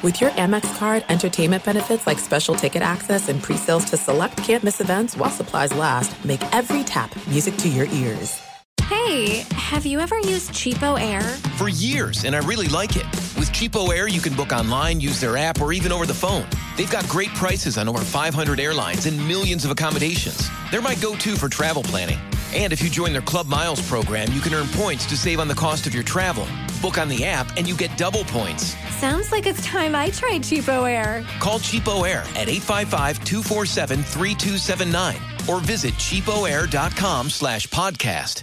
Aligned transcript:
With 0.00 0.20
your 0.20 0.30
Amex 0.30 0.78
card, 0.78 1.04
entertainment 1.08 1.64
benefits 1.64 2.06
like 2.06 2.20
special 2.20 2.54
ticket 2.54 2.82
access 2.82 3.28
and 3.28 3.42
pre-sales 3.42 3.84
to 3.86 3.96
select 3.96 4.36
campus 4.36 4.80
events 4.80 5.16
while 5.16 5.28
supplies 5.28 5.74
last, 5.74 6.24
make 6.24 6.40
every 6.54 6.84
tap 6.84 7.10
music 7.26 7.56
to 7.56 7.68
your 7.68 7.86
ears. 7.86 8.40
Hey, 8.82 9.44
have 9.50 9.84
you 9.84 9.98
ever 9.98 10.16
used 10.20 10.52
Cheapo 10.52 11.00
Air? 11.00 11.20
For 11.58 11.68
years, 11.68 12.24
and 12.24 12.36
I 12.36 12.38
really 12.46 12.68
like 12.68 12.94
it. 12.94 13.06
With 13.36 13.50
Cheapo 13.50 13.92
Air, 13.92 14.06
you 14.06 14.20
can 14.20 14.34
book 14.34 14.52
online, 14.52 15.00
use 15.00 15.20
their 15.20 15.36
app, 15.36 15.60
or 15.60 15.72
even 15.72 15.90
over 15.90 16.06
the 16.06 16.14
phone. 16.14 16.46
They've 16.76 16.90
got 16.90 17.06
great 17.08 17.30
prices 17.30 17.76
on 17.76 17.88
over 17.88 17.98
500 17.98 18.60
airlines 18.60 19.06
and 19.06 19.18
millions 19.26 19.64
of 19.64 19.72
accommodations. 19.72 20.48
They're 20.70 20.80
my 20.80 20.94
go-to 20.94 21.34
for 21.34 21.48
travel 21.48 21.82
planning. 21.82 22.18
And 22.54 22.72
if 22.72 22.80
you 22.80 22.88
join 22.88 23.12
their 23.12 23.20
Club 23.20 23.48
Miles 23.48 23.86
program, 23.86 24.32
you 24.32 24.40
can 24.40 24.54
earn 24.54 24.68
points 24.68 25.06
to 25.06 25.16
save 25.16 25.40
on 25.40 25.48
the 25.48 25.54
cost 25.54 25.88
of 25.88 25.94
your 25.94 26.04
travel. 26.04 26.46
Book 26.80 26.98
on 26.98 27.08
the 27.08 27.24
app 27.24 27.54
and 27.56 27.68
you 27.68 27.76
get 27.76 27.94
double 27.98 28.24
points. 28.24 28.74
Sounds 29.00 29.30
like 29.30 29.46
it's 29.46 29.64
time 29.64 29.94
I 29.94 30.10
tried 30.10 30.42
Cheapo 30.42 30.90
Air. 30.90 31.24
Call 31.38 31.60
Cheapo 31.60 32.08
Air 32.08 32.22
at 32.34 32.48
855-247-3279 32.48 35.48
or 35.48 35.60
visit 35.60 35.94
cheapoair.com 35.94 37.30
slash 37.30 37.68
podcast. 37.68 38.42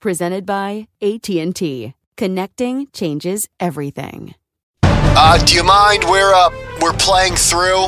presented 0.00 0.44
by 0.44 0.88
AT&T. 1.00 1.94
Connecting 2.16 2.88
changes 2.92 3.48
everything. 3.58 4.34
Uh, 4.82 5.44
do 5.44 5.54
you 5.54 5.64
mind? 5.64 6.04
We're 6.04 6.32
uh, 6.34 6.50
we're 6.80 6.92
playing 6.92 7.34
through. 7.34 7.86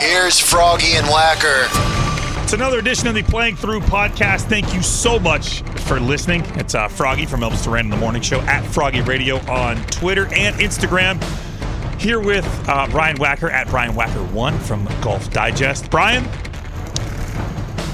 Here's 0.00 0.38
Froggy 0.38 0.94
and 0.94 1.06
Wacker. 1.06 1.68
It's 2.42 2.52
another 2.52 2.78
edition 2.78 3.08
of 3.08 3.14
the 3.14 3.22
Playing 3.22 3.56
Through 3.56 3.80
podcast. 3.80 4.42
Thank 4.42 4.74
you 4.74 4.82
so 4.82 5.18
much 5.18 5.62
for 5.82 5.98
listening. 5.98 6.42
It's 6.56 6.74
uh, 6.74 6.88
Froggy 6.88 7.26
from 7.26 7.40
Elvis 7.40 7.64
Duran 7.64 7.86
in 7.86 7.90
the 7.90 7.96
Morning 7.96 8.22
Show 8.22 8.40
at 8.42 8.64
Froggy 8.66 9.00
Radio 9.02 9.38
on 9.50 9.76
Twitter 9.86 10.26
and 10.34 10.56
Instagram. 10.56 11.22
Here 12.00 12.20
with 12.20 12.46
uh, 12.68 12.86
Brian 12.90 13.16
Wacker 13.18 13.50
at 13.50 13.68
Brian 13.68 13.94
Wacker1 13.94 14.58
from 14.60 14.84
Golf 15.00 15.30
Digest. 15.30 15.90
Brian, 15.90 16.24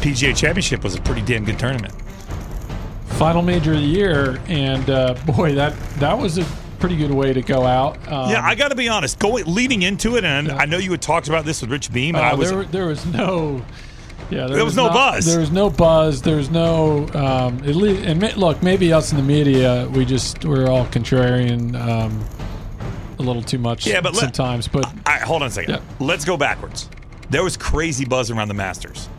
PGA 0.00 0.36
Championship 0.36 0.82
was 0.82 0.94
a 0.94 1.00
pretty 1.02 1.22
damn 1.22 1.44
good 1.44 1.58
tournament 1.58 1.99
final 3.20 3.42
major 3.42 3.74
of 3.74 3.80
the 3.80 3.86
year, 3.86 4.40
and 4.48 4.88
uh, 4.88 5.12
boy, 5.26 5.54
that 5.54 5.78
that 5.98 6.16
was 6.16 6.38
a 6.38 6.46
pretty 6.78 6.96
good 6.96 7.10
way 7.10 7.34
to 7.34 7.42
go 7.42 7.64
out. 7.66 7.96
Um, 8.10 8.30
yeah, 8.30 8.42
I 8.42 8.54
got 8.54 8.68
to 8.68 8.74
be 8.74 8.88
honest. 8.88 9.18
Going 9.18 9.44
leading 9.44 9.82
into 9.82 10.16
it, 10.16 10.24
and 10.24 10.46
yeah. 10.48 10.56
I 10.56 10.64
know 10.64 10.78
you 10.78 10.90
had 10.90 11.02
talked 11.02 11.28
about 11.28 11.44
this 11.44 11.60
with 11.60 11.70
Rich 11.70 11.92
Beem. 11.92 12.16
Uh, 12.16 12.20
I 12.20 12.34
was 12.34 12.50
there, 12.50 12.64
there 12.64 12.86
was 12.86 13.04
no. 13.04 13.62
Yeah, 14.30 14.46
there, 14.46 14.56
there 14.56 14.64
was, 14.64 14.72
was, 14.72 14.76
no 14.76 14.86
not, 14.86 14.94
buzz. 14.94 15.26
There 15.26 15.40
was 15.40 15.50
no 15.50 15.68
buzz. 15.68 16.22
There's 16.22 16.50
no. 16.50 17.08
Um, 17.08 17.58
at 17.58 17.76
least, 17.76 18.06
and 18.06 18.36
look, 18.38 18.62
maybe 18.62 18.90
us 18.90 19.10
in 19.10 19.18
the 19.18 19.22
media, 19.22 19.86
we 19.94 20.06
just 20.06 20.42
we're 20.46 20.68
all 20.68 20.86
contrarian. 20.86 21.78
Um, 21.78 22.24
a 23.18 23.22
little 23.22 23.42
too 23.42 23.58
much 23.58 23.86
yeah, 23.86 24.00
but 24.00 24.16
sometimes. 24.16 24.72
Let, 24.72 24.84
but 24.84 24.94
I, 25.04 25.18
hold 25.18 25.42
on 25.42 25.48
a 25.48 25.50
second. 25.50 25.74
Yeah. 25.74 25.82
Let's 25.98 26.24
go 26.24 26.38
backwards. 26.38 26.88
There 27.28 27.44
was 27.44 27.58
crazy 27.58 28.06
buzz 28.06 28.30
around 28.30 28.48
the 28.48 28.54
Masters 28.54 29.10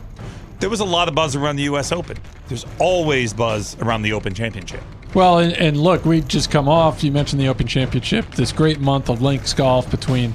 there 0.62 0.70
was 0.70 0.78
a 0.78 0.84
lot 0.84 1.08
of 1.08 1.14
buzz 1.16 1.34
around 1.34 1.56
the 1.56 1.64
U.S. 1.64 1.90
Open. 1.90 2.16
There's 2.52 2.66
always 2.78 3.32
buzz 3.32 3.78
around 3.78 4.02
the 4.02 4.12
Open 4.12 4.34
Championship. 4.34 4.82
Well, 5.14 5.38
and, 5.38 5.54
and, 5.54 5.78
look, 5.78 6.04
we 6.04 6.20
just 6.20 6.50
come 6.50 6.68
off. 6.68 7.02
You 7.02 7.10
mentioned 7.10 7.40
the 7.40 7.48
Open 7.48 7.66
Championship. 7.66 8.30
This 8.32 8.52
great 8.52 8.78
month 8.78 9.08
of 9.08 9.22
links 9.22 9.54
golf 9.54 9.90
between 9.90 10.34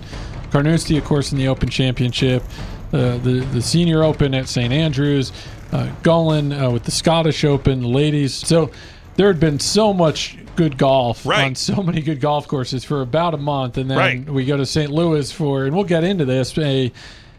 Carnoustie, 0.50 0.98
of 0.98 1.06
course, 1.06 1.32
in 1.32 1.38
the 1.38 1.48
Open 1.48 1.70
Championship, 1.70 2.42
uh, 2.92 3.20
the 3.20 3.48
the 3.54 3.62
Senior 3.62 4.04
Open 4.04 4.34
at 4.34 4.48
St 4.48 4.74
Andrews, 4.74 5.32
uh, 5.72 5.92
Gullane 6.02 6.52
uh, 6.54 6.72
with 6.72 6.86
the 6.86 6.92
Scottish 6.92 7.44
Open, 7.44 7.82
the 7.82 7.88
ladies. 7.88 8.34
So 8.34 8.72
there 9.16 9.28
had 9.28 9.40
been 9.40 9.60
so 9.60 9.94
much 9.94 10.40
good 10.56 10.76
golf 10.80 11.24
right. 11.24 11.46
on 11.46 11.54
so 11.54 11.84
many 11.84 12.02
good 12.02 12.20
golf 12.20 12.48
courses 12.48 12.84
for 12.84 13.04
about 13.04 13.36
a 13.36 13.38
month, 13.38 13.78
and 13.78 13.92
then 13.92 13.98
right. 14.00 14.28
we 14.28 14.44
go 14.44 14.58
to 14.58 14.66
St. 14.66 14.90
Louis 14.90 15.32
for, 15.32 15.66
and 15.66 15.76
we'll 15.76 15.86
get 15.86 16.04
into 16.04 16.26
this 16.26 16.58
a 16.58 16.92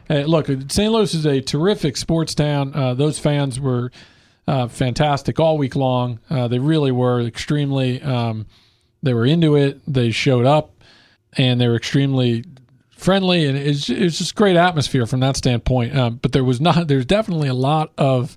Hey, 0.09 0.25
look, 0.25 0.47
St. 0.47 0.91
Louis 0.91 1.13
is 1.13 1.27
a 1.27 1.43
terrific 1.43 1.99
sports 1.99 2.35
town. 2.35 2.73
Uh, 2.75 2.95
those 2.95 3.19
fans 3.19 3.61
were 3.61 3.91
uh, 4.49 4.67
fantastic 4.67 5.39
all 5.39 5.59
week 5.59 5.77
long. 5.77 6.19
Uh, 6.31 6.49
they 6.49 6.59
really 6.59 6.91
were 6.91 7.21
extremely. 7.21 8.03
Um, 8.03 8.47
they 9.03 9.13
were 9.13 9.27
into 9.27 9.57
it. 9.57 9.81
They 9.87 10.11
showed 10.11 10.47
up, 10.47 10.83
and 11.35 11.61
they 11.61 11.69
were 11.69 11.77
extremely 11.77 12.45
friendly, 12.91 13.45
and 13.45 13.59
it's 13.59 13.91
it's 13.91 14.17
just 14.17 14.35
great 14.35 14.57
atmosphere 14.57 15.05
from 15.05 15.21
that 15.21 15.37
standpoint. 15.37 15.95
Um, 15.95 16.17
but 16.17 16.33
there 16.33 16.45
was 16.45 16.63
not. 16.63 16.89
There's 16.89 17.05
definitely 17.05 17.49
a 17.49 17.55
lot 17.55 17.93
of 17.99 18.37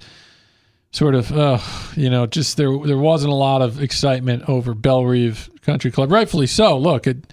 sort 0.92 1.16
of 1.16 1.32
uh, 1.32 1.60
you 1.96 2.10
know 2.10 2.26
just 2.28 2.58
there 2.58 2.78
there 2.86 2.98
wasn't 2.98 3.32
a 3.32 3.36
lot 3.36 3.62
of 3.62 3.82
excitement 3.82 4.44
over 4.50 4.74
Bellerive 4.74 5.50
Country 5.62 5.92
Club, 5.92 6.12
rightfully 6.12 6.48
so. 6.48 6.78
Look, 6.78 7.08
it 7.08 7.32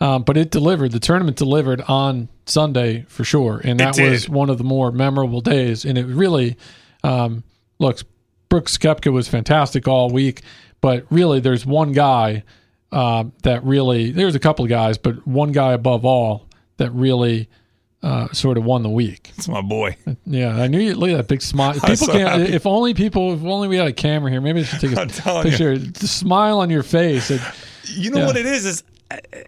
um, 0.00 0.22
but 0.22 0.38
it 0.38 0.50
delivered. 0.50 0.92
The 0.92 0.98
tournament 1.00 1.36
delivered 1.36 1.82
on 1.82 2.30
Sunday 2.46 3.04
for 3.06 3.22
sure, 3.22 3.60
and 3.62 3.78
that 3.80 3.98
was 3.98 4.30
one 4.30 4.48
of 4.48 4.56
the 4.56 4.64
more 4.64 4.90
memorable 4.90 5.42
days. 5.42 5.84
And 5.84 5.98
it 5.98 6.06
really 6.06 6.56
um, 7.02 7.44
looks. 7.78 8.02
Brooks 8.54 8.78
Koepka 8.78 9.12
was 9.12 9.26
fantastic 9.26 9.88
all 9.88 10.10
week, 10.10 10.42
but 10.80 11.04
really, 11.10 11.40
there's 11.40 11.66
one 11.66 11.90
guy 11.90 12.44
uh, 12.92 13.24
that 13.42 13.64
really. 13.64 14.12
There's 14.12 14.36
a 14.36 14.38
couple 14.38 14.64
of 14.64 14.68
guys, 14.68 14.96
but 14.96 15.26
one 15.26 15.50
guy 15.50 15.72
above 15.72 16.04
all 16.04 16.46
that 16.76 16.92
really. 16.92 17.48
Uh, 18.00 18.30
sort 18.34 18.58
of 18.58 18.64
won 18.64 18.82
the 18.82 18.90
week. 18.90 19.32
It's 19.38 19.48
my 19.48 19.62
boy. 19.62 19.96
Yeah, 20.26 20.60
I 20.60 20.66
knew 20.66 20.78
you. 20.78 20.94
Look 20.94 21.08
at 21.08 21.16
that 21.16 21.26
big 21.26 21.40
smile. 21.40 21.72
People 21.72 21.96
so 21.96 22.12
can't. 22.12 22.42
Happy. 22.42 22.52
If 22.52 22.66
only 22.66 22.92
people. 22.92 23.32
If 23.32 23.42
only 23.44 23.66
we 23.66 23.76
had 23.76 23.86
a 23.86 23.94
camera 23.94 24.30
here. 24.30 24.42
Maybe 24.42 24.60
I 24.60 24.64
should 24.64 24.80
take 24.80 24.92
a 24.92 25.06
picture. 25.42 25.72
You. 25.72 25.78
The 25.78 26.06
smile 26.06 26.58
on 26.58 26.68
your 26.68 26.82
face. 26.82 27.30
It, 27.30 27.40
you 27.86 28.10
know 28.10 28.18
yeah. 28.18 28.26
what 28.26 28.36
it 28.36 28.44
is? 28.44 28.66
Is 28.66 28.84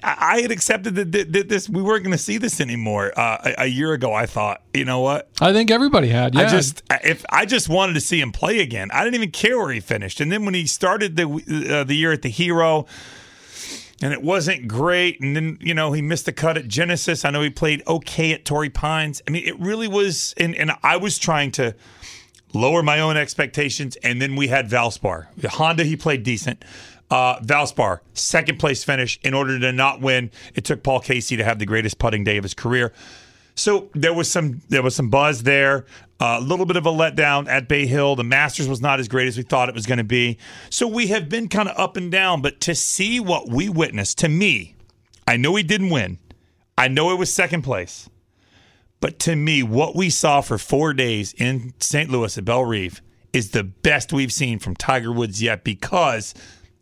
I 0.02 0.40
had 0.42 0.50
accepted 0.50 0.94
that, 0.96 1.12
that 1.12 1.48
this 1.48 1.68
we 1.68 1.82
weren't 1.82 2.04
going 2.04 2.16
to 2.16 2.22
see 2.22 2.38
this 2.38 2.60
anymore. 2.60 3.12
Uh, 3.18 3.38
a, 3.44 3.62
a, 3.62 3.66
year 3.66 3.92
ago, 3.92 4.12
I 4.12 4.26
thought, 4.26 4.62
you 4.72 4.84
know 4.84 5.00
what? 5.00 5.28
I 5.40 5.52
think 5.52 5.70
everybody 5.70 6.08
had. 6.08 6.34
Yeah. 6.34 6.42
I 6.42 6.48
just 6.48 6.82
if 7.02 7.24
I 7.30 7.46
just 7.46 7.68
wanted 7.68 7.94
to 7.94 8.00
see 8.00 8.20
him 8.20 8.32
play 8.32 8.60
again. 8.60 8.90
I 8.92 9.02
didn't 9.02 9.16
even 9.16 9.30
care 9.30 9.58
where 9.58 9.72
he 9.72 9.80
finished. 9.80 10.20
And 10.20 10.30
then 10.30 10.44
when 10.44 10.54
he 10.54 10.66
started 10.66 11.16
the 11.16 11.24
uh, 11.80 11.84
the 11.84 11.96
year 11.96 12.12
at 12.12 12.22
the 12.22 12.28
Hero, 12.28 12.86
and 14.02 14.12
it 14.12 14.22
wasn't 14.22 14.68
great, 14.68 15.20
and 15.20 15.34
then 15.34 15.58
you 15.60 15.74
know 15.74 15.92
he 15.92 16.02
missed 16.02 16.26
the 16.26 16.32
cut 16.32 16.56
at 16.56 16.68
Genesis. 16.68 17.24
I 17.24 17.30
know 17.30 17.42
he 17.42 17.50
played 17.50 17.82
okay 17.86 18.32
at 18.32 18.44
Torrey 18.44 18.70
Pines. 18.70 19.22
I 19.26 19.30
mean, 19.30 19.46
it 19.46 19.58
really 19.58 19.88
was. 19.88 20.34
And, 20.36 20.54
and 20.54 20.72
I 20.82 20.96
was 20.98 21.18
trying 21.18 21.50
to 21.52 21.74
lower 22.52 22.82
my 22.82 23.00
own 23.00 23.16
expectations, 23.16 23.96
and 23.96 24.20
then 24.20 24.36
we 24.36 24.48
had 24.48 24.68
Valspar. 24.68 25.26
The 25.36 25.48
Honda, 25.48 25.84
he 25.84 25.96
played 25.96 26.22
decent. 26.22 26.64
Uh, 27.10 27.38
Valspar, 27.40 28.00
second 28.14 28.58
place 28.58 28.82
finish. 28.82 29.20
In 29.22 29.32
order 29.32 29.58
to 29.60 29.72
not 29.72 30.00
win, 30.00 30.30
it 30.54 30.64
took 30.64 30.82
Paul 30.82 31.00
Casey 31.00 31.36
to 31.36 31.44
have 31.44 31.58
the 31.58 31.66
greatest 31.66 31.98
putting 31.98 32.24
day 32.24 32.36
of 32.36 32.42
his 32.42 32.54
career. 32.54 32.92
So 33.54 33.88
there 33.94 34.12
was 34.12 34.30
some 34.30 34.60
there 34.68 34.82
was 34.82 34.94
some 34.94 35.08
buzz 35.08 35.42
there. 35.42 35.86
A 36.20 36.24
uh, 36.24 36.40
little 36.40 36.66
bit 36.66 36.76
of 36.76 36.86
a 36.86 36.90
letdown 36.90 37.46
at 37.48 37.68
Bay 37.68 37.86
Hill. 37.86 38.16
The 38.16 38.24
Masters 38.24 38.68
was 38.68 38.80
not 38.80 39.00
as 39.00 39.08
great 39.08 39.28
as 39.28 39.36
we 39.36 39.42
thought 39.42 39.68
it 39.68 39.74
was 39.74 39.86
going 39.86 39.98
to 39.98 40.04
be. 40.04 40.38
So 40.70 40.86
we 40.86 41.08
have 41.08 41.28
been 41.28 41.48
kind 41.48 41.68
of 41.68 41.78
up 41.78 41.96
and 41.96 42.10
down. 42.10 42.40
But 42.40 42.60
to 42.62 42.74
see 42.74 43.20
what 43.20 43.50
we 43.50 43.68
witnessed, 43.68 44.18
to 44.18 44.28
me, 44.28 44.76
I 45.28 45.36
know 45.36 45.54
he 45.56 45.62
didn't 45.62 45.90
win. 45.90 46.18
I 46.78 46.88
know 46.88 47.10
it 47.10 47.18
was 47.18 47.32
second 47.32 47.62
place. 47.62 48.08
But 49.00 49.18
to 49.20 49.36
me, 49.36 49.62
what 49.62 49.94
we 49.94 50.08
saw 50.08 50.40
for 50.40 50.58
four 50.58 50.94
days 50.94 51.34
in 51.34 51.74
St. 51.80 52.10
Louis 52.10 52.36
at 52.36 52.44
Bellerive 52.44 53.02
is 53.32 53.50
the 53.50 53.64
best 53.64 54.12
we've 54.12 54.32
seen 54.32 54.58
from 54.58 54.74
Tiger 54.74 55.12
Woods 55.12 55.42
yet 55.42 55.64
because 55.64 56.32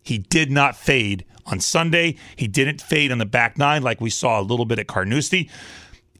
he 0.05 0.19
did 0.19 0.51
not 0.51 0.77
fade 0.77 1.25
on 1.47 1.59
Sunday. 1.61 2.17
He 2.37 2.47
didn't 2.47 2.81
fade 2.81 3.11
on 3.11 3.19
the 3.19 3.27
back 3.27 3.59
nine 3.59 3.83
like 3.83 4.01
we 4.01 4.11
saw 4.11 4.41
a 4.41 4.43
little 4.43 4.67
bit 4.67 4.79
at 4.79 4.87
Carnoustie. 4.87 5.51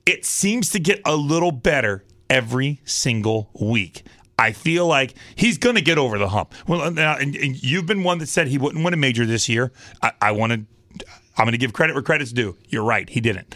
It 0.07 0.25
seems 0.25 0.71
to 0.71 0.81
get 0.81 1.01
a 1.05 1.15
little 1.15 1.53
better 1.53 2.05
every 2.29 2.81
single 2.85 3.51
week. 3.61 4.03
I 4.39 4.53
feel 4.53 4.87
like 4.87 5.15
he's 5.37 5.59
going 5.59 5.77
to 5.77 5.83
get 5.83 5.99
over 5.99 6.19
the 6.19 6.29
hump. 6.29 6.55
Well, 6.67 6.81
uh, 6.81 6.91
now, 6.91 7.17
and, 7.17 7.37
and, 7.37 7.63
you've 7.63 7.87
been 7.87 8.03
one 8.03 8.19
that 8.19 8.27
said 8.27 8.49
he 8.49 8.59
wouldn't 8.59 8.85
win 8.85 8.93
a 8.93 8.97
major 8.97 9.25
this 9.25 9.49
year. 9.49 9.71
I, 10.03 10.13
I 10.21 10.33
wanted, 10.33 10.67
I'm 11.39 11.45
going 11.45 11.53
to 11.53 11.59
give 11.59 11.73
credit 11.73 11.95
where 11.95 12.03
credit's 12.03 12.33
due. 12.33 12.57
You're 12.69 12.83
right, 12.83 13.09
he 13.09 13.21
didn't. 13.21 13.55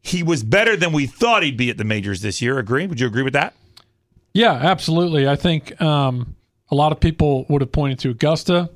He 0.00 0.22
was 0.22 0.44
better 0.44 0.76
than 0.76 0.92
we 0.92 1.06
thought 1.06 1.42
he'd 1.42 1.56
be 1.56 1.70
at 1.70 1.78
the 1.78 1.84
majors 1.84 2.20
this 2.20 2.40
year. 2.40 2.58
Agree? 2.58 2.86
Would 2.86 3.00
you 3.00 3.06
agree 3.06 3.22
with 3.22 3.32
that? 3.32 3.54
Yeah, 4.32 4.52
absolutely. 4.52 5.26
I 5.26 5.34
think 5.34 5.80
um, 5.80 6.36
a 6.70 6.74
lot 6.74 6.92
of 6.92 7.00
people 7.00 7.46
would 7.48 7.62
have 7.62 7.72
pointed 7.72 7.98
to 8.00 8.10
Augusta 8.10 8.70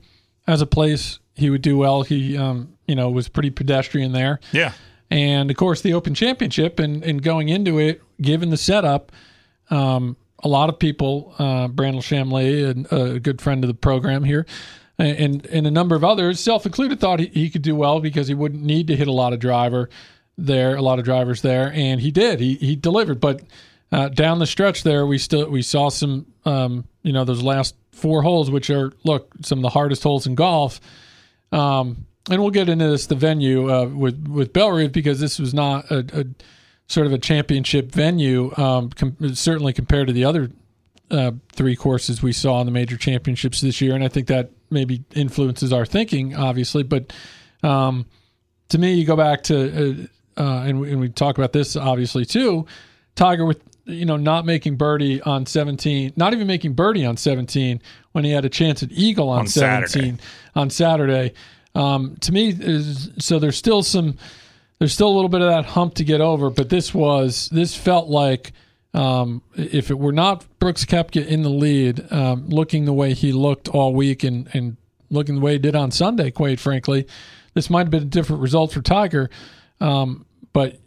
as 0.48 0.60
a 0.60 0.66
place 0.66 1.20
he 1.36 1.50
would 1.50 1.62
do 1.62 1.76
well. 1.76 2.02
He, 2.02 2.36
um, 2.36 2.74
you 2.88 2.96
know, 2.96 3.10
was 3.10 3.28
pretty 3.28 3.50
pedestrian 3.50 4.10
there. 4.10 4.40
Yeah. 4.50 4.72
And 5.10 5.50
of 5.50 5.56
course, 5.56 5.82
the 5.82 5.94
Open 5.94 6.14
Championship, 6.14 6.80
and, 6.80 7.04
and 7.04 7.22
going 7.22 7.48
into 7.48 7.78
it, 7.78 8.02
given 8.20 8.50
the 8.50 8.56
setup, 8.56 9.12
um, 9.70 10.16
a 10.42 10.48
lot 10.48 10.68
of 10.68 10.78
people, 10.78 11.34
uh, 11.38 11.68
Brandel 11.68 12.02
Chamblee, 12.02 12.90
a, 12.90 13.14
a 13.14 13.20
good 13.20 13.40
friend 13.40 13.62
of 13.62 13.68
the 13.68 13.74
program 13.74 14.24
here, 14.24 14.46
and 14.98 15.46
and 15.46 15.66
a 15.66 15.70
number 15.70 15.94
of 15.94 16.02
others, 16.02 16.40
self 16.40 16.66
included, 16.66 17.00
thought 17.00 17.20
he, 17.20 17.26
he 17.26 17.50
could 17.50 17.62
do 17.62 17.74
well 17.74 18.00
because 18.00 18.28
he 18.28 18.34
wouldn't 18.34 18.62
need 18.62 18.88
to 18.88 18.96
hit 18.96 19.08
a 19.08 19.12
lot 19.12 19.32
of 19.32 19.38
driver 19.38 19.88
there, 20.36 20.76
a 20.76 20.82
lot 20.82 20.98
of 20.98 21.04
drivers 21.04 21.42
there, 21.42 21.72
and 21.72 22.00
he 22.00 22.10
did. 22.10 22.40
He 22.40 22.54
he 22.54 22.76
delivered, 22.76 23.20
but 23.20 23.42
uh, 23.90 24.08
down 24.08 24.38
the 24.38 24.46
stretch 24.46 24.82
there, 24.82 25.06
we 25.06 25.18
still 25.18 25.48
we 25.48 25.62
saw 25.62 25.88
some, 25.88 26.26
um, 26.44 26.84
you 27.02 27.12
know, 27.12 27.24
those 27.24 27.42
last 27.42 27.74
four 27.98 28.22
holes, 28.22 28.50
which 28.50 28.70
are 28.70 28.92
look 29.04 29.32
some 29.42 29.58
of 29.58 29.62
the 29.62 29.70
hardest 29.70 30.02
holes 30.02 30.26
in 30.26 30.34
golf. 30.34 30.80
Um, 31.52 32.06
and 32.30 32.40
we'll 32.42 32.50
get 32.50 32.68
into 32.68 32.88
this 32.88 33.06
the 33.06 33.14
venue 33.14 33.72
uh, 33.72 33.86
with 33.86 34.28
with 34.28 34.52
Bellerive 34.52 34.92
because 34.92 35.20
this 35.20 35.38
was 35.38 35.54
not 35.54 35.90
a, 35.90 35.98
a 36.20 36.24
sort 36.86 37.06
of 37.06 37.12
a 37.12 37.18
championship 37.18 37.90
venue, 37.92 38.54
um, 38.56 38.90
com- 38.90 39.34
certainly 39.34 39.72
compared 39.72 40.06
to 40.08 40.12
the 40.12 40.24
other 40.24 40.50
uh, 41.10 41.32
three 41.52 41.76
courses 41.76 42.22
we 42.22 42.32
saw 42.32 42.60
in 42.60 42.66
the 42.66 42.72
major 42.72 42.96
championships 42.96 43.60
this 43.60 43.80
year, 43.80 43.94
and 43.94 44.04
I 44.04 44.08
think 44.08 44.26
that 44.28 44.50
maybe 44.70 45.04
influences 45.14 45.72
our 45.72 45.86
thinking, 45.86 46.34
obviously. 46.34 46.82
But 46.82 47.12
um, 47.62 48.06
to 48.68 48.78
me, 48.78 48.94
you 48.94 49.06
go 49.06 49.16
back 49.16 49.42
to 49.44 50.08
uh, 50.36 50.40
uh, 50.40 50.62
and, 50.64 50.80
we, 50.80 50.92
and 50.92 51.00
we 51.00 51.08
talk 51.08 51.36
about 51.38 51.52
this 51.52 51.76
obviously 51.76 52.24
too. 52.24 52.66
Tiger 53.16 53.44
with 53.44 53.60
you 53.88 54.04
know 54.04 54.16
not 54.16 54.44
making 54.44 54.76
birdie 54.76 55.20
on 55.22 55.46
17, 55.46 56.12
not 56.16 56.32
even 56.32 56.46
making 56.46 56.74
birdie 56.74 57.04
on 57.06 57.16
17 57.16 57.80
when 58.12 58.24
he 58.24 58.30
had 58.30 58.44
a 58.44 58.48
chance 58.48 58.82
at 58.82 58.92
eagle 58.92 59.28
on, 59.28 59.40
On 59.40 59.46
17 59.48 59.88
Saturday. 59.88 60.18
on 60.54 60.70
Saturday. 60.70 61.32
Um, 61.74 62.16
to 62.20 62.32
me, 62.32 62.50
is, 62.50 63.10
so 63.18 63.38
there's 63.38 63.56
still 63.56 63.82
some 63.82 64.16
there's 64.78 64.92
still 64.92 65.08
a 65.08 65.14
little 65.14 65.28
bit 65.28 65.40
of 65.40 65.48
that 65.48 65.64
hump 65.64 65.94
to 65.94 66.04
get 66.04 66.20
over, 66.20 66.50
but 66.50 66.68
this 66.68 66.94
was 66.94 67.48
this 67.50 67.74
felt 67.74 68.08
like 68.08 68.52
um, 68.94 69.42
if 69.54 69.90
it 69.90 69.98
were 69.98 70.12
not 70.12 70.44
Brooks 70.58 70.84
Koepka 70.84 71.26
in 71.26 71.42
the 71.42 71.50
lead, 71.50 72.10
um, 72.12 72.48
looking 72.48 72.84
the 72.84 72.92
way 72.92 73.12
he 73.14 73.32
looked 73.32 73.68
all 73.68 73.94
week 73.94 74.22
and 74.24 74.48
and 74.54 74.76
looking 75.10 75.36
the 75.36 75.40
way 75.40 75.52
he 75.52 75.58
did 75.58 75.74
on 75.74 75.90
Sunday, 75.90 76.30
quite 76.30 76.60
frankly, 76.60 77.06
this 77.54 77.70
might 77.70 77.80
have 77.80 77.90
been 77.90 78.02
a 78.02 78.06
different 78.06 78.42
result 78.42 78.72
for 78.72 78.82
Tiger. 78.82 79.30
Um, 79.80 80.26
but 80.52 80.78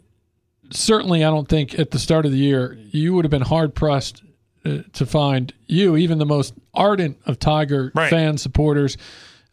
certainly, 0.72 1.24
I 1.24 1.30
don't 1.30 1.48
think 1.48 1.78
at 1.78 1.90
the 1.90 1.98
start 1.98 2.26
of 2.26 2.32
the 2.32 2.38
year 2.38 2.78
you 2.90 3.14
would 3.14 3.24
have 3.24 3.30
been 3.30 3.42
hard 3.42 3.74
pressed 3.74 4.22
uh, 4.64 4.78
to 4.92 5.06
find 5.06 5.52
you, 5.66 5.96
even 5.96 6.18
the 6.18 6.26
most 6.26 6.54
ardent 6.74 7.18
of 7.26 7.38
Tiger 7.38 7.90
Right. 7.94 8.10
fan 8.10 8.38
supporters, 8.38 8.96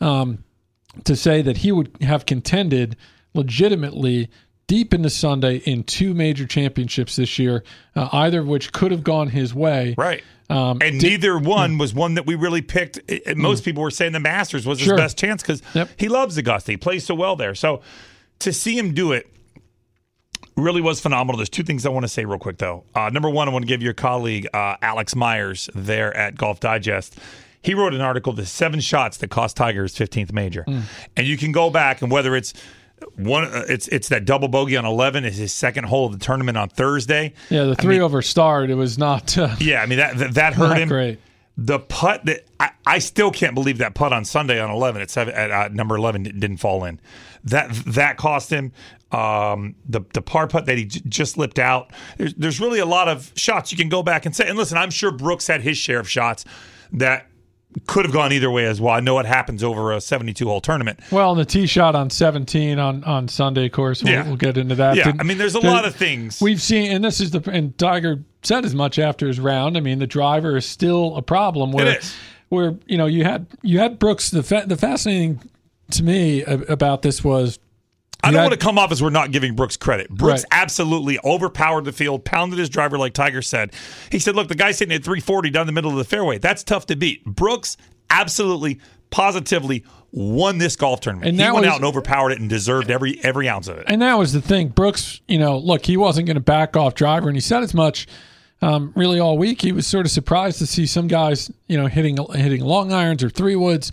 um, 0.02 0.44
to 1.06 1.16
say 1.16 1.42
that 1.42 1.58
he 1.58 1.72
would 1.72 1.96
have 2.02 2.26
contended 2.26 2.96
legitimately 3.34 4.30
deep 4.68 4.94
into 4.94 5.10
Sunday 5.10 5.58
in 5.58 5.84
two 5.84 6.14
major 6.14 6.46
championships 6.46 7.16
this 7.16 7.40
year, 7.40 7.64
uh, 7.96 8.08
either 8.14 8.42
of 8.42 8.48
which 8.48 8.72
could 8.72 8.92
have 8.92 9.04
gone 9.04 9.30
his 9.30 9.54
way. 9.54 9.96
Right. 9.98 10.24
Um, 10.50 10.80
and 10.82 11.02
neither 11.02 11.38
one 11.38 11.78
was 11.78 11.94
one 11.94 12.16
that 12.16 12.26
we 12.26 12.36
really 12.36 12.62
picked. 12.62 13.00
I- 13.10 13.34
Most 13.36 13.64
people 13.66 13.82
were 13.84 13.92
saying 13.92 14.14
the 14.14 14.20
Masters 14.20 14.66
was 14.66 14.80
his 14.80 14.90
best 14.94 15.18
chance 15.18 15.42
because 15.42 15.62
Yep. 15.74 15.90
he 15.98 16.08
loves 16.08 16.38
Augusta. 16.38 16.72
He 16.72 16.78
plays 16.78 17.04
so 17.06 17.14
well 17.16 17.36
there. 17.36 17.54
So 17.56 17.82
to 18.40 18.54
see 18.54 18.78
him 18.78 18.94
do 18.94 19.12
it 19.12 19.28
really 20.60 20.82
was 20.82 21.00
phenomenal. 21.00 21.38
There's 21.38 21.50
two 21.50 21.64
things 21.64 21.86
I 21.86 21.90
want 21.90 22.04
to 22.04 22.08
say 22.10 22.26
real 22.26 22.40
quick, 22.40 22.58
though. 22.58 22.84
Uh, 22.96 23.10
number 23.10 23.30
one, 23.30 23.48
I 23.50 23.52
want 23.52 23.64
to 23.64 23.68
give 23.68 23.82
your 23.82 23.94
colleague, 23.94 24.48
uh, 24.54 24.76
Alex 24.82 25.16
Myers, 25.16 25.70
there 25.76 26.16
at 26.16 26.36
Golf 26.36 26.60
Digest. 26.60 27.18
He 27.62 27.74
wrote 27.74 27.94
an 27.94 28.02
article, 28.02 28.32
The 28.34 28.46
Seven 28.46 28.80
Shots 28.80 29.18
That 29.18 29.30
Cost 29.30 29.58
Tiger 29.58 29.84
His 29.84 29.94
15th 29.96 30.32
Major. 30.32 30.66
And 31.18 31.28
you 31.28 31.36
can 31.38 31.52
go 31.52 31.70
back 31.70 32.02
and 32.02 32.10
whether 32.12 32.36
it's 32.36 32.54
one, 33.16 33.46
uh, 33.46 33.64
it's 33.70 33.88
it's 33.90 34.10
that 34.10 34.26
double 34.26 34.48
bogey 34.50 34.76
on 34.76 34.86
11 34.86 35.24
is 35.26 35.38
his 35.38 35.54
second 35.54 35.86
hole 35.86 36.06
of 36.08 36.12
the 36.12 36.18
tournament 36.20 36.58
on 36.58 36.68
Thursday. 36.70 37.34
yeah, 37.50 37.64
the 37.64 37.72
I 37.72 37.76
three 37.76 37.96
mean- 37.96 38.02
over 38.02 38.22
starred. 38.22 38.70
It 38.70 38.76
was 38.76 38.98
not. 38.98 39.38
Uh, 39.38 39.56
Yeah, 39.60 39.82
I 39.82 39.86
mean 39.86 40.00
that 40.00 40.18
that, 40.18 40.34
that 40.34 40.54
hurt 40.54 40.78
him. 40.78 40.90
great. 40.90 41.20
The 41.58 41.80
putt 41.80 42.26
that 42.26 42.46
I, 42.60 42.72
I 42.86 43.00
still 43.00 43.32
can't 43.32 43.54
believe 43.56 43.78
that 43.80 43.94
putt 43.94 44.12
on 44.14 44.24
Sunday 44.26 44.60
on 44.62 44.70
eleven 44.70 45.02
at 45.02 45.10
seven 45.10 45.34
at 45.34 45.50
uh, 45.52 45.68
number 45.74 45.96
eleven 45.96 46.24
didn't 46.24 46.58
fall 46.58 46.84
in. 46.86 47.00
That 47.46 47.70
that 47.88 48.18
cost 48.18 48.50
him. 48.50 48.72
Um, 49.12 49.76
the 49.88 50.02
the 50.14 50.22
par 50.22 50.48
putt 50.48 50.66
that 50.68 50.78
he 50.78 50.86
j- 50.86 51.02
just 51.08 51.34
slipped 51.34 51.58
out. 51.58 51.92
There's, 52.18 52.34
there's 52.36 52.60
really 52.60 52.80
a 52.80 52.86
lot 52.86 53.08
of 53.08 53.32
shots 53.36 53.72
you 53.72 53.78
can 53.78 53.90
go 53.90 54.04
back 54.04 54.26
and 54.28 54.36
say. 54.36 54.48
And 54.48 54.58
listen, 54.58 54.78
I'm 54.78 54.92
sure 54.92 55.12
Brooks 55.12 55.48
had 55.48 55.62
his 55.62 55.78
share 55.80 56.00
of 56.00 56.08
shots 56.08 56.46
that 56.94 57.26
could 57.88 58.04
have 58.06 58.14
gone 58.14 58.32
either 58.34 58.50
way 58.50 58.66
as 58.66 58.80
well. 58.82 58.94
I 58.94 59.00
know 59.00 59.14
what 59.16 59.26
happens 59.28 59.64
over 59.64 59.92
a 59.94 60.02
72 60.02 60.44
hole 60.46 60.60
tournament. 60.62 61.00
well, 61.12 61.32
and 61.32 61.40
the 61.40 61.46
tee 61.46 61.66
shot 61.68 61.96
on 61.96 62.10
17 62.12 62.78
on 62.78 63.04
on 63.04 63.28
Sunday, 63.28 63.66
of 63.68 63.72
course. 63.72 64.04
We'll, 64.04 64.14
Yeah. 64.14 64.28
we'll 64.28 64.38
get 64.38 64.58
into 64.58 64.76
that. 64.76 64.96
Yeah, 64.96 65.06
Didn't- 65.06 65.22
I 65.22 65.24
mean, 65.24 65.38
there's 65.40 65.56
a 65.56 65.60
lot 65.60 65.86
of 65.86 65.96
things. 65.96 66.40
We've 66.42 66.62
seen, 66.62 66.92
and 66.92 67.04
this 67.04 67.20
is 67.20 67.32
the 67.32 67.42
and 67.52 67.76
Tiger 67.80 68.24
said 68.44 68.64
as 68.64 68.76
much 68.76 69.00
after 69.00 69.28
his 69.28 69.40
round. 69.40 69.76
I 69.76 69.80
mean, 69.80 69.98
the 70.00 70.08
driver 70.08 70.56
is 70.58 70.66
still 70.66 71.16
a 71.16 71.22
problem. 71.24 71.72
Where, 71.72 72.00
where 72.50 72.76
you 72.88 72.98
know 72.98 73.06
you 73.08 73.24
had 73.24 73.48
you 73.64 73.80
had 73.80 73.98
Brooks. 73.98 74.30
The 74.30 74.44
fa- 74.44 74.66
the 74.68 74.78
fascinating 74.78 75.42
to 75.92 76.04
me 76.04 76.44
about 76.44 77.02
this 77.02 77.24
was 77.24 77.58
I 78.24 78.32
don't 78.32 78.42
want 78.44 78.54
to 78.54 78.60
come 78.60 78.78
off 78.78 78.92
as 78.92 79.02
we're 79.02 79.10
not 79.10 79.32
giving 79.32 79.56
Brooks 79.56 79.78
credit. 79.78 80.10
Brooks 80.10 80.44
Right. 80.52 80.62
absolutely 80.62 81.20
overpowered 81.24 81.86
the 81.86 81.92
field, 81.94 82.26
pounded 82.26 82.60
his 82.60 82.70
driver 82.70 82.98
like 82.98 83.14
Tiger 83.14 83.42
said. 83.42 83.72
He 84.12 84.20
said, 84.20 84.36
"Look, 84.36 84.48
the 84.50 84.56
guy's 84.56 84.78
sitting 84.78 84.94
at 84.94 85.04
340 85.04 85.50
down 85.50 85.66
the 85.68 85.72
middle 85.72 85.92
of 85.92 85.98
the 85.98 86.04
fairway. 86.04 86.38
That's 86.38 86.64
tough 86.64 86.86
to 86.88 86.96
beat." 86.96 87.24
Brooks 87.26 87.78
absolutely, 88.10 88.80
positively 89.10 89.84
won 90.12 90.58
this 90.58 90.76
golf 90.76 91.00
tournament. 91.02 91.30
And 91.30 91.38
he 91.40 91.44
went 91.46 91.58
was- 91.58 91.68
out 91.68 91.76
and 91.78 91.86
overpowered 91.86 92.32
it 92.32 92.40
and 92.40 92.50
deserved 92.50 92.90
every 92.92 93.20
every 93.24 93.48
ounce 93.48 93.68
of 93.68 93.78
it. 93.78 93.86
And 93.88 94.02
that 94.02 94.18
was 94.18 94.34
the 94.34 94.42
thing. 94.42 94.70
Brooks, 94.70 95.22
you 95.28 95.38
know, 95.38 95.58
look, 95.58 95.86
he 95.86 95.98
wasn't 95.98 96.26
going 96.28 96.36
to 96.36 96.42
back 96.42 96.76
off 96.76 96.96
driver, 96.96 97.30
and 97.30 97.36
he 97.38 97.42
said 97.42 97.64
as 97.64 97.74
much 97.74 98.08
um, 98.62 98.92
really 98.96 99.20
all 99.20 99.38
week. 99.38 99.62
He 99.62 99.72
was 99.72 99.88
sort 99.88 100.06
of 100.06 100.12
surprised 100.12 100.58
to 100.60 100.66
see 100.68 100.86
some 100.86 101.08
guys, 101.08 101.50
you 101.68 101.78
know, 101.78 101.88
hitting 101.88 102.18
hitting 102.36 102.62
long 102.66 102.92
irons 102.92 103.24
or 103.24 103.30
three 103.30 103.56
woods. 103.56 103.92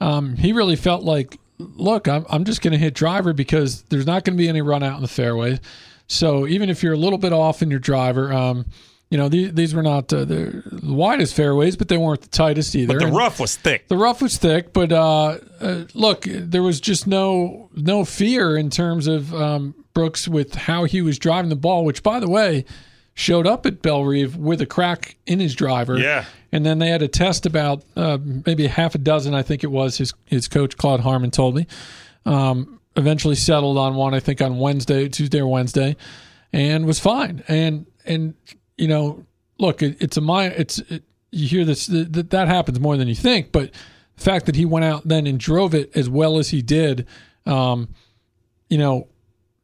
Um, 0.00 0.36
he 0.36 0.52
really 0.52 0.76
felt 0.76 1.04
like, 1.04 1.38
look, 1.58 2.08
I'm, 2.08 2.24
I'm 2.28 2.44
just 2.44 2.62
going 2.62 2.72
to 2.72 2.78
hit 2.78 2.94
driver 2.94 3.32
because 3.32 3.82
there's 3.84 4.06
not 4.06 4.24
going 4.24 4.36
to 4.36 4.42
be 4.42 4.48
any 4.48 4.62
run 4.62 4.82
out 4.82 4.96
in 4.96 5.02
the 5.02 5.08
fairway. 5.08 5.60
So 6.08 6.46
even 6.46 6.68
if 6.70 6.82
you're 6.82 6.92
a 6.94 6.98
little 6.98 7.18
bit 7.18 7.32
off 7.32 7.62
in 7.62 7.70
your 7.70 7.80
driver, 7.80 8.32
um, 8.32 8.66
you 9.10 9.18
know, 9.18 9.28
these, 9.28 9.52
these 9.52 9.74
were 9.74 9.82
not 9.82 10.12
uh, 10.12 10.24
the 10.24 10.62
widest 10.82 11.34
fairways, 11.34 11.76
but 11.76 11.88
they 11.88 11.98
weren't 11.98 12.22
the 12.22 12.28
tightest 12.28 12.74
either. 12.74 12.94
But 12.94 13.00
the 13.00 13.06
And- 13.08 13.16
rough 13.16 13.38
was 13.40 13.56
thick. 13.56 13.88
the 13.88 13.96
rough 13.96 14.22
was 14.22 14.38
thick, 14.38 14.72
but 14.72 14.90
uh, 14.90 15.38
uh, 15.60 15.84
look, 15.94 16.22
there 16.28 16.62
was 16.62 16.80
just 16.80 17.06
no 17.06 17.68
no 17.74 18.04
fear 18.06 18.56
in 18.56 18.70
terms 18.70 19.06
of 19.06 19.34
um, 19.34 19.74
Brooks 19.94 20.26
with 20.26 20.54
how 20.54 20.84
he 20.84 21.02
was 21.02 21.18
driving 21.18 21.50
the 21.50 21.56
ball. 21.56 21.84
Which, 21.84 22.02
by 22.02 22.20
the 22.20 22.28
way, 22.28 22.64
showed 23.14 23.46
up 23.46 23.66
at 23.66 23.82
Bellerive 23.82 24.36
with 24.36 24.60
a 24.60 24.66
crack 24.66 25.16
in 25.26 25.40
his 25.40 25.54
driver. 25.54 25.98
Yeah. 25.98 26.24
and 26.50 26.64
then 26.64 26.78
they 26.78 26.88
had 26.88 27.02
a 27.02 27.08
test 27.08 27.46
about 27.46 27.82
uh, 27.96 28.18
maybe 28.46 28.66
a 28.66 28.70
half 28.70 28.94
a 28.94 28.98
dozen. 28.98 29.34
I 29.34 29.42
think 29.42 29.64
it 29.64 29.70
was 29.70 29.98
his 29.98 30.14
his 30.26 30.48
coach 30.48 30.76
Claude 30.76 31.00
Harmon 31.00 31.30
told 31.30 31.54
me. 31.54 31.66
Um, 32.24 32.80
eventually 32.96 33.34
settled 33.34 33.78
on 33.78 33.94
one. 33.94 34.14
I 34.14 34.20
think 34.20 34.40
on 34.40 34.58
Wednesday, 34.58 35.08
Tuesday 35.08 35.40
or 35.40 35.46
Wednesday, 35.46 35.96
and 36.52 36.86
was 36.86 36.98
fine. 36.98 37.42
And 37.48 37.86
and 38.04 38.34
you 38.76 38.88
know, 38.88 39.24
look, 39.58 39.82
it, 39.82 39.96
it's 40.00 40.16
a 40.16 40.20
my 40.20 40.46
it's 40.46 40.78
it, 40.78 41.02
you 41.30 41.48
hear 41.48 41.64
this 41.64 41.86
that 41.86 42.30
that 42.30 42.48
happens 42.48 42.80
more 42.80 42.96
than 42.96 43.08
you 43.08 43.14
think, 43.14 43.52
but 43.52 43.70
the 44.16 44.22
fact 44.22 44.46
that 44.46 44.56
he 44.56 44.64
went 44.64 44.84
out 44.84 45.08
then 45.08 45.26
and 45.26 45.38
drove 45.40 45.74
it 45.74 45.94
as 45.96 46.08
well 46.08 46.38
as 46.38 46.50
he 46.50 46.60
did, 46.62 47.06
um, 47.46 47.88
you 48.68 48.78
know, 48.78 49.08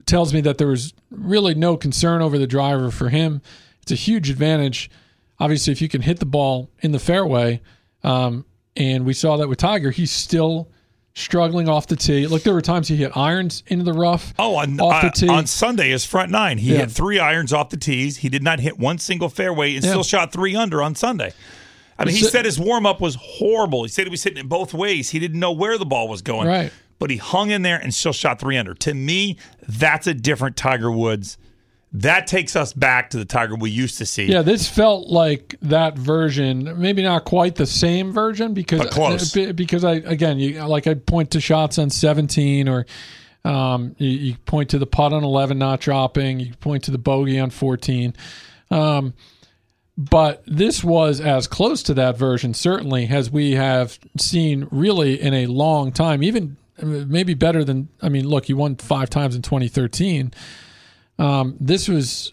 tells 0.09 0.35
me 0.35 0.41
that 0.41 0.59
there 0.59 0.67
was 0.69 0.93
really 1.11 1.55
no 1.55 1.77
concern 1.77 2.23
over 2.23 2.39
the 2.39 2.47
driver 2.47 2.91
for 2.91 3.09
him. 3.11 3.41
It's 3.83 3.93
a 3.93 3.97
huge 3.97 4.31
advantage. 4.31 4.91
Obviously, 5.39 5.73
if 5.73 5.81
you 5.81 5.89
can 5.89 6.03
hit 6.03 6.19
the 6.19 6.27
ball 6.27 6.71
in 6.81 6.91
the 6.93 6.99
fairway, 6.99 7.61
um, 8.03 8.45
and 8.77 9.05
we 9.07 9.13
saw 9.13 9.37
that 9.37 9.49
with 9.49 9.59
Tiger, 9.59 9.91
he's 9.91 10.11
still 10.11 10.69
struggling 11.15 11.69
off 11.69 11.87
the 11.89 11.97
tee. 11.97 12.27
Look, 12.27 12.43
there 12.45 12.55
were 12.55 12.61
times 12.61 12.89
he 12.89 12.97
hit 12.97 13.17
irons 13.17 13.63
into 13.67 13.85
the 13.85 13.93
rough. 13.93 14.33
Oh, 14.39 14.57
on, 14.57 14.79
off 14.81 15.03
the 15.03 15.09
uh, 15.09 15.11
tee. 15.11 15.29
on 15.29 15.47
Sunday, 15.47 15.91
his 15.91 16.05
front 16.05 16.31
nine, 16.31 16.59
he 16.59 16.73
Yeah. 16.73 16.81
hit 16.81 16.91
three 16.93 17.19
irons 17.19 17.53
off 17.53 17.71
the 17.71 17.77
tees. 17.77 18.19
He 18.19 18.29
did 18.29 18.43
not 18.43 18.61
hit 18.61 18.79
one 18.79 18.99
single 18.99 19.29
fairway 19.29 19.75
and 19.75 19.85
Yeah. 19.85 19.91
still 19.91 20.05
shot 20.05 20.33
three 20.33 20.55
under 20.55 20.83
on 20.83 20.95
Sunday. 20.95 21.33
I 21.99 22.05
mean, 22.05 22.15
he 22.15 22.23
said 22.23 22.45
his 22.45 22.61
warm 22.61 22.87
up 22.87 23.01
was 23.01 23.17
horrible. 23.21 23.83
He 23.83 23.89
said 23.89 24.05
he 24.07 24.11
was 24.11 24.23
hitting 24.23 24.39
it 24.39 24.49
both 24.49 24.73
ways. 24.73 25.11
He 25.11 25.19
didn't 25.19 25.41
know 25.41 25.51
where 25.51 25.77
the 25.79 25.85
ball 25.87 26.07
was 26.07 26.23
going. 26.23 26.47
Right. 26.47 26.73
But 26.99 27.11
he 27.11 27.17
hung 27.17 27.51
in 27.51 27.63
there 27.63 27.79
and 27.79 27.95
still 27.95 28.13
shot 28.13 28.41
three 28.41 28.57
under. 28.57 28.75
To 28.75 28.95
me, 28.95 29.39
that's 29.67 30.07
a 30.07 30.15
different 30.15 30.57
Tiger 30.57 30.91
Woods. 30.91 31.39
That 31.93 32.27
takes 32.27 32.55
us 32.55 32.73
back 32.73 33.11
to 33.11 33.19
the 33.19 33.25
Tiger 33.25 33.55
we 33.55 33.71
used 33.71 33.99
to 33.99 34.07
see. 34.07 34.27
Yeah, 34.27 34.43
this 34.43 34.69
felt 34.69 35.09
like 35.09 35.55
that 35.63 35.97
version. 35.97 36.79
Maybe 36.79 37.03
not 37.03 37.25
quite 37.25 37.55
the 37.55 37.67
same 37.67 38.13
version 38.13 38.53
because 38.53 38.81
But 38.81 38.91
close. 38.91 39.33
because 39.33 39.85
I 39.85 39.95
again, 39.95 40.39
you 40.39 40.63
like 40.67 40.87
I 40.87 40.95
point 40.95 41.31
to 41.31 41.41
shots 41.41 41.79
on 41.79 41.89
17 41.89 42.69
or 42.69 42.85
um, 43.45 43.95
you, 43.97 44.11
you 44.11 44.37
point 44.45 44.71
to 44.71 44.79
the 44.79 44.87
putt 44.87 45.15
on 45.15 45.25
11 45.25 45.59
not 45.59 45.81
dropping. 45.81 46.41
You 46.41 46.55
point 46.55 46.85
to 46.85 46.91
the 46.91 46.99
bogey 46.99 47.39
on 47.41 47.49
14. 47.49 48.15
Um, 48.71 49.15
but 49.97 50.45
this 50.47 50.85
was 50.85 51.21
as 51.21 51.47
close 51.47 51.83
to 51.85 51.95
that 51.95 52.19
version, 52.19 52.55
certainly, 52.55 53.09
as 53.09 53.31
we 53.31 53.53
have 53.53 53.99
seen 54.17 54.69
really 54.71 55.21
in 55.21 55.35
a 55.35 55.47
long 55.47 55.91
time. 55.91 56.23
Even 56.23 56.57
maybe 56.83 57.35
better 57.35 57.65
than. 57.65 57.89
I 58.03 58.09
mean, 58.09 58.29
look, 58.29 58.47
he 58.47 58.55
won 58.55 58.77
five 58.77 59.11
times 59.11 59.35
in 59.37 59.43
2013. 59.43 60.33
Um, 61.19 61.57
this 61.61 61.89
was 61.89 62.33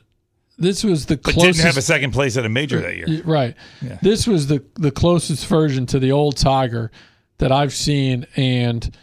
this 0.57 0.83
was 0.83 1.07
the 1.07 1.17
But 1.17 1.33
closest. 1.33 1.57
didn't 1.57 1.65
have 1.67 1.77
a 1.77 1.81
second 1.81 2.11
place 2.11 2.37
at 2.37 2.45
a 2.45 2.49
major 2.49 2.79
that 2.81 2.95
year. 2.95 3.21
Right. 3.23 3.55
This 4.01 4.27
was 4.27 4.47
the 4.47 4.63
the 4.75 4.91
closest 4.91 5.47
version 5.47 5.85
to 5.87 5.99
the 5.99 6.11
old 6.11 6.37
Tiger 6.37 6.91
that 7.39 7.51
I've 7.51 7.73
seen, 7.73 8.25
and 8.35 8.95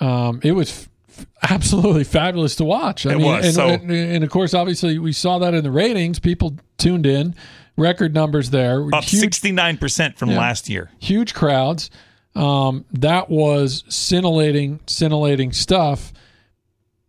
um, 0.00 0.40
it 0.42 0.52
was 0.52 0.88
f- 1.08 1.26
absolutely 1.50 2.04
fabulous 2.04 2.56
to 2.56 2.64
watch. 2.64 3.06
I 3.06 3.12
It 3.12 3.18
mean, 3.18 3.26
was, 3.26 3.44
and, 3.44 3.54
so- 3.54 3.68
and, 3.68 3.90
and 3.90 4.24
of 4.24 4.30
course, 4.30 4.54
obviously, 4.54 4.98
we 4.98 5.12
saw 5.12 5.38
that 5.38 5.54
in 5.54 5.62
the 5.62 5.70
ratings. 5.70 6.18
People 6.18 6.56
tuned 6.78 7.06
in, 7.06 7.34
record 7.76 8.14
numbers 8.14 8.50
there, 8.50 8.84
Up 8.94 9.04
sixty 9.04 9.52
nine 9.52 9.76
percent 9.76 10.18
from 10.18 10.30
Yeah. 10.30 10.38
last 10.38 10.68
year. 10.68 10.90
huge 10.98 11.34
crowds. 11.34 11.90
Um, 12.38 12.84
that 12.92 13.28
was 13.28 13.82
scintillating, 13.88 14.80
scintillating 14.86 15.52
stuff. 15.52 16.12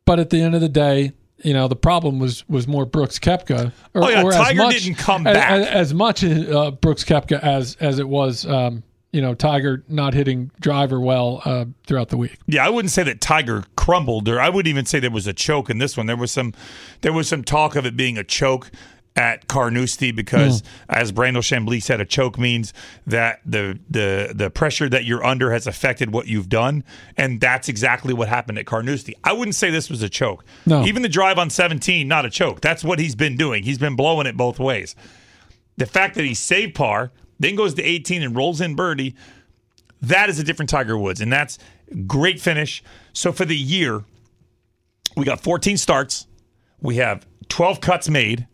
But 0.05 0.19
at 0.19 0.29
the 0.31 0.41
end 0.41 0.55
of 0.55 0.61
the 0.61 0.69
day, 0.69 1.11
you 1.43 1.53
know, 1.53 1.67
the 1.67 1.75
problem 1.75 2.19
was 2.19 2.47
was 2.49 2.67
more 2.67 2.85
Brooks 2.85 3.19
Koepka. 3.19 3.71
Or, 3.93 4.03
Oh, 4.03 4.09
yeah, 4.09 4.23
or 4.23 4.29
as 4.31 4.35
Tiger 4.35 4.57
much- 4.63 4.83
didn't 4.83 4.97
come 4.97 5.23
back. 5.23 5.51
as, 5.51 5.67
as 5.67 5.93
much 5.93 6.23
uh, 6.23 6.71
Brooks 6.71 7.03
Koepka 7.03 7.39
as 7.41 7.77
as 7.79 7.99
it 7.99 8.09
was, 8.09 8.45
um, 8.47 8.83
you 9.13 9.21
know, 9.21 9.33
Tiger 9.35 9.83
not 9.87 10.13
hitting 10.15 10.51
driver 10.59 10.99
well 10.99 11.41
uh, 11.45 11.65
throughout 11.85 12.09
the 12.09 12.17
week. 12.17 12.37
Yeah, 12.47 12.65
I 12.65 12.69
wouldn't 12.69 12.91
say 12.91 13.03
that 13.03 13.21
Tiger 13.21 13.63
crumbled, 13.75 14.27
or 14.27 14.39
I 14.41 14.49
wouldn't 14.49 14.69
even 14.69 14.85
say 14.85 14.99
there 14.99 15.11
was 15.11 15.27
a 15.27 15.33
choke 15.33 15.69
in 15.69 15.77
this 15.77 15.95
one. 15.95 16.07
There 16.07 16.17
was 16.17 16.31
some, 16.31 16.53
there 17.01 17.13
was 17.13 17.27
some 17.27 17.43
talk 17.43 17.75
of 17.75 17.85
it 17.85 17.95
being 17.95 18.17
a 18.17 18.23
choke 18.23 18.69
at 19.15 19.47
Carnoustie 19.47 20.11
because, 20.11 20.61
mm. 20.61 20.67
as 20.87 21.11
Brandel 21.11 21.41
Chamblee 21.41 21.81
said, 21.83 21.99
a 21.99 22.05
choke 22.05 22.37
means 22.37 22.73
that 23.05 23.41
the 23.45 23.79
the 23.89 24.31
the 24.33 24.49
pressure 24.49 24.87
that 24.89 25.05
you're 25.05 25.23
under 25.25 25.51
has 25.51 25.67
affected 25.67 26.11
what 26.13 26.27
you've 26.27 26.49
done, 26.49 26.83
and 27.17 27.41
that's 27.41 27.67
exactly 27.67 28.13
what 28.13 28.29
happened 28.29 28.57
at 28.57 28.65
Carnoustie. 28.65 29.15
I 29.23 29.33
wouldn't 29.33 29.55
say 29.55 29.71
this 29.71 29.89
was 29.89 30.01
a 30.01 30.09
choke. 30.09 30.45
No. 30.65 30.85
even 30.85 31.01
the 31.01 31.09
drive 31.09 31.37
on 31.37 31.49
17, 31.49 32.07
not 32.07 32.25
a 32.25 32.29
choke. 32.29 32.61
That's 32.61 32.83
what 32.83 32.99
he's 32.99 33.15
been 33.15 33.35
doing. 33.35 33.63
He's 33.63 33.77
been 33.77 33.95
blowing 33.95 34.27
it 34.27 34.37
both 34.37 34.59
ways. 34.59 34.95
The 35.77 35.85
fact 35.85 36.15
that 36.15 36.25
he 36.25 36.33
saved 36.33 36.75
par, 36.75 37.11
then 37.39 37.55
goes 37.55 37.73
to 37.75 37.83
18 37.83 38.21
and 38.21 38.35
rolls 38.35 38.61
in 38.61 38.75
birdie, 38.75 39.15
that 40.01 40.29
is 40.29 40.39
a 40.39 40.43
different 40.43 40.69
Tiger 40.69 40.97
Woods, 40.97 41.21
and 41.21 41.31
that's 41.31 41.57
great 42.07 42.39
finish. 42.39 42.83
So 43.13 43.31
for 43.31 43.45
the 43.45 43.55
year, 43.55 44.03
we 45.17 45.25
got 45.25 45.41
14 45.41 45.77
starts. 45.77 46.27
We 46.81 46.97
have 46.97 47.25
12 47.49 47.81
cuts 47.81 48.09
made, 48.09 48.47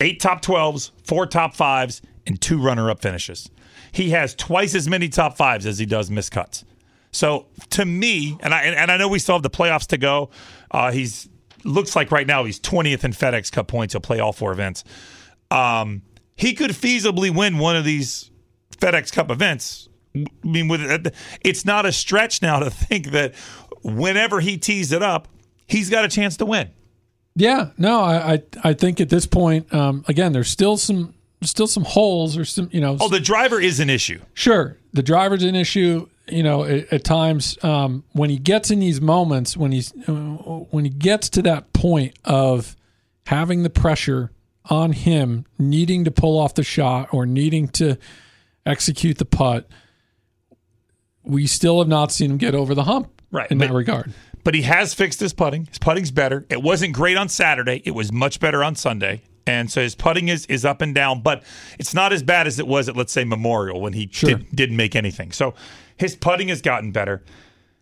eight 0.00 0.20
top 0.20 0.42
12s, 0.42 0.90
four 1.04 1.26
top 1.26 1.54
fives, 1.54 2.02
and 2.26 2.40
two 2.40 2.60
runner 2.60 2.90
up 2.90 3.00
finishes. 3.00 3.50
He 3.92 4.10
has 4.10 4.34
twice 4.34 4.74
as 4.74 4.88
many 4.88 5.08
top 5.08 5.36
fives 5.36 5.66
as 5.66 5.78
he 5.78 5.86
does 5.86 6.10
missed 6.10 6.32
cuts. 6.32 6.64
So 7.12 7.46
to 7.70 7.84
me, 7.84 8.36
and 8.40 8.52
I 8.52 8.64
and 8.64 8.90
I 8.90 8.96
know 8.98 9.08
we 9.08 9.18
still 9.18 9.36
have 9.36 9.42
the 9.42 9.50
playoffs 9.50 9.86
to 9.88 9.98
go. 9.98 10.30
Uh, 10.70 10.92
he's 10.92 11.28
looks 11.64 11.96
like 11.96 12.10
right 12.10 12.26
now 12.26 12.44
he's 12.44 12.60
20th 12.60 13.04
in 13.04 13.12
FedEx 13.12 13.50
Cup 13.50 13.68
points. 13.68 13.94
He'll 13.94 14.00
play 14.00 14.20
all 14.20 14.32
four 14.32 14.52
events. 14.52 14.84
Um, 15.50 16.02
he 16.36 16.52
could 16.52 16.72
feasibly 16.72 17.34
win 17.34 17.58
one 17.58 17.76
of 17.76 17.84
these 17.84 18.30
FedEx 18.76 19.12
Cup 19.12 19.30
events. 19.30 19.88
I 20.14 20.26
mean, 20.44 20.68
with 20.68 21.14
it's 21.40 21.64
not 21.64 21.86
a 21.86 21.92
stretch 21.92 22.42
now 22.42 22.58
to 22.58 22.70
think 22.70 23.12
that 23.12 23.34
whenever 23.82 24.40
he 24.40 24.58
tees 24.58 24.92
it 24.92 25.02
up, 25.02 25.28
he's 25.66 25.88
got 25.88 26.04
a 26.04 26.08
chance 26.08 26.36
to 26.38 26.46
win. 26.46 26.70
Yeah, 27.36 27.70
no, 27.76 28.00
I 28.00 28.32
I, 28.32 28.42
I 28.64 28.72
think 28.72 29.00
at 29.00 29.10
this 29.10 29.26
point, 29.26 29.72
um, 29.72 30.04
again, 30.08 30.32
there's 30.32 30.48
still 30.48 30.76
some 30.76 31.14
still 31.42 31.66
some 31.66 31.84
holes 31.84 32.36
or 32.36 32.44
some 32.44 32.68
you 32.72 32.80
know 32.80 32.96
Oh, 32.98 33.08
the 33.08 33.20
driver 33.20 33.60
is 33.60 33.78
an 33.78 33.90
issue. 33.90 34.20
Sure, 34.34 34.78
the 34.92 35.02
driver's 35.02 35.42
an 35.42 35.54
issue. 35.54 36.08
You 36.28 36.42
know, 36.42 36.64
at, 36.64 36.92
at 36.92 37.04
times 37.04 37.56
um, 37.62 38.02
when 38.12 38.30
he 38.30 38.38
gets 38.38 38.72
in 38.72 38.80
these 38.80 39.00
moments, 39.00 39.56
when 39.56 39.70
he's 39.70 39.92
uh, 40.08 40.12
when 40.12 40.84
he 40.84 40.90
gets 40.90 41.28
to 41.30 41.42
that 41.42 41.72
point 41.72 42.18
of 42.24 42.74
having 43.26 43.62
the 43.62 43.70
pressure 43.70 44.32
on 44.68 44.92
him, 44.92 45.44
needing 45.58 46.04
to 46.04 46.10
pull 46.10 46.36
off 46.38 46.54
the 46.54 46.64
shot 46.64 47.10
or 47.12 47.26
needing 47.26 47.68
to 47.68 47.96
execute 48.64 49.18
the 49.18 49.24
putt, 49.24 49.68
we 51.22 51.46
still 51.46 51.78
have 51.78 51.86
not 51.86 52.10
seen 52.10 52.32
him 52.32 52.38
get 52.38 52.54
over 52.54 52.74
the 52.74 52.84
hump. 52.84 53.12
Right, 53.30 53.50
in 53.50 53.58
that 53.58 53.72
regard. 53.72 54.12
But 54.46 54.54
he 54.54 54.62
has 54.62 54.94
fixed 54.94 55.18
his 55.18 55.32
putting. 55.32 55.66
His 55.66 55.80
putting's 55.80 56.12
better. 56.12 56.46
It 56.48 56.62
wasn't 56.62 56.92
great 56.92 57.16
on 57.16 57.28
Saturday. 57.28 57.82
It 57.84 57.96
was 57.96 58.12
much 58.12 58.38
better 58.38 58.62
on 58.62 58.76
Sunday. 58.76 59.22
And 59.44 59.68
so 59.68 59.80
his 59.82 59.96
putting 59.96 60.28
is, 60.28 60.46
is 60.46 60.64
up 60.64 60.80
and 60.82 60.94
down, 60.94 61.20
but 61.20 61.42
it's 61.80 61.92
not 61.94 62.12
as 62.12 62.22
bad 62.22 62.46
as 62.46 62.60
it 62.60 62.66
was 62.68 62.88
at 62.88 62.94
let's 62.96 63.12
say 63.12 63.24
Memorial 63.24 63.80
when 63.80 63.94
he 63.94 64.08
Sure. 64.12 64.30
did, 64.30 64.54
didn't 64.54 64.76
make 64.76 64.94
anything. 64.94 65.32
So 65.32 65.54
his 65.96 66.14
putting 66.14 66.46
has 66.46 66.62
gotten 66.62 66.92
better. 66.92 67.24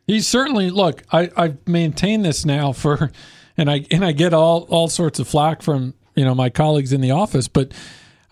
He's 0.07 0.27
certainly 0.27 0.71
look. 0.71 1.03
I 1.13 1.31
I've 1.37 1.69
maintained 1.69 2.25
this 2.25 2.47
now 2.47 2.73
for, 2.73 3.13
and 3.59 3.71
I 3.71 3.85
and 3.91 4.03
I 4.03 4.13
get 4.13 4.33
all 4.33 4.63
all 4.71 4.89
sorts 4.89 5.19
of 5.19 5.29
flack 5.29 5.61
from 5.61 5.93
you 6.15 6.25
know 6.25 6.35
my 6.35 6.49
colleagues 6.49 6.95
in 6.95 7.03
the 7.03 7.11
office, 7.11 7.47
but 7.47 7.73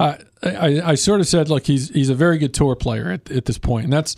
I 0.00 0.20
I, 0.42 0.80
I 0.82 0.94
sort 0.94 1.20
of 1.20 1.26
said, 1.26 1.50
look, 1.50 1.66
he's 1.66 1.90
he's 1.90 2.08
a 2.08 2.14
very 2.14 2.38
good 2.38 2.54
tour 2.54 2.76
player 2.76 3.10
at, 3.10 3.30
at 3.30 3.44
this 3.44 3.58
point, 3.58 3.84
and 3.84 3.92
that's 3.92 4.16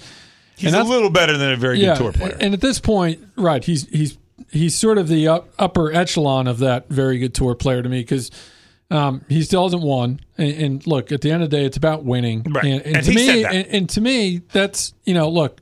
He's 0.56 0.72
and 0.72 0.82
a 0.82 0.88
little 0.88 1.10
better 1.10 1.36
than 1.36 1.52
a 1.52 1.56
very 1.56 1.78
good 1.78 1.96
tour 1.96 2.12
player. 2.12 2.36
And 2.40 2.54
at 2.54 2.60
this 2.60 2.78
point, 2.80 3.20
right, 3.36 3.62
he's 3.64 3.88
he's 3.88 4.18
he's 4.50 4.76
sort 4.76 4.98
of 4.98 5.08
the 5.08 5.28
up, 5.28 5.48
upper 5.58 5.92
echelon 5.92 6.46
of 6.46 6.58
that 6.58 6.88
very 6.88 7.18
good 7.18 7.34
tour 7.34 7.54
player 7.54 7.82
to 7.82 7.88
me 7.88 8.00
because. 8.00 8.30
Um, 8.90 9.24
he 9.30 9.42
still 9.42 9.64
hasn't 9.64 9.82
won, 9.82 10.20
and, 10.36 10.52
and 10.52 10.86
look, 10.86 11.10
at 11.10 11.22
the 11.22 11.30
end 11.32 11.42
of 11.42 11.48
the 11.50 11.56
day, 11.56 11.64
it's 11.64 11.76
about 11.76 12.04
winning. 12.04 12.42
Right. 12.44 12.64
And, 12.64 12.82
and 12.82 12.96
And 12.96 13.06
to 13.06 13.14
me, 13.14 13.44
and 13.44 13.88
to 13.88 14.00
me, 14.00 14.42
that's 14.52 14.92
you 15.04 15.14
know, 15.14 15.28
look, 15.30 15.60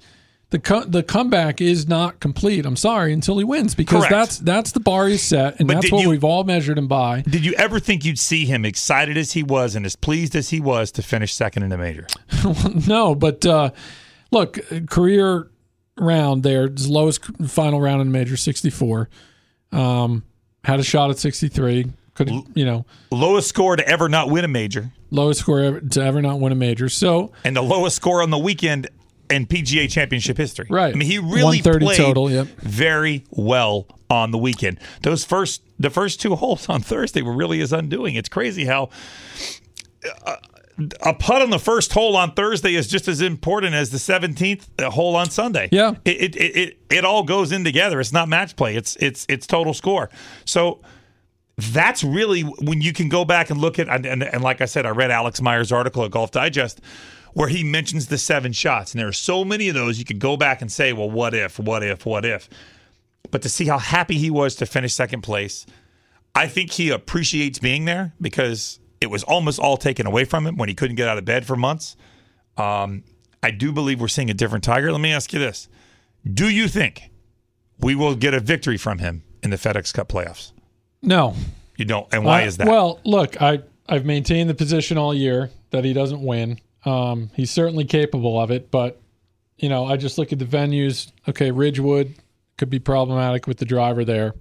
the 0.50 0.58
co- 0.58 0.84
the 0.84 1.02
comeback 1.04 1.60
is 1.60 1.88
not 1.88 2.20
complete. 2.20 2.66
I'm 2.66 2.76
sorry 2.76 3.12
until 3.12 3.38
he 3.38 3.44
wins 3.44 3.74
because 3.76 4.00
Correct. 4.00 4.12
that's 4.12 4.38
that's 4.38 4.72
the 4.72 4.80
bar 4.80 5.06
he's 5.06 5.22
set, 5.22 5.60
and 5.60 5.68
But 5.68 5.74
that's 5.74 5.92
what 5.92 6.02
you- 6.02 6.10
we've 6.10 6.24
all 6.24 6.42
measured 6.44 6.76
him 6.76 6.88
by. 6.88 7.22
Did 7.22 7.44
you 7.44 7.54
ever 7.54 7.78
think 7.78 8.04
you'd 8.04 8.18
see 8.18 8.44
him 8.44 8.64
excited 8.66 9.16
as 9.16 9.32
he 9.32 9.42
was 9.42 9.76
and 9.76 9.86
as 9.86 9.96
pleased 9.96 10.34
as 10.36 10.50
he 10.50 10.60
was 10.60 10.90
to 10.92 11.02
finish 11.02 11.32
second 11.32 11.62
in 11.62 11.72
a 11.72 11.78
major? 11.78 12.08
no, 12.86 13.14
but 13.14 13.46
uh, 13.46 13.70
look, 14.32 14.58
career 14.88 15.48
round 15.96 16.42
there, 16.42 16.68
his 16.68 16.88
lowest 16.88 17.24
final 17.46 17.80
round 17.80 18.00
in 18.00 18.08
the 18.08 18.12
major, 18.12 18.36
64. 18.36 19.08
Um, 19.70 20.24
had 20.64 20.80
a 20.80 20.82
shot 20.82 21.10
at 21.10 21.18
63. 21.18 21.92
Could 22.14 22.30
you 22.54 22.66
know 22.66 22.84
Lowest 23.10 23.48
score 23.48 23.74
to 23.74 23.88
ever 23.88 24.06
not 24.06 24.28
win 24.28 24.44
a 24.44 24.48
major, 24.48 24.90
lowest 25.10 25.40
score 25.40 25.60
ever, 25.60 25.80
to 25.80 26.02
ever 26.02 26.20
not 26.20 26.40
win 26.40 26.52
a 26.52 26.54
major. 26.54 26.90
So 26.90 27.32
and 27.42 27.56
the 27.56 27.62
lowest 27.62 27.96
score 27.96 28.22
on 28.22 28.28
the 28.28 28.38
weekend 28.38 28.88
in 29.30 29.46
PGA 29.46 29.90
Championship 29.90 30.36
history. 30.36 30.66
Right. 30.68 30.94
I 30.94 30.98
mean, 30.98 31.08
he 31.08 31.18
really 31.18 31.62
130 31.62 31.84
played 31.86 31.96
total, 31.96 32.30
yep. 32.30 32.48
very 32.58 33.24
well 33.30 33.86
on 34.10 34.30
the 34.30 34.36
weekend. 34.36 34.78
Those 35.02 35.24
first, 35.24 35.62
the 35.78 35.88
first 35.88 36.20
two 36.20 36.36
holes 36.36 36.68
on 36.68 36.82
Thursday 36.82 37.22
were 37.22 37.32
really 37.32 37.60
his 37.60 37.72
undoing. 37.72 38.14
It's 38.14 38.28
crazy 38.28 38.66
how. 38.66 38.90
uh, 40.26 40.36
a 41.02 41.14
putt 41.14 41.42
on 41.42 41.50
the 41.50 41.58
first 41.58 41.92
hole 41.92 42.16
on 42.16 42.32
Thursday 42.32 42.74
is 42.74 42.88
just 42.88 43.08
as 43.08 43.20
important 43.20 43.74
as 43.74 43.90
the 43.90 43.98
17th 43.98 44.82
hole 44.84 45.16
on 45.16 45.30
Sunday. 45.30 45.68
Yeah. 45.70 45.94
It, 46.04 46.34
it, 46.34 46.36
it, 46.36 46.78
it, 46.90 47.04
all 47.04 47.22
goes 47.24 47.52
in 47.52 47.64
together. 47.64 48.00
It's 48.00 48.12
not 48.12 48.28
match 48.28 48.56
play. 48.56 48.76
It's 48.76 48.96
it's 48.96 49.26
it's 49.28 49.46
total 49.46 49.74
score. 49.74 50.08
So 50.44 50.80
that's 51.58 52.02
really 52.02 52.42
when 52.42 52.80
you 52.80 52.92
can 52.92 53.08
go 53.08 53.24
back 53.24 53.50
and 53.50 53.60
look 53.60 53.78
at 53.78 53.88
and, 53.88 54.06
and, 54.06 54.22
and 54.22 54.42
like 54.42 54.60
I 54.60 54.64
said, 54.64 54.86
I 54.86 54.90
read 54.90 55.10
Alex 55.10 55.40
Myers' 55.42 55.72
article 55.72 56.04
at 56.04 56.10
Golf 56.10 56.30
Digest 56.30 56.80
where 57.34 57.48
he 57.48 57.64
mentions 57.64 58.08
the 58.08 58.18
seven 58.18 58.52
shots, 58.52 58.92
and 58.92 59.00
there 59.00 59.08
are 59.08 59.12
so 59.12 59.44
many 59.44 59.68
of 59.68 59.74
those 59.74 59.98
you 59.98 60.04
could 60.04 60.18
go 60.18 60.36
back 60.36 60.60
and 60.60 60.70
say, 60.70 60.92
well, 60.92 61.10
what 61.10 61.34
if, 61.34 61.58
what 61.58 61.82
if, 61.82 62.04
what 62.04 62.26
if? 62.26 62.48
But 63.30 63.40
to 63.42 63.48
see 63.48 63.66
how 63.66 63.78
happy 63.78 64.18
he 64.18 64.30
was 64.30 64.54
to 64.56 64.66
finish 64.66 64.92
second 64.92 65.22
place, 65.22 65.64
I 66.34 66.46
think 66.46 66.72
he 66.72 66.90
appreciates 66.90 67.58
being 67.58 67.84
there 67.84 68.12
because 68.20 68.78
it 69.02 69.10
was 69.10 69.22
almost 69.24 69.58
all 69.58 69.76
taken 69.76 70.06
away 70.06 70.24
from 70.24 70.46
him 70.46 70.56
when 70.56 70.68
he 70.68 70.74
couldn't 70.74 70.96
get 70.96 71.08
out 71.08 71.18
of 71.18 71.24
bed 71.24 71.44
for 71.44 71.56
months. 71.56 71.96
Um, 72.56 73.04
I 73.42 73.50
do 73.50 73.72
believe 73.72 74.00
we're 74.00 74.08
seeing 74.08 74.30
a 74.30 74.34
different 74.34 74.62
Tiger. 74.64 74.92
Let 74.92 75.00
me 75.00 75.12
ask 75.12 75.32
you 75.32 75.38
this: 75.38 75.68
Do 76.32 76.48
you 76.48 76.68
think 76.68 77.10
we 77.78 77.94
will 77.94 78.14
get 78.14 78.32
a 78.32 78.40
victory 78.40 78.76
from 78.78 78.98
him 78.98 79.24
in 79.42 79.50
the 79.50 79.56
FedEx 79.56 79.92
Cup 79.92 80.08
playoffs? 80.08 80.52
no, 81.02 81.34
You 81.76 81.84
don't, 81.84 82.06
and 82.12 82.24
why 82.24 82.44
Uh, 82.44 82.46
is 82.46 82.56
that? 82.58 82.68
Well, 82.68 83.00
look, 83.04 83.40
I 83.42 83.60
I've 83.88 84.04
maintained 84.06 84.48
the 84.48 84.54
position 84.54 84.96
all 84.96 85.12
year 85.12 85.50
that 85.70 85.84
he 85.84 85.92
doesn't 85.92 86.22
win. 86.22 86.60
Um, 86.84 87.30
he's 87.34 87.50
certainly 87.50 87.84
capable 87.84 88.40
of 88.40 88.50
it, 88.52 88.70
but 88.70 89.00
you 89.58 89.68
know, 89.68 89.84
I 89.84 89.96
just 89.96 90.16
look 90.18 90.32
at 90.32 90.38
the 90.38 90.44
venues. 90.44 91.10
Okay, 91.28 91.50
Ridgewood 91.50 92.14
could 92.58 92.70
be 92.70 92.78
problematic 92.78 93.46
with 93.48 93.58
the 93.58 93.64
driver 93.64 94.04
there. 94.04 94.34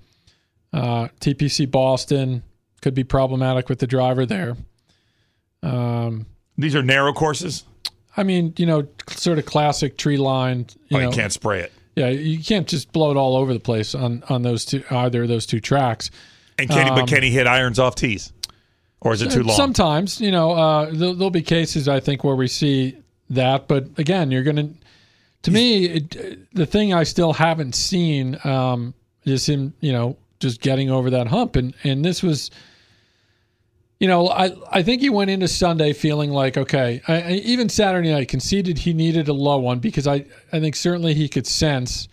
Uh, 0.74 1.08
TPC 1.20 1.70
Boston 1.70 2.44
could 2.82 2.94
be 2.94 3.04
problematic 3.04 3.70
with 3.70 3.80
the 3.80 3.88
driver 3.88 4.26
there. 4.26 4.56
Um, 5.64 6.26
These 6.58 6.76
are 6.76 6.84
narrow 6.84 7.14
courses. 7.14 7.64
I 8.18 8.24
mean, 8.24 8.54
you 8.58 8.66
know, 8.66 8.88
sort 9.08 9.40
of 9.40 9.46
classic 9.46 9.98
tree 9.98 10.18
lined. 10.18 10.76
You 10.90 10.98
oh, 10.98 11.00
know, 11.02 11.10
you 11.10 11.16
can't 11.16 11.32
spray 11.32 11.62
it. 11.62 11.72
yeah, 11.96 12.10
you 12.10 12.44
can't 12.44 12.68
just 12.68 12.92
blow 12.92 13.12
it 13.12 13.18
all 13.18 13.36
over 13.36 13.54
the 13.54 13.60
place 13.60 13.96
on 13.96 14.24
on 14.30 14.42
those 14.42 14.66
two 14.66 14.84
either 14.90 15.24
of 15.24 15.30
those 15.30 15.46
two 15.46 15.60
tracks. 15.60 16.12
And 16.60 16.70
can 16.70 16.88
he, 16.88 16.90
but 16.92 17.02
Um, 17.02 17.08
can 17.08 17.24
he 17.24 17.30
hit 17.32 17.48
irons 17.48 17.80
off 17.80 17.96
tees, 17.96 18.34
or 19.00 19.14
is 19.14 19.22
it 19.22 19.32
too 19.32 19.44
long? 19.44 19.56
Sometimes, 19.56 20.20
you 20.20 20.32
know, 20.32 20.52
uh, 20.52 20.90
there'll, 20.92 21.16
there'll 21.16 21.30
be 21.32 21.42
cases 21.42 21.88
I 21.88 22.00
think 22.00 22.24
where 22.24 22.36
we 22.36 22.48
see 22.48 22.98
that, 23.30 23.68
but 23.68 23.88
again, 23.98 24.30
you're 24.32 24.44
going 24.44 24.58
to 24.58 24.70
To 25.44 25.52
me, 25.52 25.86
it, 25.86 26.54
the 26.54 26.66
thing 26.66 26.94
I 26.94 27.04
still 27.04 27.34
haven't 27.34 27.74
seen 27.74 28.38
um, 28.44 28.94
is 29.26 29.48
him, 29.48 29.74
you 29.80 29.92
know, 29.92 30.18
just 30.40 30.62
getting 30.62 30.92
over 30.92 31.10
that 31.10 31.28
hump. 31.28 31.56
And 31.56 31.74
and 31.84 32.04
this 32.06 32.22
was, 32.22 32.52
you 34.02 34.08
know, 34.08 34.30
I 34.30 34.52
I 34.72 34.82
think 34.82 35.04
he 35.04 35.12
went 35.12 35.30
into 35.30 35.48
Sunday 35.48 35.94
feeling 35.94 36.32
like 36.32 36.58
okay. 36.58 37.04
I, 37.08 37.22
I, 37.22 37.32
even 37.34 37.70
Saturday 37.70 38.12
night 38.12 38.30
conceded 38.30 38.80
he 38.80 38.94
needed 38.94 39.28
a 39.28 39.34
low 39.34 39.60
one 39.60 39.78
because 39.78 40.08
I 40.08 40.26
I 40.52 40.60
think 40.60 40.76
certainly 40.76 41.14
he 41.14 41.30
could 41.30 41.46
sense 41.46 42.08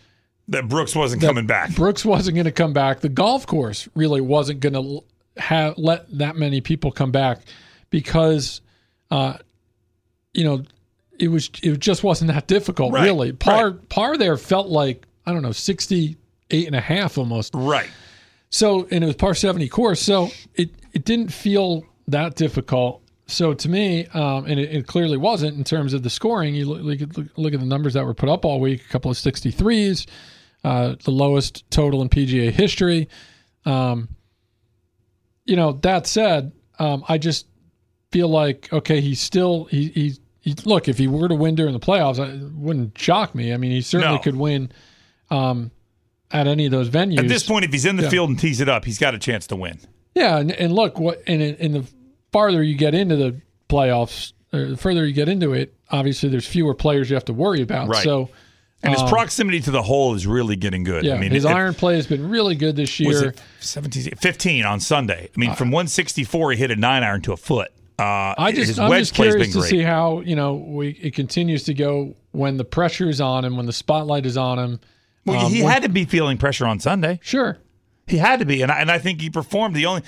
that 0.49 0.69
Brooks 0.69 0.95
wasn't 0.95 1.23
that 1.23 1.29
coming 1.29 1.47
back. 1.47 1.75
Brooks 1.75 2.05
wasn't 2.05 2.35
going 2.35 2.45
to 2.45 2.53
come 2.53 2.75
back. 2.75 3.01
The 3.01 3.09
golf 3.09 3.47
course 3.47 3.89
really 3.95 4.21
wasn't 4.21 4.61
going 4.61 4.75
to 4.75 5.03
have 5.41 5.79
let 5.79 6.07
that 6.19 6.37
many 6.37 6.61
people 6.61 6.93
come 6.93 7.11
back 7.11 7.41
because, 7.89 8.61
uh, 9.11 9.39
you 10.35 10.45
know, 10.45 10.65
it 11.19 11.29
was 11.29 11.51
it 11.63 11.79
just 11.79 12.05
wasn't 12.05 12.31
that 12.31 12.47
difficult 12.47 12.93
Right, 12.93 13.05
really. 13.05 13.33
Par 13.33 13.71
right. 13.71 13.89
par 13.89 14.19
there 14.19 14.37
felt 14.37 14.69
like 14.69 15.07
I 15.25 15.33
don't 15.33 15.43
know 15.43 15.53
68 15.53 16.67
and 16.67 16.77
a 16.77 16.83
half 16.83 17.17
almost. 17.17 17.55
Right. 17.55 17.89
So 18.51 18.87
and 18.91 19.05
it 19.05 19.07
was 19.07 19.17
par 19.17 19.35
70 19.35 19.69
course, 19.69 20.01
so 20.01 20.31
it 20.55 20.71
it 20.93 21.05
didn't 21.05 21.33
feel 21.33 21.85
that 22.09 22.35
difficult. 22.35 23.03
So 23.27 23.53
to 23.53 23.69
me, 23.69 24.07
um, 24.15 24.47
and 24.47 24.59
it, 24.59 24.75
it 24.75 24.87
clearly 24.87 25.19
wasn't 25.19 25.59
in 25.59 25.65
terms 25.65 25.93
of 25.93 26.03
the 26.03 26.09
scoring. 26.09 26.55
You 26.55 26.65
look, 26.65 26.83
look, 26.83 27.03
at- 27.19 27.39
look 27.39 27.53
at 27.53 27.61
the 27.61 27.67
numbers 27.67 27.93
that 27.93 28.07
were 28.07 28.15
put 28.15 28.31
up 28.31 28.47
all 28.47 28.59
week. 28.59 28.83
A 28.87 28.89
couple 28.89 29.11
of 29.11 29.19
63s, 29.19 30.07
uh, 30.65 30.95
the 31.05 31.11
lowest 31.11 31.71
total 31.71 32.01
in 32.01 32.09
PGA 32.09 32.51
history. 32.51 33.07
Um, 33.67 34.09
you 35.45 35.57
know, 35.57 35.73
that 35.83 36.07
said, 36.07 36.53
um, 36.79 37.05
I 37.09 37.19
just 37.19 37.47
feel 38.13 38.29
like 38.29 38.73
okay, 38.73 39.03
he's 39.03 39.21
still 39.21 39.65
he, 39.65 39.89
he 39.89 40.15
he 40.41 40.55
look 40.65 40.89
if 40.89 40.97
he 40.97 41.07
were 41.07 41.29
to 41.29 41.35
win 41.35 41.55
during 41.55 41.75
the 41.75 41.81
playoffs, 41.81 42.19
I- 42.19 42.33
it 42.33 42.53
wouldn't 42.55 42.97
shock 42.99 43.35
me. 43.35 43.53
I 43.53 43.59
mean, 43.59 43.73
he 43.73 43.83
certainly 43.83 44.17
No. 44.17 44.23
could 44.23 44.37
win 44.37 44.73
um, 45.31 45.71
at 46.31 46.47
any 46.47 46.67
of 46.67 46.73
those 46.73 46.91
venues. 46.91 47.19
At 47.19 47.29
this 47.29 47.43
point, 47.45 47.65
if 47.65 47.73
he's 47.73 47.85
in 47.87 47.97
the 47.97 48.03
Yeah. 48.05 48.09
field 48.11 48.31
and 48.31 48.39
tees 48.39 48.61
it 48.61 48.69
up, 48.69 48.85
he's 48.85 48.99
got 48.99 49.15
a 49.15 49.19
chance 49.19 49.47
to 49.49 49.57
win. 49.57 49.79
Yeah, 50.15 50.39
and, 50.39 50.51
and 50.53 50.73
look, 50.73 50.99
what 50.99 51.23
and 51.27 51.41
in 51.43 51.73
the 51.73 51.85
farther 52.33 52.63
you 52.63 52.75
get 52.77 52.95
into 52.95 53.17
the 53.17 53.41
playoffs, 53.69 54.33
the 54.51 54.77
further 54.77 55.07
you 55.07 55.13
get 55.13 55.29
into 55.29 55.53
it, 55.53 55.75
obviously 55.91 56.29
there's 56.29 56.47
fewer 56.47 56.75
players 56.75 57.09
you 57.11 57.15
have 57.15 57.25
to 57.27 57.33
worry 57.33 57.63
about. 57.63 57.89
Right. 57.89 58.03
So, 58.05 58.29
And 58.81 58.93
his 58.93 59.03
Um, 59.03 59.09
proximity 59.09 59.59
to 59.63 59.73
the 59.73 59.83
hole 59.83 60.15
is 60.15 60.25
really 60.25 60.55
getting 60.55 60.85
good. 60.85 61.05
yeah, 61.05 61.15
I 61.15 61.19
mean, 61.19 61.33
his 61.33 61.45
it- 61.45 61.51
iron 61.51 61.75
play 61.75 61.97
has 61.97 62.07
been 62.07 62.29
really 62.31 62.55
good 62.55 62.77
this 62.77 63.01
year. 63.01 63.31
it 63.31 63.41
17, 63.59 64.13
15 64.21 64.65
on 64.65 64.79
Sunday. 64.79 65.25
Uh, 65.25 65.33
I 65.37 65.41
mean, 65.41 65.55
from 65.55 65.73
164, 65.73 66.53
he 66.53 66.59
hit 66.59 66.71
a 66.71 66.77
nine 66.77 67.03
iron 67.03 67.21
to 67.23 67.33
a 67.33 67.37
foot. 67.37 67.73
Uh, 67.99 68.35
I 68.39 68.53
just, 68.53 68.69
his 68.69 68.79
I'm 68.79 68.89
wedge 68.89 69.01
just 69.01 69.15
curious 69.15 69.49
to 69.53 69.59
great. 69.59 69.69
see 69.71 69.81
how 69.83 70.21
you 70.21 70.37
know 70.37 70.55
we 70.55 70.91
it 70.91 71.13
continues 71.17 71.65
to 71.65 71.75
go 71.75 72.15
when 72.31 72.57
the 72.57 72.65
pressure 72.65 73.09
is 73.09 73.21
on 73.21 73.45
him, 73.45 73.57
when 73.57 73.67
the 73.67 73.73
spotlight 73.73 74.25
is 74.27 74.37
on 74.37 74.61
him. 74.61 74.81
Well, 75.27 75.47
Um, 75.47 75.53
he 75.53 75.61
had 75.61 75.83
to 75.83 75.89
be 75.89 76.05
feeling 76.05 76.39
pressure 76.39 76.67
on 76.67 76.81
Sunday. 76.81 77.21
sure, 77.23 77.59
He 78.07 78.17
had 78.19 78.39
to 78.41 78.47
be, 78.47 78.63
and 78.63 78.73
I, 78.73 78.81
and 78.81 78.91
I 78.91 78.99
think 78.99 79.21
he 79.21 79.29
performed. 79.31 79.75
The 79.77 79.87
only 79.87 80.03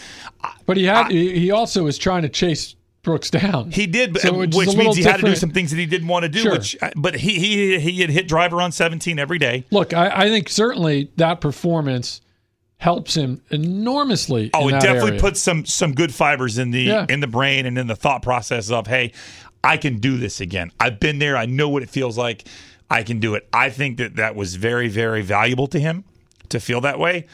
but 0.67 0.77
he 0.77 0.85
had 0.85 1.11
he 1.11 1.39
he 1.39 1.51
also 1.51 1.87
is 1.87 1.99
trying 1.99 2.23
to 2.23 2.29
chase 2.29 2.75
Brooks 3.03 3.31
down. 3.31 3.71
he 3.71 3.87
did, 3.87 4.13
but, 4.13 4.23
So, 4.23 4.35
which 4.35 4.55
which 4.55 4.77
means 4.77 4.97
he 4.97 5.03
had 5.03 5.21
to 5.21 5.27
do 5.27 5.35
some 5.35 5.51
things 5.51 5.71
that 5.71 5.79
he 5.79 5.87
didn't 5.87 6.09
want 6.09 6.23
to 6.25 6.29
do. 6.29 6.41
Sure. 6.41 6.53
Which, 6.53 6.77
but 6.97 7.15
he 7.17 7.39
he 7.39 7.79
he 7.81 8.01
had 8.01 8.11
hit 8.11 8.29
driver 8.29 8.61
on 8.61 8.73
17 8.73 9.19
every 9.19 9.39
day. 9.39 9.65
Look, 9.71 9.93
I, 9.95 10.11
I 10.25 10.29
think 10.29 10.49
certainly 10.51 11.11
that 11.17 11.41
performance 11.41 12.21
helps 12.79 13.15
him 13.15 13.43
enormously. 13.51 14.51
Oh, 14.55 14.69
it 14.69 14.73
definitely 14.73 15.11
area. 15.13 15.21
puts 15.21 15.41
some 15.41 15.65
some 15.67 15.93
good 15.93 16.15
fibers 16.15 16.59
in 16.59 16.71
the 16.71 16.81
Yeah. 16.83 17.07
in 17.09 17.21
the 17.21 17.27
brain 17.27 17.67
and 17.67 17.79
in 17.79 17.87
the 17.87 17.97
thought 17.97 18.23
process 18.23 18.71
of, 18.71 18.87
hey, 18.87 19.13
I 19.65 19.77
can 19.77 19.99
do 19.99 20.17
this 20.19 20.41
again. 20.41 20.71
I've 20.81 21.01
been 21.01 21.19
there. 21.19 21.37
I 21.37 21.47
know 21.47 21.69
what 21.69 21.83
it 21.83 21.91
feels 21.91 22.17
like. 22.19 22.47
I 22.91 23.03
can 23.05 23.21
do 23.21 23.35
it. 23.35 23.49
I 23.53 23.71
think 23.71 23.99
that 23.99 24.17
that 24.17 24.35
was 24.35 24.57
very 24.57 24.89
very 24.89 25.23
valuable 25.23 25.67
to 25.69 25.79
him 25.79 26.05
to 26.49 26.59
feel 26.61 26.81
that 26.83 26.99
way. 26.99 27.27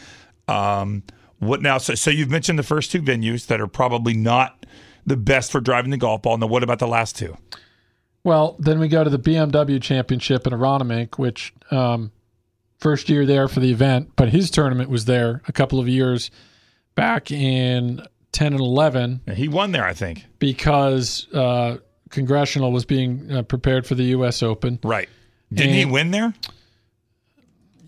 Um, 0.48 1.02
what 1.38 1.62
now? 1.62 1.78
So, 1.78 1.94
so 1.94 2.10
you've 2.10 2.30
mentioned 2.30 2.58
the 2.58 2.62
first 2.62 2.90
two 2.92 3.02
venues 3.02 3.46
that 3.46 3.60
are 3.60 3.66
probably 3.66 4.14
not 4.14 4.66
the 5.06 5.16
best 5.16 5.52
for 5.52 5.60
driving 5.60 5.90
the 5.90 5.96
golf 5.96 6.22
ball. 6.22 6.36
Now, 6.38 6.46
what 6.46 6.62
about 6.62 6.78
the 6.78 6.86
last 6.88 7.16
two? 7.16 7.36
Well, 8.24 8.56
then 8.58 8.78
we 8.80 8.88
go 8.88 9.04
to 9.04 9.10
the 9.10 9.18
BMW 9.18 9.80
Championship 9.80 10.46
in 10.46 10.52
Aronimink, 10.52 11.16
which 11.16 11.54
um, 11.70 12.10
first 12.80 13.08
year 13.08 13.24
there 13.24 13.46
for 13.48 13.60
the 13.60 13.70
event, 13.70 14.10
but 14.16 14.30
his 14.30 14.50
tournament 14.50 14.90
was 14.90 15.04
there 15.04 15.42
a 15.46 15.52
couple 15.52 15.78
of 15.78 15.88
years 15.88 16.30
back 16.96 17.30
in 17.30 18.04
10 18.32 18.52
and 18.54 18.60
11 18.60 19.20
Now, 19.26 19.34
He 19.34 19.46
won 19.48 19.70
there, 19.72 19.84
I 19.84 19.92
think. 19.94 20.24
because 20.40 21.28
uh, 21.32 21.76
Congressional 22.10 22.72
was 22.72 22.84
being 22.84 23.30
uh, 23.30 23.42
prepared 23.42 23.86
for 23.86 23.94
the 23.94 24.04
U.S. 24.06 24.42
Open. 24.42 24.80
Right? 24.82 25.08
Didn't 25.52 25.74
he 25.74 25.84
win 25.84 26.10
there? 26.10 26.34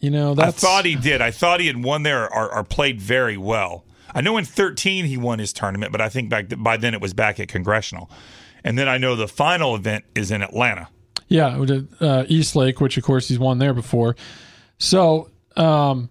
You 0.00 0.10
know, 0.10 0.34
I 0.38 0.52
thought 0.52 0.84
he 0.84 0.94
did. 0.94 1.20
I 1.20 1.30
thought 1.30 1.60
he 1.60 1.66
had 1.66 1.82
won 1.82 2.04
there 2.04 2.32
or, 2.32 2.54
or 2.54 2.62
played 2.62 3.00
very 3.00 3.36
well. 3.36 3.84
I 4.14 4.20
know 4.20 4.36
in 4.36 4.44
13 4.44 5.06
he 5.06 5.16
won 5.16 5.38
his 5.38 5.52
tournament, 5.52 5.92
but 5.92 6.00
I 6.00 6.08
think 6.08 6.30
back 6.30 6.46
by 6.56 6.76
then 6.76 6.94
it 6.94 7.00
was 7.00 7.14
back 7.14 7.40
at 7.40 7.48
Congressional. 7.48 8.10
And 8.64 8.78
then 8.78 8.88
I 8.88 8.98
know 8.98 9.16
the 9.16 9.28
final 9.28 9.74
event 9.74 10.04
is 10.14 10.30
in 10.30 10.42
Atlanta. 10.42 10.88
yeah, 11.28 11.62
uh, 12.00 12.24
East 12.28 12.56
Lake, 12.56 12.80
which 12.80 12.96
of 12.96 13.04
course 13.04 13.28
he's 13.28 13.38
won 13.38 13.58
there 13.58 13.74
before. 13.74 14.16
So, 14.78 15.30
um, 15.56 16.10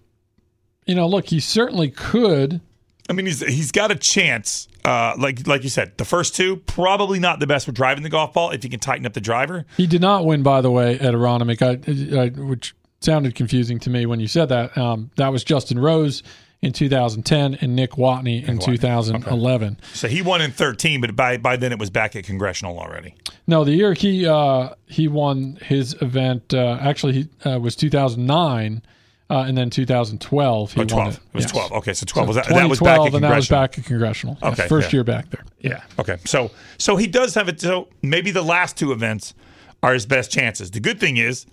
you 0.86 0.94
know, 0.94 1.08
look, 1.08 1.26
he 1.26 1.40
certainly 1.40 1.90
could. 1.90 2.60
I 3.08 3.14
mean, 3.14 3.26
he's 3.26 3.40
he's 3.40 3.72
got 3.72 3.90
a 3.90 3.96
chance. 3.96 4.68
Uh, 4.88 5.14
like 5.18 5.46
like 5.46 5.64
you 5.64 5.68
said, 5.68 5.92
the 5.98 6.04
first 6.06 6.34
two 6.34 6.56
probably 6.56 7.18
not 7.18 7.40
the 7.40 7.46
best 7.46 7.66
for 7.66 7.72
driving 7.72 8.02
the 8.02 8.08
golf 8.08 8.32
ball 8.32 8.50
if 8.52 8.64
you 8.64 8.70
can 8.70 8.80
tighten 8.80 9.04
up 9.04 9.12
the 9.12 9.20
driver. 9.20 9.66
He 9.76 9.86
did 9.86 10.00
not 10.00 10.24
win, 10.24 10.42
by 10.42 10.62
the 10.62 10.70
way, 10.70 10.98
at 10.98 11.12
Aronimink, 11.12 11.60
I, 11.60 12.22
I, 12.22 12.28
which 12.30 12.74
sounded 13.00 13.34
confusing 13.34 13.78
to 13.80 13.90
me 13.90 14.06
when 14.06 14.18
you 14.18 14.26
said 14.26 14.48
that. 14.48 14.78
Um, 14.78 15.10
that 15.16 15.28
was 15.28 15.44
Justin 15.44 15.78
Rose 15.78 16.22
in 16.62 16.72
2010 16.72 17.58
and 17.60 17.76
Nick 17.76 17.92
Watney 17.92 18.48
in 18.48 18.58
2011. 18.58 19.78
So 19.92 20.08
he 20.08 20.22
won 20.22 20.40
in 20.40 20.52
13, 20.52 21.02
but 21.02 21.14
by 21.14 21.36
by 21.36 21.56
then 21.56 21.70
it 21.70 21.78
was 21.78 21.90
back 21.90 22.16
at 22.16 22.24
Congressional 22.24 22.78
already. 22.78 23.14
No, 23.46 23.64
the 23.64 23.72
year 23.72 23.92
he 23.92 24.26
uh, 24.26 24.70
he 24.86 25.06
won 25.06 25.58
his 25.66 25.94
event 26.00 26.54
uh, 26.54 26.78
actually 26.80 27.12
he 27.12 27.28
uh, 27.44 27.58
was 27.58 27.76
2009, 27.76 28.82
uh, 29.30 29.44
and 29.46 29.56
then 29.58 29.70
2012 29.70 30.72
he 30.72 30.80
Oh, 30.80 30.84
12. 30.84 30.98
won 30.98 31.06
It 31.08 31.14
it. 31.16 31.20
was 31.34 31.44
Yes. 31.44 31.50
12. 31.52 31.72
Okay, 31.72 31.92
so 31.92 32.06
12 32.06 32.24
So 32.24 32.28
was 32.28 32.36
that, 32.36 32.48
that 32.54 32.68
was 32.68 32.78
back 32.80 32.96
2012, 32.96 33.06
at 33.08 33.14
and 33.14 33.24
that 33.24 33.36
was 33.36 33.48
back 33.48 33.78
at 33.78 33.84
Congressional. 33.84 34.38
Yes, 34.42 34.52
Okay, 34.58 34.68
first 34.68 34.92
yeah. 34.92 34.96
year 34.98 35.04
back 35.04 35.30
there. 35.30 35.44
Yeah. 35.60 35.82
Okay. 35.98 36.16
So 36.24 36.50
so 36.78 36.96
he 36.96 37.06
does 37.06 37.34
have 37.34 37.48
it. 37.48 37.60
So 37.60 37.88
maybe 38.02 38.30
the 38.30 38.42
last 38.42 38.76
two 38.76 38.92
events 38.92 39.34
are 39.82 39.92
his 39.92 40.06
best 40.06 40.30
chances. 40.30 40.70
The 40.70 40.80
good 40.80 40.98
thing 40.98 41.16
is 41.18 41.46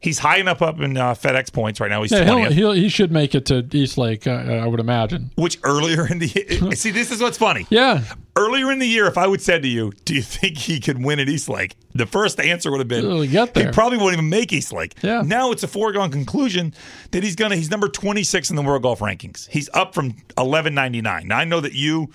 he's 0.00 0.18
high 0.18 0.38
enough 0.38 0.62
up 0.62 0.80
in 0.80 0.96
uh, 0.96 1.14
FedEx 1.14 1.52
points 1.52 1.80
right 1.80 1.90
now. 1.90 2.02
He's 2.02 2.12
Yeah, 2.12 2.24
20th. 2.24 2.26
he'll, 2.26 2.50
he'll, 2.52 2.72
he 2.72 2.88
should 2.88 3.12
make 3.12 3.34
it 3.34 3.46
to 3.46 3.66
East 3.72 3.98
Lake, 3.98 4.26
uh, 4.26 4.30
I 4.30 4.66
would 4.66 4.80
imagine. 4.80 5.30
which 5.36 5.58
earlier 5.62 6.06
in 6.06 6.18
the 6.18 6.28
see 6.74 6.90
this 6.90 7.10
is 7.10 7.20
what's 7.20 7.38
funny. 7.38 7.66
Yeah, 7.70 8.02
Earlier 8.36 8.70
in 8.70 8.78
the 8.78 8.86
year, 8.86 9.06
if 9.06 9.18
I 9.18 9.26
would 9.26 9.42
said 9.42 9.60
to 9.62 9.68
you, 9.68 9.92
"Do 10.04 10.14
you 10.14 10.22
think 10.22 10.56
he 10.56 10.80
could 10.80 11.04
win 11.04 11.18
at 11.18 11.28
East 11.28 11.48
Lake?" 11.48 11.74
The 11.94 12.06
first 12.06 12.40
answer 12.40 12.70
would 12.70 12.78
have 12.78 12.88
been, 12.88 13.26
get 13.30 13.56
"He 13.56 13.66
probably 13.72 13.98
won't 13.98 14.12
even 14.14 14.28
make 14.30 14.52
East 14.52 14.72
Lake." 14.72 14.94
Yeah. 15.02 15.22
Now 15.24 15.50
it's 15.50 15.62
a 15.62 15.68
foregone 15.68 16.10
conclusion 16.10 16.72
that 17.10 17.22
he's 17.22 17.34
gonna. 17.36 17.56
He's 17.56 17.70
number 17.70 17.88
twenty 17.88 18.22
six 18.22 18.48
in 18.48 18.56
the 18.56 18.62
world 18.62 18.82
golf 18.82 19.00
rankings. 19.00 19.48
He's 19.48 19.68
up 19.74 19.94
from 19.94 20.14
eleven 20.38 20.74
ninety 20.74 21.02
nine. 21.02 21.26
Now 21.28 21.38
I 21.38 21.44
know 21.44 21.60
that 21.60 21.74
you 21.74 22.10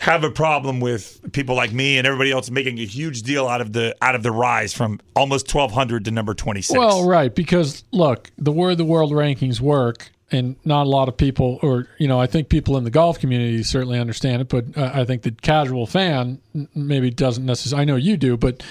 have 0.00 0.24
a 0.24 0.30
problem 0.30 0.80
with 0.80 1.20
people 1.32 1.54
like 1.54 1.72
me 1.72 1.96
and 1.96 2.06
everybody 2.06 2.30
else 2.30 2.50
making 2.50 2.78
a 2.78 2.84
huge 2.84 3.22
deal 3.22 3.46
out 3.48 3.60
of 3.60 3.72
the 3.72 3.96
out 4.02 4.14
of 4.14 4.22
the 4.22 4.32
rise 4.32 4.74
from 4.74 5.00
almost 5.16 5.48
twelve 5.48 5.72
hundred 5.72 6.04
to 6.04 6.10
number 6.10 6.34
twenty 6.34 6.60
six. 6.60 6.78
Well, 6.78 7.06
right, 7.06 7.34
because 7.34 7.84
look, 7.90 8.30
the 8.36 8.52
way 8.52 8.74
the 8.74 8.84
world 8.84 9.12
rankings 9.12 9.60
work, 9.60 10.10
and 10.30 10.56
not 10.64 10.86
a 10.86 10.90
lot 10.90 11.08
of 11.08 11.16
people, 11.16 11.58
or 11.62 11.86
you 11.98 12.08
know, 12.08 12.20
I 12.20 12.26
think 12.26 12.48
people 12.48 12.76
in 12.76 12.84
the 12.84 12.90
golf 12.90 13.18
community 13.18 13.62
certainly 13.62 13.98
understand 13.98 14.42
it, 14.42 14.48
but 14.48 14.76
uh, 14.76 14.90
I 14.92 15.04
think 15.04 15.22
the 15.22 15.30
casual 15.30 15.86
fan 15.86 16.40
maybe 16.74 17.10
doesn't 17.10 17.46
necessarily. 17.46 17.82
I 17.82 17.84
know 17.84 17.96
you 17.96 18.16
do, 18.16 18.36
but 18.36 18.62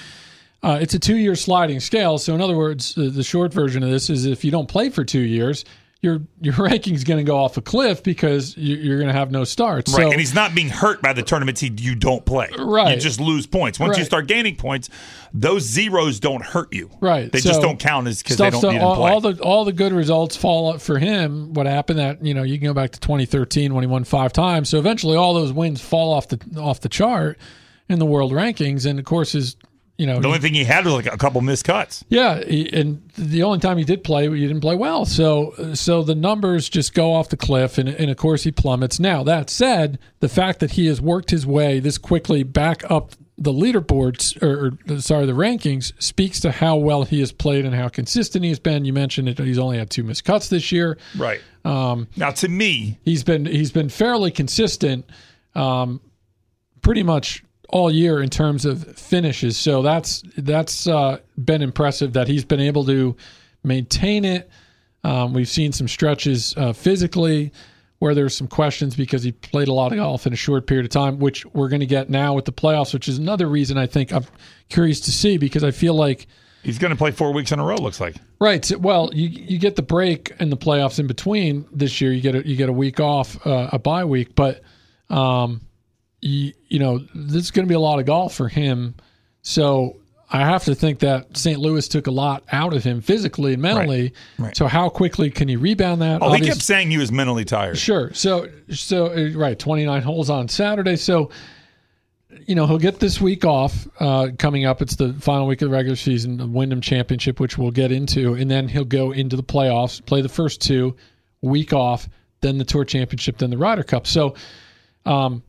uh, 0.62 0.78
it's 0.80 0.94
a 0.94 0.98
two-year 0.98 1.34
sliding 1.34 1.80
scale. 1.80 2.18
So, 2.18 2.34
in 2.34 2.40
other 2.40 2.56
words, 2.56 2.94
the, 2.94 3.10
the 3.10 3.24
short 3.24 3.52
version 3.52 3.82
of 3.82 3.90
this 3.90 4.08
is 4.08 4.24
if 4.24 4.44
you 4.44 4.50
don't 4.50 4.68
play 4.68 4.90
for 4.90 5.04
two 5.04 5.20
years. 5.20 5.64
Your, 6.04 6.20
your 6.42 6.54
ranking's 6.58 7.02
going 7.02 7.16
to 7.18 7.24
go 7.24 7.38
off 7.38 7.56
a 7.56 7.62
cliff 7.62 8.02
because 8.02 8.56
you- 8.56 8.76
you're 8.76 8.98
going 8.98 9.08
to 9.10 9.18
have 9.18 9.30
no 9.32 9.42
starts. 9.44 9.90
Right, 9.92 10.02
So, 10.02 10.10
and 10.10 10.20
he's 10.20 10.34
not 10.34 10.54
being 10.54 10.68
hurt 10.68 11.00
by 11.00 11.14
the 11.14 11.22
tournaments 11.22 11.60
he 11.62 11.72
you 11.78 11.94
don't 11.94 12.24
play. 12.24 12.50
Right. 12.58 12.94
you 12.94 13.00
just 13.00 13.20
lose 13.20 13.46
points. 13.46 13.80
Once 13.80 13.96
you 13.98 14.04
start 14.04 14.26
gaining 14.28 14.56
points, 14.56 14.90
those 15.32 15.62
zeros 15.62 16.20
don't 16.20 16.44
hurt 16.44 16.72
you. 16.72 16.90
Right. 17.00 17.32
they 17.32 17.40
just 17.40 17.62
don't 17.62 17.78
count 17.80 18.06
as 18.06 18.22
because 18.22 18.36
they 18.36 18.50
don't 18.50 18.60
so 18.60 18.70
need 18.70 18.78
to 18.78 18.84
all, 18.84 18.96
play. 18.96 19.10
all 19.10 19.20
the 19.20 19.42
all 19.42 19.64
the 19.64 19.72
good 19.72 19.92
results 19.92 20.36
fall 20.36 20.72
up 20.72 20.80
for 20.80 20.98
him. 20.98 21.52
What 21.54 21.66
happened 21.66 21.98
that 21.98 22.24
you 22.24 22.34
know 22.34 22.42
you 22.42 22.58
can 22.58 22.66
go 22.68 22.74
back 22.74 22.90
to 22.92 23.00
2013 23.00 23.72
when 23.74 23.82
he 23.82 23.88
won 23.88 24.04
five 24.04 24.32
times. 24.32 24.68
So 24.68 24.78
eventually 24.78 25.16
all 25.16 25.34
those 25.34 25.52
wins 25.52 25.80
fall 25.80 26.12
off 26.12 26.28
the 26.28 26.38
off 26.60 26.80
the 26.80 26.88
chart 26.88 27.38
in 27.88 27.98
the 27.98 28.06
world 28.06 28.30
rankings, 28.32 28.86
and 28.88 28.98
of 28.98 29.04
course 29.06 29.32
his 29.32 29.56
you 29.96 30.06
know 30.06 30.18
the 30.20 30.26
only 30.26 30.40
thing 30.40 30.54
he 30.54 30.64
had 30.64 30.84
was 30.84 30.94
like 30.94 31.06
a 31.06 31.16
couple 31.16 31.40
missed 31.40 31.64
cuts. 31.64 32.04
yeah, 32.08 32.42
he, 32.44 32.72
and 32.72 33.08
the 33.16 33.42
only 33.42 33.60
time 33.60 33.78
he 33.78 33.84
did 33.84 34.02
play, 34.02 34.28
he 34.28 34.40
didn't 34.40 34.60
play 34.60 34.74
well. 34.74 35.04
So, 35.04 35.54
so 35.74 36.02
the 36.02 36.14
numbers 36.14 36.68
just 36.68 36.94
go 36.94 37.12
off 37.12 37.28
the 37.28 37.36
cliff, 37.36 37.78
and, 37.78 37.88
and 37.88 38.10
of 38.10 38.16
course 38.16 38.42
he 38.42 38.50
plummets. 38.52 38.98
Now 38.98 39.22
that 39.24 39.50
said, 39.50 39.98
the 40.20 40.28
fact 40.28 40.60
that 40.60 40.72
he 40.72 40.86
has 40.86 41.00
worked 41.00 41.30
his 41.30 41.46
way 41.46 41.78
this 41.78 41.98
quickly 41.98 42.42
back 42.42 42.88
up 42.90 43.12
the 43.36 43.52
leaderboards 43.52 44.40
or, 44.42 44.76
or 44.88 45.00
sorry 45.00 45.26
the 45.26 45.32
rankings 45.32 45.92
speaks 46.00 46.38
to 46.40 46.52
how 46.52 46.76
well 46.76 47.02
he 47.02 47.18
has 47.18 47.32
played 47.32 47.64
and 47.64 47.74
how 47.74 47.88
consistent 47.88 48.44
he's 48.44 48.58
been. 48.60 48.84
You 48.84 48.92
mentioned 48.92 49.28
it; 49.28 49.38
he's 49.38 49.58
only 49.58 49.78
had 49.78 49.90
two 49.90 50.04
missed 50.04 50.24
cuts 50.24 50.48
this 50.48 50.72
year. 50.72 50.98
Right. 51.16 51.40
Um, 51.64 52.08
now, 52.16 52.30
to 52.30 52.48
me, 52.48 52.98
he's 53.04 53.24
been 53.24 53.46
he's 53.46 53.72
been 53.72 53.88
fairly 53.88 54.30
consistent, 54.30 55.08
um, 55.54 56.00
pretty 56.82 57.02
much 57.02 57.42
all 57.74 57.90
year 57.90 58.22
in 58.22 58.30
terms 58.30 58.64
of 58.64 58.96
finishes. 58.96 59.56
So 59.56 59.82
that's 59.82 60.22
that's 60.38 60.86
uh, 60.86 61.18
been 61.44 61.60
impressive 61.60 62.12
that 62.12 62.28
he's 62.28 62.44
been 62.44 62.60
able 62.60 62.84
to 62.86 63.16
maintain 63.64 64.24
it. 64.24 64.48
Um, 65.02 65.34
we've 65.34 65.48
seen 65.48 65.72
some 65.72 65.88
stretches 65.88 66.56
uh, 66.56 66.72
physically 66.72 67.52
where 67.98 68.14
there's 68.14 68.36
some 68.36 68.46
questions 68.46 68.94
because 68.94 69.24
he 69.24 69.32
played 69.32 69.66
a 69.66 69.72
lot 69.72 69.90
of 69.90 69.98
golf 69.98 70.24
in 70.24 70.32
a 70.32 70.36
short 70.36 70.68
period 70.68 70.86
of 70.86 70.90
time, 70.90 71.18
which 71.18 71.44
we're 71.46 71.68
going 71.68 71.80
to 71.80 71.86
get 71.86 72.08
now 72.08 72.32
with 72.32 72.44
the 72.44 72.52
playoffs, 72.52 72.94
which 72.94 73.08
is 73.08 73.18
another 73.18 73.48
reason 73.48 73.76
I 73.76 73.86
think 73.86 74.12
I'm 74.12 74.24
curious 74.68 75.00
to 75.00 75.10
see 75.10 75.36
because 75.36 75.64
I 75.64 75.72
feel 75.72 75.94
like 75.94 76.28
he's 76.62 76.78
going 76.78 76.92
to 76.92 76.96
play 76.96 77.10
four 77.10 77.32
weeks 77.32 77.50
in 77.50 77.58
a 77.58 77.64
row. 77.64 77.74
Looks 77.74 78.00
like 78.00 78.14
right. 78.40 78.70
Well, 78.78 79.10
you 79.12 79.26
you 79.28 79.58
get 79.58 79.74
the 79.74 79.82
break 79.82 80.32
and 80.38 80.52
the 80.52 80.56
playoffs 80.56 81.00
in 81.00 81.08
between 81.08 81.66
this 81.72 82.00
year. 82.00 82.12
You 82.12 82.20
get 82.20 82.36
a, 82.36 82.48
you 82.48 82.54
get 82.54 82.68
a 82.68 82.72
week 82.72 83.00
off, 83.00 83.44
uh, 83.44 83.70
a 83.72 83.80
bye 83.80 84.04
week, 84.04 84.36
but 84.36 84.62
um, 85.10 85.60
you, 86.24 86.52
you 86.68 86.78
know 86.78 86.98
this 87.14 87.44
is 87.44 87.50
going 87.50 87.66
to 87.66 87.68
be 87.68 87.74
a 87.74 87.80
lot 87.80 87.98
of 87.98 88.06
golf 88.06 88.34
for 88.34 88.48
him. 88.48 88.94
So 89.42 89.96
I 90.30 90.40
have 90.40 90.64
to 90.64 90.74
think 90.74 91.00
that 91.00 91.36
St. 91.36 91.60
Louis 91.60 91.86
took 91.86 92.06
a 92.06 92.10
lot 92.10 92.44
out 92.50 92.72
of 92.72 92.82
him 92.82 93.02
physically 93.02 93.52
and 93.52 93.62
mentally. 93.62 94.14
Right. 94.38 94.46
Right. 94.46 94.56
So 94.56 94.66
how 94.66 94.88
quickly 94.88 95.30
can 95.30 95.48
he 95.48 95.56
rebound 95.56 96.00
that? 96.00 96.22
Oh, 96.22 96.26
Obviously, 96.26 96.46
he 96.46 96.52
kept 96.52 96.62
saying 96.62 96.90
he 96.90 96.98
was 96.98 97.12
mentally 97.12 97.44
tired. 97.44 97.76
Sure. 97.76 98.12
So 98.14 98.48
so 98.70 99.08
uh, 99.12 99.30
right, 99.34 99.58
29 99.58 100.02
holes 100.02 100.30
on 100.30 100.48
Saturday. 100.48 100.96
So 100.96 101.30
you 102.46 102.54
know 102.54 102.66
he'll 102.66 102.78
get 102.78 103.00
this 103.00 103.20
week 103.20 103.44
off 103.44 103.86
uh, 104.00 104.28
coming 104.38 104.64
up. 104.64 104.80
It's 104.80 104.96
the 104.96 105.12
final 105.12 105.46
week 105.46 105.60
of 105.60 105.68
the 105.68 105.74
regular 105.74 105.96
season, 105.96 106.38
the 106.38 106.46
Wyndham 106.46 106.80
Championship, 106.80 107.38
which 107.38 107.58
we'll 107.58 107.70
get 107.70 107.92
into, 107.92 108.32
and 108.32 108.50
then 108.50 108.66
he'll 108.66 108.84
go 108.86 109.12
into 109.12 109.36
the 109.36 109.44
playoffs, 109.44 110.04
play 110.04 110.22
the 110.22 110.28
first 110.30 110.62
two, 110.62 110.96
week 111.42 111.74
off, 111.74 112.08
then 112.40 112.56
the 112.56 112.64
Tour 112.64 112.86
Championship, 112.86 113.36
then 113.36 113.50
the 113.50 113.58
Ryder 113.58 113.84
Cup. 113.84 114.06
So 114.06 114.34
um, 115.04 115.42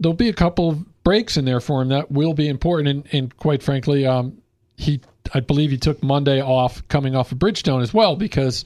there'll 0.00 0.14
be 0.14 0.28
a 0.28 0.34
couple 0.34 0.70
of 0.70 1.02
breaks 1.02 1.36
in 1.36 1.44
there 1.44 1.60
for 1.60 1.82
him 1.82 1.88
that 1.88 2.10
will 2.10 2.34
be 2.34 2.48
important. 2.48 2.88
And, 2.88 3.14
and 3.14 3.36
quite 3.36 3.62
frankly, 3.62 4.06
um, 4.06 4.40
he 4.76 5.00
I 5.34 5.40
believe 5.40 5.70
he 5.70 5.76
took 5.76 6.02
Monday 6.02 6.40
off 6.40 6.86
coming 6.88 7.14
off 7.14 7.32
of 7.32 7.38
Bridgestone 7.38 7.82
as 7.82 7.92
well 7.92 8.16
because 8.16 8.64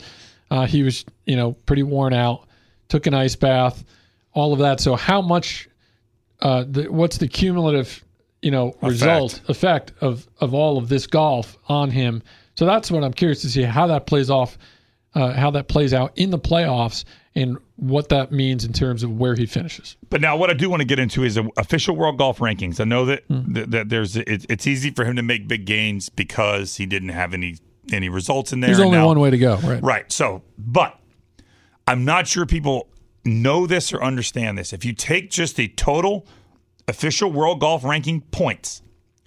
uh, 0.51 0.67
he 0.67 0.83
was 0.83 1.05
you 1.27 1.37
know 1.37 1.53
pretty 1.67 1.83
worn 1.83 2.13
out. 2.13 2.47
Took 2.89 3.07
an 3.07 3.15
ice 3.15 3.37
bath, 3.37 3.85
all 4.33 4.53
of 4.53 4.59
that. 4.61 4.81
So 4.81 4.95
how 4.95 5.23
much? 5.23 5.69
Uh, 6.41 6.65
the, 6.69 6.91
what's 6.91 7.19
the 7.19 7.29
cumulative 7.29 8.05
you 8.43 8.51
know 8.51 8.69
effect. 8.69 8.83
result 8.83 9.41
effect 9.49 9.93
of 10.01 10.27
of 10.41 10.55
all 10.55 10.77
of 10.79 10.89
this 10.89 11.07
golf 11.07 11.57
on 11.69 11.91
him? 11.91 12.23
So 12.55 12.67
that's 12.67 12.91
what 12.91 13.03
I'm 13.03 13.15
curious 13.15 13.41
to 13.43 13.49
see 13.49 13.63
how 13.63 13.87
that 13.87 14.07
plays 14.07 14.29
off, 14.29 14.59
uh, 15.15 15.33
how 15.33 15.53
that 15.53 15.69
plays 15.69 15.95
out 15.95 16.13
in 16.17 16.31
the 16.31 16.39
playoffs, 16.39 17.05
and 17.35 17.59
what 17.77 18.11
that 18.11 18.31
means 18.31 18.65
in 18.65 18.73
terms 18.73 19.03
of 19.03 19.19
where 19.19 19.35
he 19.35 19.47
finishes. 19.47 19.97
But 20.11 20.21
now, 20.21 20.37
what 20.37 20.51
I 20.51 20.55
do 20.55 20.69
want 20.69 20.81
to 20.81 20.87
get 20.87 20.99
into 20.99 21.25
is 21.25 21.39
official 21.57 21.97
world 21.97 22.19
golf 22.19 22.39
rankings. 22.39 22.81
I 22.81 22.85
know 22.85 23.07
that 23.07 23.27
mm. 23.29 23.55
that, 23.55 23.71
that, 23.71 23.89
there's 23.89 24.17
it, 24.17 24.47
it's 24.49 24.67
easy 24.67 24.91
for 24.91 25.05
him 25.05 25.17
to 25.17 25.23
make 25.23 25.49
big 25.49 25.65
gains 25.65 26.09
because 26.09 26.77
he 26.77 26.87
didn't 26.87 27.11
have 27.11 27.33
any 27.35 27.57
any 27.93 28.09
results 28.09 28.53
in 28.53 28.61
there. 28.61 28.69
There's 28.69 28.81
only 28.81 28.99
now, 28.99 29.07
one 29.07 29.21
way 29.21 29.31
to 29.31 29.39
go, 29.39 29.57
right? 29.57 29.83
Right. 29.83 30.13
So, 30.13 30.43
but 30.59 30.99
I'm 31.87 32.05
not 32.05 32.27
sure 32.27 32.47
people 32.47 32.89
know 33.25 33.67
this 33.67 33.93
or 33.93 34.03
understand 34.03 34.59
this. 34.59 34.73
If 34.73 34.85
you 34.85 34.93
take 34.93 35.31
just 35.31 35.57
the 35.57 35.69
total 35.69 36.27
official 36.87 37.31
world 37.33 37.61
golf 37.61 37.85
ranking 37.85 38.21
points 38.21 38.83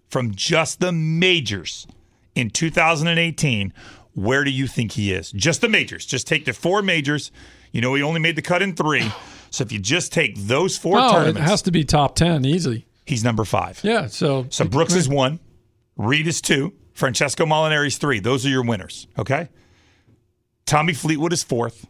from 0.09 0.35
just 0.35 0.79
the 0.79 0.91
majors 0.91 1.87
in 2.35 2.49
2018, 2.49 3.73
where 4.13 4.43
do 4.43 4.51
you 4.51 4.67
think 4.67 4.93
he 4.93 5.11
is? 5.11 5.31
Just 5.31 5.61
the 5.61 5.69
majors. 5.69 6.05
Just 6.05 6.27
take 6.27 6.45
the 6.45 6.53
four 6.53 6.81
majors 6.81 7.31
you 7.75 7.81
know, 7.81 7.93
he 7.93 8.01
only 8.01 8.21
made 8.21 8.37
the 8.37 8.41
cut 8.41 8.61
in 8.61 8.73
three. 8.73 9.11
So 9.49 9.61
if 9.65 9.71
you 9.73 9.79
just 9.79 10.13
take 10.13 10.37
those 10.37 10.77
four 10.77 10.97
oh, 10.97 11.11
tournaments, 11.11 11.41
it 11.41 11.43
has 11.43 11.61
to 11.63 11.71
be 11.71 11.83
top 11.83 12.15
ten 12.15 12.45
easily. 12.45 12.87
He's 13.05 13.21
number 13.21 13.43
five. 13.43 13.81
Yeah. 13.83 14.07
So 14.07 14.47
so 14.49 14.63
Brooks 14.63 14.95
is 14.95 15.09
one, 15.09 15.41
Reed 15.97 16.25
is 16.25 16.39
two, 16.39 16.71
Francesco 16.93 17.45
Molinari 17.45 17.87
is 17.87 17.97
three. 17.97 18.19
Those 18.21 18.45
are 18.45 18.49
your 18.49 18.63
winners. 18.63 19.07
Okay. 19.19 19.49
Tommy 20.65 20.93
Fleetwood 20.93 21.33
is 21.33 21.43
fourth, 21.43 21.85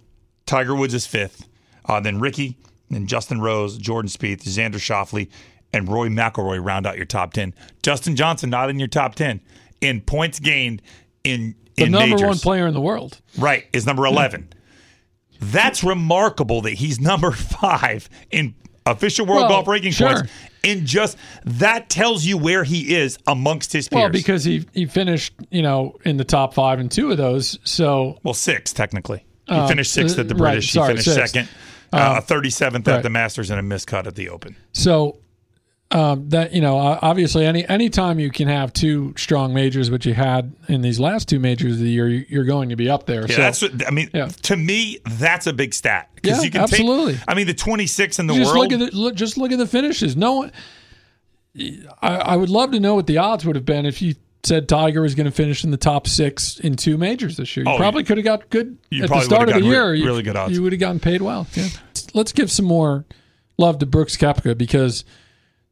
Tiger 0.48 0.74
Woods 0.74 0.95
is 0.95 1.06
fifth, 1.06 1.48
uh, 1.86 2.00
then 2.00 2.19
Rickie, 2.19 2.58
then 2.89 3.06
Justin 3.06 3.39
Rose, 3.39 3.78
Jordan 3.78 4.10
Spieth, 4.10 4.41
Xander 4.41 4.76
Schauffele, 4.76 5.30
and 5.71 5.88
Rory 5.88 6.10
McIlroy 6.10 6.65
round 6.65 6.88
out 6.88 6.98
your 6.98 7.06
top 7.06 7.32
ten. 7.32 7.54
Dustin 7.84 8.15
Johnson 8.15 8.50
not 8.50 8.71
in 8.71 8.80
your 8.80 8.88
top 8.88 9.13
ten 9.13 9.39
in 9.82 10.02
points 10.02 10.39
gained 10.39 10.82
in 11.24 11.54
the 11.76 11.84
in 11.84 11.91
number 11.91 12.15
majors. 12.15 12.28
one 12.28 12.39
player 12.39 12.65
in 12.65 12.74
the 12.74 12.82
world. 12.82 13.21
Right 13.38 13.65
is 13.71 13.86
number 13.86 14.08
eleven. 14.08 14.48
Yeah. 14.50 14.56
That's 15.51 15.84
remarkable 15.84 16.62
that 16.62 16.73
he's 16.73 16.99
number 17.12 17.31
five 17.31 18.10
in 18.31 18.55
official 18.86 19.25
world 19.25 19.41
well, 19.41 19.49
golf 19.49 19.67
ranking 19.67 19.91
sure. 19.91 20.13
points. 20.13 20.31
And 20.63 20.86
just 20.86 21.17
that 21.45 21.89
tells 21.89 22.25
you 22.25 22.38
where 22.38 22.63
he 22.63 22.95
is 22.95 23.19
amongst 23.27 23.71
his 23.71 23.88
peers. 23.88 24.01
Well, 24.01 24.10
because 24.10 24.43
he 24.43 24.65
he 24.73 24.86
finished, 24.86 25.34
you 25.51 25.62
know, 25.62 25.95
in 26.05 26.17
the 26.17 26.23
top 26.23 26.53
five 26.53 26.79
in 26.79 26.89
two 26.89 27.12
of 27.12 27.17
those. 27.17 27.60
So 27.63 28.17
well, 28.23 28.34
six 28.34 28.73
technically. 28.73 29.25
He 29.47 29.53
uh, 29.53 29.67
finished 29.67 29.93
sixth 29.93 30.17
at 30.17 30.27
the 30.27 30.34
British. 30.34 30.75
Right, 30.75 30.81
sorry, 30.81 30.97
he 30.97 31.03
finished 31.03 31.13
sixth. 31.13 31.34
second, 31.34 31.49
uh, 31.93 32.21
thirty 32.21 32.49
seventh 32.49 32.88
right. 32.88 32.97
at 32.97 33.03
the 33.03 33.12
Masters, 33.12 33.51
and 33.51 33.60
a 33.60 33.63
missed 33.63 33.86
cut 33.86 34.08
at 34.08 34.15
the 34.15 34.29
Open. 34.29 34.55
So 34.73 35.19
um, 35.91 36.30
that 36.30 36.54
you 36.54 36.62
know, 36.62 36.78
obviously, 36.78 37.45
any 37.45 37.67
anytime 37.67 38.19
you 38.19 38.32
can 38.32 38.48
have 38.48 38.74
two 38.74 39.13
strong 39.17 39.54
majors, 39.54 39.91
which 39.91 40.06
you 40.06 40.13
had 40.13 40.54
in 40.67 40.82
these 40.82 41.00
last 41.00 41.30
two 41.30 41.39
majors 41.39 41.74
of 41.74 41.80
the 41.80 41.89
year, 41.89 42.08
you're 42.08 42.43
going 42.43 42.69
to 42.69 42.76
be 42.76 42.89
up 42.89 43.06
there. 43.06 43.21
Yeah, 43.21 43.36
so, 43.36 43.41
that's 43.41 43.62
what, 43.62 43.88
I 43.88 43.91
mean. 43.91 44.10
Yeah. 44.13 44.28
To 44.28 44.58
me, 44.58 45.00
that's 45.06 45.45
a 45.45 45.54
big 45.54 45.74
stat 45.74 46.10
because 46.15 46.39
yeah, 46.39 46.43
you 46.43 46.52
can 46.52 46.62
absolutely. 46.62 47.13
Take, 47.13 47.24
I 47.28 47.36
mean, 47.36 47.48
the 47.48 47.54
26 47.54 48.19
in 48.19 48.28
the 48.28 48.34
just 48.34 48.52
world. 48.52 48.71
Look 48.71 48.82
at 48.82 48.91
the, 48.91 48.98
look, 48.98 49.15
just 49.15 49.38
look 49.38 49.52
at 49.52 49.60
the 49.60 49.67
finishes. 49.67 50.15
No 50.15 50.34
one. 50.34 50.52
I, 52.02 52.15
I 52.15 52.36
would 52.36 52.50
love 52.50 52.71
to 52.71 52.80
know 52.80 52.95
what 52.95 53.08
the 53.08 53.19
odds 53.19 53.45
would 53.45 53.56
have 53.56 53.65
been 53.65 53.86
if 53.86 54.02
you 54.02 54.15
said 54.43 54.67
Tiger 54.67 55.02
was 55.02 55.15
going 55.15 55.26
to 55.26 55.32
finish 55.32 55.63
in 55.63 55.71
the 55.71 55.78
top 55.78 56.08
six 56.08 56.60
in 56.60 56.76
two 56.76 56.98
majors 56.98 57.38
this 57.38 57.56
year. 57.56 57.65
You 57.65 57.71
oh, 57.71 57.78
probably 57.78 58.04
could 58.04 58.17
have 58.17 58.26
got 58.26 58.50
good 58.50 58.78
at 58.91 59.10
the 59.10 59.21
start 59.21 59.50
of 59.50 59.56
the 59.56 59.62
year. 59.62 59.91
Re- 59.91 60.04
really 60.04 60.24
good 60.24 60.36
odds. 60.36 60.54
You 60.54 60.63
would 60.63 60.74
have 60.74 60.80
gotten 60.80 61.00
paid 61.00 61.21
well. 61.21 61.48
Yeah. 61.54 61.67
Let's 62.13 62.32
give 62.32 62.52
some 62.52 62.65
more 62.65 63.06
love 63.58 63.80
to 63.80 63.86
Brooks 63.86 64.17
Koepka 64.17 64.58
because 64.58 65.06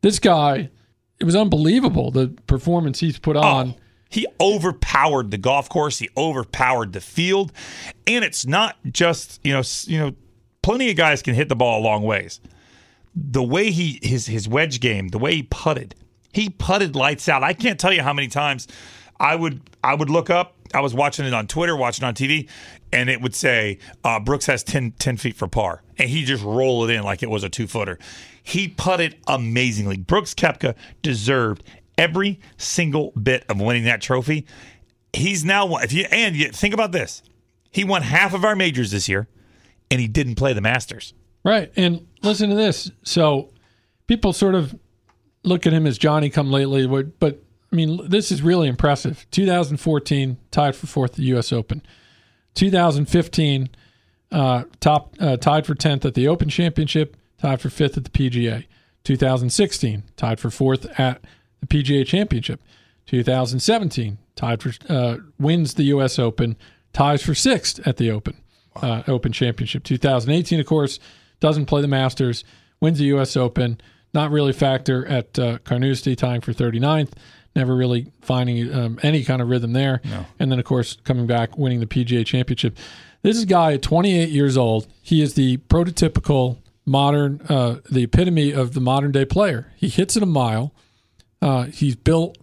this 0.03 0.19
guy 0.19 0.69
it 1.19 1.25
was 1.25 1.35
unbelievable 1.35 2.11
the 2.11 2.27
performance 2.47 2.99
he's 2.99 3.17
put 3.17 3.35
on. 3.35 3.69
Oh, 3.69 3.81
he 4.09 4.27
overpowered 4.39 5.31
the 5.31 5.37
golf 5.37 5.69
course. 5.69 5.97
He 5.97 6.09
overpowered 6.15 6.93
the 6.93 7.01
field, 7.01 7.51
and 8.05 8.23
it's 8.23 8.45
not 8.45 8.77
just 8.91 9.39
you 9.43 9.53
know 9.53 9.63
you 9.85 9.97
know 9.97 10.11
plenty 10.61 10.91
of 10.91 10.97
guys 10.97 11.23
can 11.23 11.33
hit 11.33 11.49
the 11.49 11.55
ball 11.55 11.81
a 11.81 11.83
long 11.83 12.03
ways. 12.03 12.39
The 13.15 13.41
way 13.41 13.71
he 13.71 13.99
his 14.03 14.27
his 14.27 14.47
wedge 14.47 14.79
game, 14.79 15.07
the 15.07 15.17
way 15.17 15.35
he 15.35 15.43
putted, 15.43 15.95
he 16.31 16.49
putted 16.49 16.95
lights 16.95 17.27
out. 17.27 17.41
I 17.41 17.53
can't 17.53 17.79
tell 17.79 17.93
you 17.93 18.03
how 18.03 18.13
many 18.13 18.27
times 18.27 18.67
I 19.19 19.35
would 19.35 19.61
I 19.83 19.95
would 19.95 20.09
look 20.09 20.29
up. 20.29 20.55
I 20.73 20.81
was 20.81 20.93
watching 20.93 21.25
it 21.25 21.33
on 21.33 21.47
Twitter, 21.47 21.75
watching 21.75 22.03
on 22.03 22.15
TV, 22.15 22.49
and 22.91 23.09
it 23.09 23.21
would 23.21 23.35
say 23.35 23.77
uh, 24.03 24.19
Brooks 24.19 24.47
has 24.47 24.63
10, 24.63 24.93
10 24.97 25.17
feet 25.17 25.35
for 25.35 25.47
par, 25.47 25.83
and 25.99 26.09
he 26.09 26.25
just 26.25 26.43
roll 26.43 26.83
it 26.89 26.93
in 26.93 27.03
like 27.03 27.21
it 27.21 27.29
was 27.29 27.43
a 27.43 27.49
two 27.49 27.67
footer. 27.67 27.99
He 28.43 28.67
putted 28.67 29.15
amazingly. 29.25 29.97
Brooks 29.97 30.33
Koepka 30.33 30.75
deserved 31.01 31.63
every 31.97 32.39
single 32.57 33.11
bit 33.11 33.45
of 33.49 33.59
winning 33.59 33.85
that 33.85 34.01
trophy. 34.01 34.45
He's 35.13 35.45
now 35.45 35.77
if 35.77 35.93
you 35.93 36.05
and 36.11 36.35
you 36.35 36.49
think 36.49 36.73
about 36.73 36.91
this, 36.91 37.23
he 37.71 37.83
won 37.83 38.01
half 38.01 38.33
of 38.33 38.43
our 38.43 38.55
majors 38.55 38.91
this 38.91 39.07
year, 39.07 39.27
and 39.89 40.01
he 40.01 40.07
didn't 40.07 40.35
play 40.35 40.53
the 40.53 40.61
Masters. 40.61 41.13
Right, 41.45 41.71
and 41.75 42.05
listen 42.21 42.49
to 42.49 42.55
this. 42.55 42.91
So 43.03 43.49
people 44.07 44.33
sort 44.33 44.55
of 44.55 44.77
look 45.43 45.65
at 45.65 45.73
him 45.73 45.85
as 45.87 45.97
Johnny 45.97 46.29
come 46.29 46.51
lately, 46.51 46.85
but 46.87 47.41
I 47.71 47.75
mean 47.75 48.09
this 48.09 48.31
is 48.31 48.41
really 48.41 48.67
impressive. 48.67 49.25
2014 49.31 50.37
tied 50.51 50.75
for 50.75 50.87
fourth 50.87 51.11
at 51.11 51.17
the 51.17 51.23
U.S. 51.23 51.53
Open. 51.53 51.81
2015 52.55 53.69
uh, 54.31 54.63
top 54.79 55.15
uh, 55.19 55.37
tied 55.37 55.65
for 55.65 55.75
tenth 55.75 56.05
at 56.05 56.15
the 56.15 56.27
Open 56.27 56.49
Championship 56.49 57.15
tied 57.43 57.59
for 57.59 57.69
fifth 57.69 57.97
at 57.97 58.05
the 58.05 58.09
PGA. 58.09 58.65
2016, 59.03 60.03
tied 60.15 60.39
for 60.39 60.49
fourth 60.49 60.87
at 60.97 61.21
the 61.59 61.67
PGA 61.67 62.05
Championship. 62.05 62.61
2017, 63.07 64.17
tied 64.37 64.63
for 64.63 64.71
uh, 64.87 65.17
wins 65.37 65.73
the 65.73 65.83
U.S. 65.83 66.17
Open, 66.17 66.55
ties 66.93 67.21
for 67.21 67.35
sixth 67.35 67.85
at 67.85 67.97
the 67.97 68.09
Open 68.09 68.37
uh, 68.77 69.03
Open 69.09 69.33
Championship. 69.33 69.83
2018, 69.83 70.61
of 70.61 70.65
course, 70.65 70.99
doesn't 71.41 71.65
play 71.65 71.81
the 71.81 71.87
Masters, 71.87 72.45
wins 72.79 72.99
the 72.99 73.05
U.S. 73.05 73.35
Open. 73.35 73.81
Not 74.13 74.31
really 74.31 74.53
factor 74.53 75.05
at 75.07 75.37
uh, 75.37 75.57
Carnoustie, 75.65 76.15
tying 76.15 76.39
for 76.39 76.53
39th. 76.53 77.11
Never 77.57 77.75
really 77.75 78.13
finding 78.21 78.73
um, 78.73 78.99
any 79.03 79.25
kind 79.25 79.41
of 79.41 79.49
rhythm 79.49 79.73
there. 79.73 79.99
No. 80.05 80.25
And 80.39 80.49
then, 80.49 80.59
of 80.59 80.65
course, 80.65 80.97
coming 81.03 81.27
back, 81.27 81.57
winning 81.57 81.81
the 81.81 81.87
PGA 81.87 82.25
Championship. 82.25 82.77
This 83.21 83.35
is 83.35 83.43
a 83.43 83.47
guy 83.47 83.73
at 83.73 83.81
28 83.81 84.29
years 84.29 84.55
old. 84.55 84.87
He 85.01 85.21
is 85.21 85.33
the 85.33 85.57
prototypical 85.57 86.59
modern, 86.85 87.41
uh, 87.49 87.79
the 87.89 88.03
epitome 88.03 88.51
of 88.51 88.73
the 88.73 88.81
modern 88.81 89.11
day 89.11 89.25
player. 89.25 89.71
He 89.75 89.89
hits 89.89 90.15
it 90.17 90.23
a 90.23 90.27
mile. 90.27 90.73
Uh, 91.41 91.63
he's 91.65 91.95
built 91.95 92.37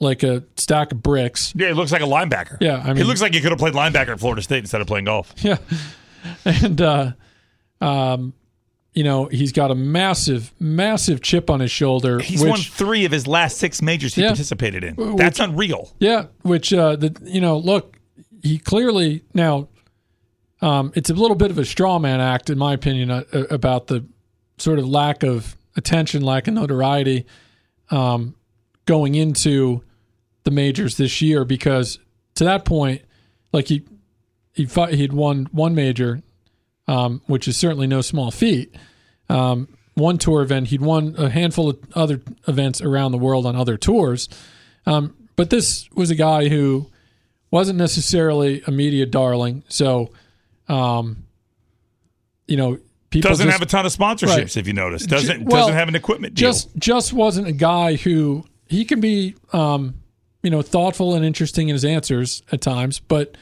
like 0.00 0.22
a 0.22 0.44
stack 0.56 0.92
of 0.92 1.02
bricks. 1.02 1.52
Yeah, 1.56 1.68
he 1.68 1.72
looks 1.74 1.92
like 1.92 2.02
a 2.02 2.06
linebacker. 2.06 2.58
Yeah, 2.60 2.82
I 2.84 2.94
he 2.94 3.02
looks 3.04 3.20
like 3.22 3.34
he 3.34 3.40
could 3.40 3.50
have 3.50 3.58
played 3.58 3.74
linebacker 3.74 4.08
at 4.08 4.20
Florida 4.20 4.42
State 4.42 4.58
instead 4.58 4.80
of 4.80 4.86
playing 4.86 5.06
golf. 5.06 5.32
Yeah. 5.42 5.56
And, 6.44 6.80
uh, 6.80 7.12
um, 7.80 8.34
you 8.94 9.04
know, 9.04 9.26
he's 9.26 9.52
got 9.52 9.70
a 9.70 9.74
massive, 9.76 10.52
massive 10.58 11.20
chip 11.20 11.50
on 11.50 11.60
his 11.60 11.70
shoulder. 11.70 12.18
He's 12.18 12.40
which, 12.42 12.50
won 12.50 12.58
three 12.58 13.04
of 13.04 13.12
his 13.12 13.26
last 13.28 13.58
six 13.58 13.80
majors 13.80 14.14
he 14.16 14.22
Yeah. 14.22 14.28
participated 14.30 14.82
in. 14.82 14.96
Which- 14.96 15.16
That's 15.18 15.38
unreal. 15.38 15.94
Yeah, 16.00 16.26
which 16.42 16.72
uh, 16.72 16.96
the 16.96 17.16
you 17.22 17.40
know, 17.40 17.58
look, 17.58 17.96
he 18.42 18.58
clearly 18.58 19.22
now. 19.34 19.68
Um, 20.60 20.92
it's 20.94 21.10
a 21.10 21.14
little 21.14 21.36
bit 21.36 21.50
of 21.50 21.58
a 21.58 21.64
straw 21.64 21.98
man 21.98 22.20
act, 22.20 22.50
in 22.50 22.58
my 22.58 22.72
opinion, 22.72 23.10
uh, 23.10 23.24
uh, 23.32 23.44
about 23.50 23.88
the 23.88 24.06
sort 24.58 24.78
of 24.78 24.88
lack 24.88 25.22
of 25.22 25.56
attention, 25.76 26.22
lack 26.22 26.48
of 26.48 26.54
notoriety, 26.54 27.26
um, 27.90 28.34
going 28.86 29.14
into 29.14 29.82
the 30.44 30.50
majors 30.50 30.96
this 30.96 31.20
year. 31.20 31.44
Because 31.44 31.98
to 32.36 32.44
that 32.44 32.64
point, 32.64 33.02
like 33.52 33.68
he 33.68 33.84
he 34.54 34.64
fought, 34.64 34.94
he'd 34.94 35.12
won 35.12 35.48
one 35.52 35.74
major, 35.74 36.22
um, 36.88 37.20
which 37.26 37.46
is 37.46 37.56
certainly 37.56 37.86
no 37.86 38.00
small 38.00 38.30
feat. 38.30 38.74
Um, 39.28 39.68
one 39.94 40.18
tour 40.18 40.42
event, 40.42 40.68
he'd 40.68 40.82
won 40.82 41.14
a 41.18 41.28
handful 41.28 41.70
of 41.70 41.78
other 41.94 42.20
events 42.46 42.80
around 42.80 43.12
the 43.12 43.18
world 43.18 43.46
on 43.46 43.56
other 43.56 43.76
tours. 43.76 44.28
Um, 44.86 45.14
but 45.36 45.50
this 45.50 45.90
was 45.92 46.10
a 46.10 46.14
guy 46.14 46.48
who 46.48 46.90
wasn't 47.50 47.78
necessarily 47.78 48.62
a 48.66 48.70
media 48.70 49.06
darling. 49.06 49.62
So, 49.68 50.10
um, 50.68 51.24
you 52.46 52.56
know, 52.56 52.78
people 53.10 53.30
Doesn't 53.30 53.46
just, 53.46 53.52
have 53.58 53.62
a 53.62 53.70
ton 53.70 53.86
of 53.86 53.92
sponsorships, 53.92 54.36
Right. 54.36 54.56
if 54.56 54.66
you 54.66 54.72
notice. 54.72 55.06
Doesn't 55.06 55.44
Well, 55.44 55.62
doesn't 55.62 55.74
have 55.74 55.88
an 55.88 55.94
equipment 55.94 56.34
deal. 56.34 56.50
just 56.50 56.76
just 56.76 57.12
wasn't 57.12 57.46
a 57.48 57.52
guy 57.52 57.94
who 57.96 58.44
he 58.66 58.84
can 58.84 59.00
be, 59.00 59.34
um, 59.52 59.94
you 60.42 60.50
know, 60.50 60.62
thoughtful 60.62 61.14
and 61.14 61.24
interesting 61.24 61.68
in 61.68 61.74
his 61.74 61.84
answers 61.84 62.42
at 62.52 62.60
times, 62.60 63.00
but 63.00 63.36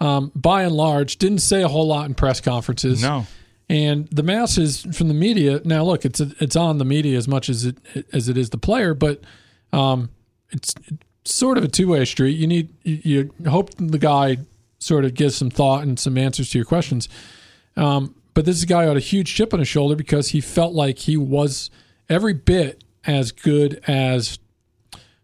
um, 0.00 0.32
by 0.34 0.62
and 0.64 0.74
large, 0.74 1.16
didn't 1.18 1.38
say 1.38 1.62
a 1.62 1.68
whole 1.68 1.86
lot 1.86 2.06
in 2.06 2.14
press 2.14 2.40
conferences. 2.40 3.02
no. 3.02 3.26
And 3.68 4.08
the 4.08 4.22
masses 4.22 4.82
from 4.92 5.08
the 5.08 5.14
media 5.14 5.60
now 5.64 5.84
look, 5.84 6.04
it's 6.04 6.20
it's 6.20 6.54
on 6.54 6.76
the 6.78 6.84
media 6.84 7.16
as 7.16 7.26
much 7.26 7.48
as 7.48 7.64
it 7.64 7.78
as 8.12 8.28
it 8.28 8.36
is 8.36 8.50
the 8.50 8.58
player, 8.58 8.92
but 8.92 9.22
um, 9.72 10.10
it's, 10.50 10.74
it's 11.22 11.34
sort 11.34 11.56
of 11.56 11.64
a 11.64 11.68
two 11.68 11.88
way 11.88 12.04
street. 12.04 12.36
You 12.36 12.46
need 12.46 12.68
you, 12.82 13.30
you 13.42 13.48
hope 13.50 13.70
the 13.78 13.98
guy 13.98 14.36
sort 14.84 15.04
of 15.04 15.14
gives 15.14 15.36
some 15.36 15.50
thought 15.50 15.82
and 15.82 15.98
some 15.98 16.18
answers 16.18 16.50
to 16.50 16.58
your 16.58 16.64
questions. 16.64 17.08
Um, 17.76 18.14
but 18.34 18.44
this 18.44 18.56
is 18.56 18.64
a 18.64 18.66
guy 18.66 18.82
who 18.82 18.88
had 18.88 18.96
a 18.96 19.00
huge 19.00 19.34
chip 19.34 19.52
on 19.52 19.60
his 19.60 19.68
shoulder 19.68 19.96
because 19.96 20.28
he 20.28 20.40
felt 20.40 20.74
like 20.74 20.98
he 20.98 21.16
was 21.16 21.70
every 22.08 22.34
bit 22.34 22.84
as 23.06 23.32
good 23.32 23.80
as 23.86 24.38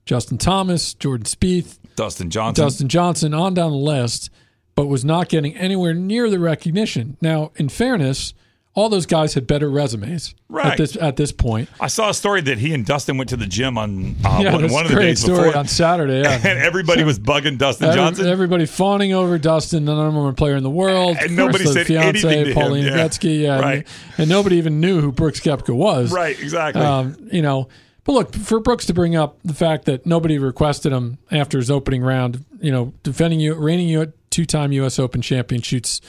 Justin 0.06 0.38
Thomas, 0.38 0.94
Jordan 0.94 1.24
Spieth, 1.24 1.78
Dustin 1.96 2.30
Johnson. 2.30 2.64
Dustin 2.64 2.88
Johnson, 2.88 3.34
on 3.34 3.54
down 3.54 3.72
the 3.72 3.76
list, 3.76 4.30
but 4.74 4.86
was 4.86 5.04
not 5.04 5.28
getting 5.28 5.56
anywhere 5.56 5.92
near 5.92 6.30
the 6.30 6.38
recognition. 6.38 7.16
Now, 7.20 7.52
in 7.56 7.68
fairness, 7.68 8.32
all 8.74 8.88
those 8.88 9.04
guys 9.06 9.34
had 9.34 9.46
better 9.48 9.68
resumes 9.68 10.34
Right. 10.48 10.66
at 10.72 10.78
this 10.78 10.96
at 10.96 11.16
this 11.16 11.32
point. 11.32 11.68
I 11.80 11.88
saw 11.88 12.10
a 12.10 12.14
story 12.14 12.40
that 12.42 12.58
he 12.58 12.72
and 12.72 12.86
Dustin 12.86 13.16
went 13.18 13.30
to 13.30 13.36
the 13.36 13.46
gym 13.46 13.76
on 13.76 14.14
uh, 14.24 14.38
yeah, 14.42 14.52
one, 14.52 14.70
one 14.70 14.84
of 14.86 14.92
the 14.92 14.98
days 15.00 15.20
story 15.20 15.44
before, 15.48 15.58
on 15.58 15.66
Saturday. 15.66 16.20
Yeah. 16.22 16.34
and 16.44 16.58
everybody 16.58 17.02
was 17.04 17.18
bugging 17.18 17.58
Dustin 17.58 17.88
Every- 17.88 18.00
Johnson. 18.00 18.26
Everybody 18.28 18.66
fawning 18.66 19.12
over 19.12 19.38
Dustin, 19.38 19.84
the 19.86 19.94
number 19.94 20.20
one 20.22 20.34
player 20.34 20.54
in 20.56 20.62
the 20.62 20.70
world. 20.70 21.16
And 21.20 21.34
nobody 21.36 21.66
said 21.66 21.90
anything 21.90 22.12
to 22.12 22.20
fiance, 22.28 22.44
him, 22.50 22.54
Pauline 22.54 22.84
yeah. 22.84 22.90
Gretzky, 22.92 23.40
yeah, 23.42 23.60
Right. 23.60 23.74
and, 23.78 23.86
and 24.18 24.28
nobody 24.30 24.56
even 24.56 24.80
knew 24.80 25.00
who 25.00 25.10
Brooks 25.12 25.40
Koepka 25.40 25.74
was. 25.74 26.12
right, 26.12 26.38
exactly. 26.40 26.82
Um, 26.82 27.16
you 27.32 27.42
know, 27.42 27.68
but 28.04 28.12
look, 28.12 28.34
for 28.34 28.60
Brooks 28.60 28.86
to 28.86 28.94
bring 28.94 29.14
up 29.16 29.38
the 29.44 29.52
fact 29.54 29.84
that 29.84 30.06
nobody 30.06 30.38
requested 30.38 30.92
him 30.92 31.18
after 31.30 31.58
his 31.58 31.70
opening 31.70 32.02
round, 32.02 32.44
you 32.60 32.70
know, 32.72 32.92
defending 33.02 33.40
you, 33.40 33.54
reigning 33.54 33.88
you 33.88 34.12
two-time 34.30 34.72
U.S. 34.72 34.98
Open 34.98 35.20
champion, 35.22 35.60
shoots 35.60 36.00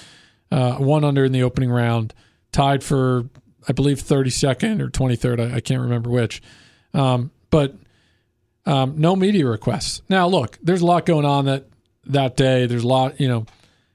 uh, 0.52 0.76
one 0.76 1.04
under 1.04 1.26
in 1.26 1.32
the 1.32 1.44
opening 1.44 1.70
round, 1.70 2.14
tied 2.52 2.84
for 2.84 3.26
I 3.68 3.74
believe 3.74 4.02
32nd 4.02 4.82
or 4.82 4.90
23rd. 4.90 5.52
I, 5.52 5.58
I 5.58 5.60
can't 5.60 5.82
remember 5.82 6.10
which. 6.10 6.42
Um, 6.94 7.32
but 7.50 7.76
um, 8.66 8.96
no 8.98 9.16
media 9.16 9.46
requests. 9.46 10.02
Now, 10.10 10.28
look, 10.28 10.58
there's 10.62 10.82
a 10.82 10.86
lot 10.86 11.06
going 11.06 11.26
on 11.26 11.46
that 11.46 11.66
that 12.08 12.36
day. 12.36 12.66
There's 12.66 12.84
a 12.84 12.88
lot, 12.88 13.20
you 13.20 13.28
know. 13.28 13.46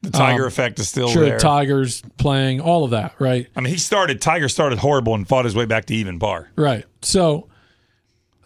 the 0.02 0.10
Tiger 0.10 0.42
um, 0.42 0.48
effect 0.48 0.78
is 0.78 0.88
still 0.88 1.08
Sure, 1.08 1.24
there. 1.24 1.38
Tigers 1.38 2.02
playing, 2.18 2.60
all 2.60 2.84
of 2.84 2.90
that, 2.92 3.14
right? 3.18 3.48
I 3.56 3.60
mean, 3.60 3.72
he 3.72 3.78
started. 3.78 4.20
Tiger 4.20 4.48
started 4.48 4.78
horrible 4.78 5.14
and 5.14 5.26
fought 5.26 5.44
his 5.44 5.56
way 5.56 5.64
back 5.66 5.86
to 5.86 5.94
even 5.94 6.18
par. 6.18 6.48
Right. 6.56 6.84
So, 7.02 7.48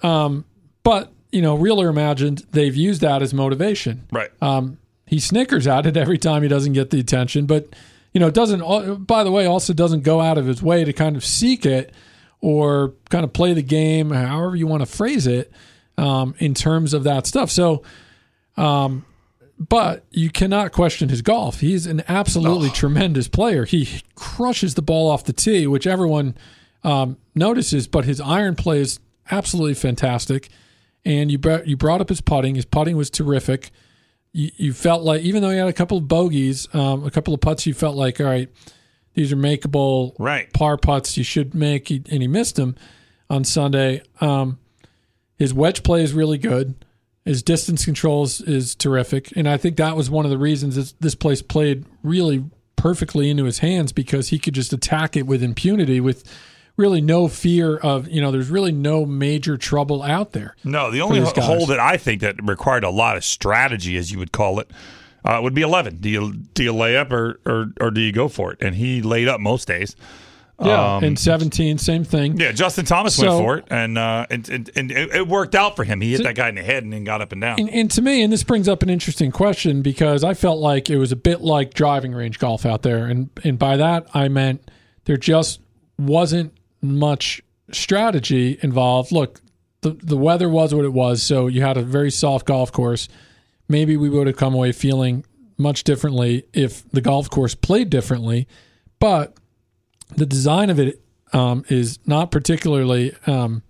um, 0.03 0.45
but 0.83 1.13
you 1.33 1.43
know, 1.43 1.55
real 1.57 1.81
or 1.81 1.89
imagined, 1.89 2.45
they've 2.51 2.75
used 2.75 3.03
that 3.03 3.23
as 3.23 3.33
motivation. 3.35 4.07
Right. 4.11 4.31
Um, 4.43 4.79
he 5.07 5.21
snickers 5.21 5.67
at 5.67 5.87
it 5.87 5.97
every 5.97 6.19
time 6.19 6.43
he 6.43 6.49
doesn't 6.49 6.73
get 6.73 6.91
the 6.91 7.01
attention, 7.01 7.47
but 7.47 7.69
you 8.13 8.21
know, 8.21 8.31
doesn't. 8.31 9.07
By 9.07 9.25
the 9.25 9.31
way, 9.31 9.47
also 9.47 9.73
doesn't 9.73 10.03
go 10.03 10.21
out 10.21 10.39
of 10.39 10.47
his 10.47 10.63
way 10.63 10.85
to 10.85 10.93
kind 10.93 11.17
of 11.17 11.25
seek 11.25 11.65
it 11.65 11.93
or 12.41 12.95
kind 13.11 13.25
of 13.25 13.33
play 13.33 13.53
the 13.53 13.63
game, 13.63 14.11
however 14.11 14.57
you 14.57 14.67
want 14.67 14.81
to 14.81 14.87
phrase 14.87 15.27
it, 15.27 15.53
um, 15.99 16.35
in 16.39 16.55
terms 16.55 16.95
of 16.95 17.05
that 17.05 17.27
stuff. 17.27 17.51
So, 17.51 17.83
um, 18.57 19.05
but 19.59 20.05
you 20.11 20.31
cannot 20.31 20.73
question 20.73 21.11
his 21.11 21.21
golf. 21.21 21.61
He's 21.61 21.87
an 21.87 22.03
absolutely 22.09 22.71
tremendous 22.71 23.29
player. 23.29 23.67
He 23.67 24.01
crushes 24.15 24.75
the 24.75 24.83
ball 24.83 25.11
off 25.11 25.25
the 25.25 25.35
tee, 25.35 25.67
which 25.67 25.87
everyone 25.87 26.35
um, 26.83 27.19
notices. 27.35 27.87
But 27.87 28.07
his 28.07 28.21
iron 28.23 28.57
play 28.57 28.81
is 28.81 29.01
absolutely 29.31 29.75
fantastic. 29.75 30.49
And 31.05 31.31
you 31.31 31.39
brought, 31.39 31.67
you 31.67 31.77
brought 31.77 32.01
up 32.01 32.09
his 32.09 32.23
putting. 32.23 32.55
His 32.55 32.65
putting 32.65 32.97
was 32.97 33.11
terrific. 33.11 33.71
You, 34.33 34.51
you 34.57 34.73
felt 34.73 35.03
like 35.03 35.23
even 35.23 35.43
though 35.43 35.51
he 35.51 35.57
had 35.59 35.69
a 35.69 35.73
couple 35.73 35.99
of 35.99 36.07
bogeys, 36.09 36.73
um, 36.75 37.05
a 37.05 37.11
couple 37.11 37.35
of 37.35 37.41
putts, 37.41 37.67
you 37.67 37.75
felt 37.75 37.97
like 37.97 38.21
all 38.21 38.27
right, 38.27 38.49
these 39.15 39.33
are 39.33 39.37
makeable 39.37 40.15
Right. 40.19 40.53
par 40.53 40.77
putts. 40.77 41.17
You 41.17 41.25
should 41.25 41.55
make, 41.55 41.91
and 41.91 42.07
he 42.23 42.29
missed 42.29 42.57
them 42.57 42.77
on 43.29 43.45
Sunday. 43.45 44.03
Um, 44.21 44.59
his 45.37 45.53
wedge 45.55 45.83
play 45.83 46.03
is 46.03 46.13
really 46.13 46.39
good. 46.39 46.75
His 47.25 47.43
distance 47.43 47.85
controls 47.85 48.41
is 48.41 48.75
terrific, 48.75 49.33
and 49.37 49.49
I 49.49 49.57
think 49.57 49.77
that 49.77 49.97
was 49.97 50.09
one 50.11 50.25
of 50.25 50.31
the 50.31 50.39
reasons 50.39 50.77
this, 50.77 50.93
this 51.01 51.15
place 51.15 51.43
played 51.43 51.85
really 52.03 52.45
perfectly 52.77 53.29
into 53.29 53.45
his 53.45 53.59
hands 53.59 53.93
because 53.93 54.31
he 54.31 54.39
could 54.39 54.55
just 54.55 54.73
attack 54.73 55.17
it 55.17 55.27
with 55.27 55.43
impunity, 55.43 56.01
with 56.01 56.25
really 56.81 57.01
no 57.01 57.29
fear 57.29 57.77
of 57.77 58.09
you 58.09 58.21
know. 58.21 58.31
There's 58.33 58.51
really 58.51 58.73
no 58.73 59.07
major 59.07 59.57
trouble 59.57 60.03
out 60.03 60.33
there. 60.33 60.57
No, 60.65 60.91
the 60.91 61.01
only 61.03 61.21
hole 61.21 61.67
that 61.67 61.79
I 61.79 61.97
think 61.97 62.23
that 62.23 62.37
required 62.43 62.83
a 62.83 62.91
lot 62.91 63.17
of 63.17 63.25
strategy, 63.25 63.97
as 63.97 64.11
you 64.11 64.19
would 64.19 64.33
call 64.33 64.59
it, 64.59 64.71
uh, 65.25 65.39
would 65.43 65.55
be 65.55 65.63
eleven. 65.63 65.99
Do 65.99 66.09
you 66.09 66.33
do 66.55 66.65
you 66.65 66.73
lay 66.73 66.97
up 66.97 67.13
or, 67.13 67.39
or 67.47 67.67
or 67.81 67.91
do 67.91 68.01
you 68.01 68.11
go 68.13 68.27
for 68.29 68.53
it? 68.53 68.59
And 68.63 68.75
he 68.75 69.03
laid 69.03 69.29
up 69.29 69.39
most 69.41 69.69
days. 69.69 69.95
Yeah, 70.63 70.97
Um, 70.97 71.05
and 71.05 71.19
17, 71.19 71.79
same 71.79 72.05
thing. 72.05 72.37
Yeah, 72.39 72.53
Justin 72.53 72.85
Thomas 72.85 73.17
So- 73.17 73.29
went 73.31 73.43
for 73.43 73.57
it, 73.57 73.65
and 73.71 73.97
uh, 73.97 74.27
and, 74.29 74.47
and, 74.51 74.71
and 74.77 74.91
it, 74.91 75.11
it 75.15 75.27
worked 75.27 75.55
out 75.55 75.75
for 75.75 75.85
him. 75.85 76.03
He 76.03 76.13
hit 76.13 76.23
that 76.25 76.35
guy 76.35 76.51
in 76.51 76.55
the 76.55 76.63
head 76.63 76.83
and 76.85 76.93
then 76.93 77.03
got 77.03 77.23
up 77.23 77.33
and 77.33 77.41
down. 77.41 77.59
And, 77.59 77.71
and 77.71 77.91
to 77.93 78.03
me, 78.03 78.23
and 78.23 78.31
this 78.31 78.43
brings 78.43 78.69
up 78.69 78.83
an 78.83 78.91
interesting 78.91 79.31
question 79.31 79.81
because 79.81 80.23
I 80.23 80.35
felt 80.35 80.59
like 80.59 80.91
it 80.91 80.99
was 80.99 81.13
a 81.13 81.17
bit 81.17 81.41
like 81.41 81.73
driving 81.73 82.13
range 82.13 82.39
golf 82.39 82.67
out 82.67 82.83
there, 82.83 83.07
and 83.07 83.31
and 83.43 83.59
by 83.59 83.79
that 83.79 84.07
I 84.13 84.29
meant 84.29 84.71
there 85.07 85.17
just 85.17 85.61
wasn't 85.99 86.53
much 86.83 87.43
strategy 87.73 88.59
involved. 88.63 89.13
Look, 89.13 89.41
the 89.83 89.91
the 89.91 90.17
weather 90.17 90.49
was 90.49 90.75
what 90.75 90.85
it 90.85 90.93
was, 90.93 91.23
so 91.23 91.47
you 91.47 91.63
had 91.63 91.77
a 91.77 91.83
very 91.83 92.11
soft 92.11 92.47
golf 92.47 92.73
course. 92.73 93.09
Maybe 93.69 93.97
we 93.97 94.09
would 94.11 94.27
have 94.27 94.37
come 94.37 94.55
away 94.55 94.73
feeling 94.73 95.25
much 95.57 95.85
differently 95.85 96.45
if 96.53 96.89
the 96.91 97.01
golf 97.01 97.31
course 97.31 97.55
played 97.55 97.91
differently, 97.91 98.49
but 98.99 99.35
the 100.17 100.27
design 100.27 100.71
of 100.71 100.79
it 100.81 101.01
um, 101.33 101.65
is 101.69 101.99
not 102.07 102.31
particularly 102.31 103.15
um, 103.27 103.63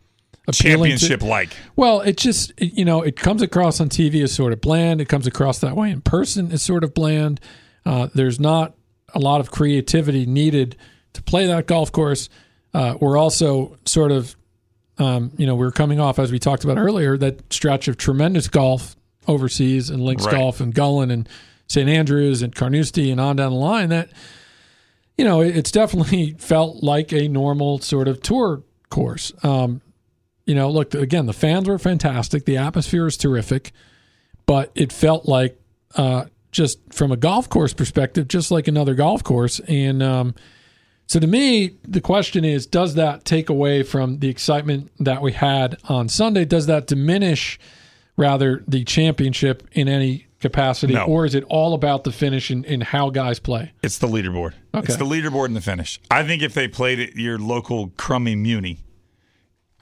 Championship 0.53 1.23
like. 1.23 1.51
well, 1.77 2.01
it 2.01 2.17
just 2.17 2.53
it- 2.57 2.73
you 2.77 2.85
know 2.85 3.03
it 3.03 3.17
comes 3.17 3.43
across 3.43 3.81
on 3.81 3.89
TV 3.89 4.23
as 4.23 4.33
sort 4.33 4.53
of 4.53 4.61
bland. 4.61 5.01
It 5.01 5.09
comes 5.09 5.27
across 5.27 5.59
that 5.61 5.77
way 5.77 5.91
in 5.91 6.01
person 6.01 6.51
as 6.53 6.63
sort 6.63 6.83
of 6.85 6.95
bland. 6.95 7.41
Uh, 7.85 8.09
there's 8.15 8.41
not 8.41 8.75
a 9.15 9.19
lot 9.19 9.41
of 9.41 9.51
creativity 9.51 10.25
needed 10.27 10.77
to 11.13 11.23
play 11.23 11.47
that 11.47 11.67
golf 11.67 11.93
course. 11.93 12.29
Uh, 12.73 12.97
we're 13.01 13.17
also 13.17 13.77
sort 13.85 14.13
of 14.13 14.37
um, 14.99 15.33
you 15.37 15.47
know 15.47 15.55
we're 15.55 15.73
coming 15.73 15.99
off 16.01 16.19
as 16.19 16.31
we 16.31 16.39
talked 16.39 16.63
about 16.65 16.79
earlier 16.79 17.17
that 17.17 17.53
stretch 17.53 17.89
of 17.89 17.97
tremendous 17.97 18.49
golf 18.49 18.97
overseas 19.27 19.91
and 19.91 20.03
links 20.03 20.25
Right. 20.27 20.35
golf 20.37 20.61
and 20.61 20.75
Gullane 20.75 21.11
and 21.11 21.29
St 21.67 21.89
Andrews 21.89 22.43
and 22.43 22.55
Carnoustie 22.55 23.11
and 23.11 23.21
on 23.21 23.37
down 23.37 23.53
the 23.53 23.59
line 23.59 23.89
that 23.91 24.11
you 25.19 25.25
know 25.25 25.41
it's 25.41 25.71
definitely 25.71 26.33
felt 26.39 26.83
like 26.83 27.13
a 27.13 27.29
normal 27.29 27.79
sort 27.79 28.09
of 28.09 28.21
tour 28.23 28.63
course. 28.89 29.33
Um, 29.43 29.81
you 30.47 30.55
know, 30.55 30.69
look 30.71 30.95
again, 30.95 31.27
the 31.27 31.33
fans 31.33 31.69
were 31.69 31.79
fantastic, 31.79 32.45
the 32.45 32.57
atmosphere 32.57 33.05
was 33.05 33.17
terrific, 33.17 33.73
but 34.47 34.73
it 34.75 34.93
felt 34.93 35.27
like 35.27 35.61
uh, 35.95 36.25
just 36.51 36.79
from 36.93 37.13
a 37.13 37.17
golf 37.17 37.49
course 37.49 37.73
perspective, 37.73 38.27
just 38.27 38.51
like 38.51 38.67
another 38.67 38.95
golf 38.95 39.23
course, 39.23 39.61
and 39.61 40.03
um, 40.03 40.35
So 41.11 41.19
to 41.19 41.27
me, 41.27 41.73
the 41.83 42.01
question 42.01 42.45
is, 42.45 42.67
does 42.67 42.95
that 42.95 43.25
take 43.25 43.49
away 43.49 43.83
from 43.83 44.21
the 44.21 44.29
excitement 44.29 44.93
that 45.01 45.23
we 45.23 45.33
had 45.33 45.77
on 45.89 46.09
Sunday? 46.09 46.45
Does 46.45 46.67
that 46.67 46.87
diminish, 46.87 47.59
rather, 48.17 48.63
the 48.69 48.85
championship 48.85 49.67
in 49.73 49.89
any 49.89 50.29
capacity, 50.39 50.95
No. 50.95 51.07
or 51.07 51.27
is 51.27 51.35
it 51.35 51.43
all 51.49 51.75
about 51.75 52.05
the 52.05 52.13
finish 52.13 52.49
and, 52.51 52.65
and 52.65 52.85
how 52.85 53.11
guys 53.11 53.41
play? 53.41 53.73
It's 53.83 53.99
the 53.99 54.07
leaderboard. 54.07 54.53
Okay. 54.73 54.85
It's 54.87 54.99
the 54.99 55.05
leaderboard 55.05 55.47
and 55.47 55.57
the 55.57 55.61
finish. 55.61 55.99
I 56.13 56.23
think 56.23 56.45
if 56.45 56.55
they 56.55 56.69
played 56.69 57.01
at 57.01 57.17
your 57.17 57.39
local 57.41 57.89
crummy 57.97 58.37
Muni, 58.37 58.79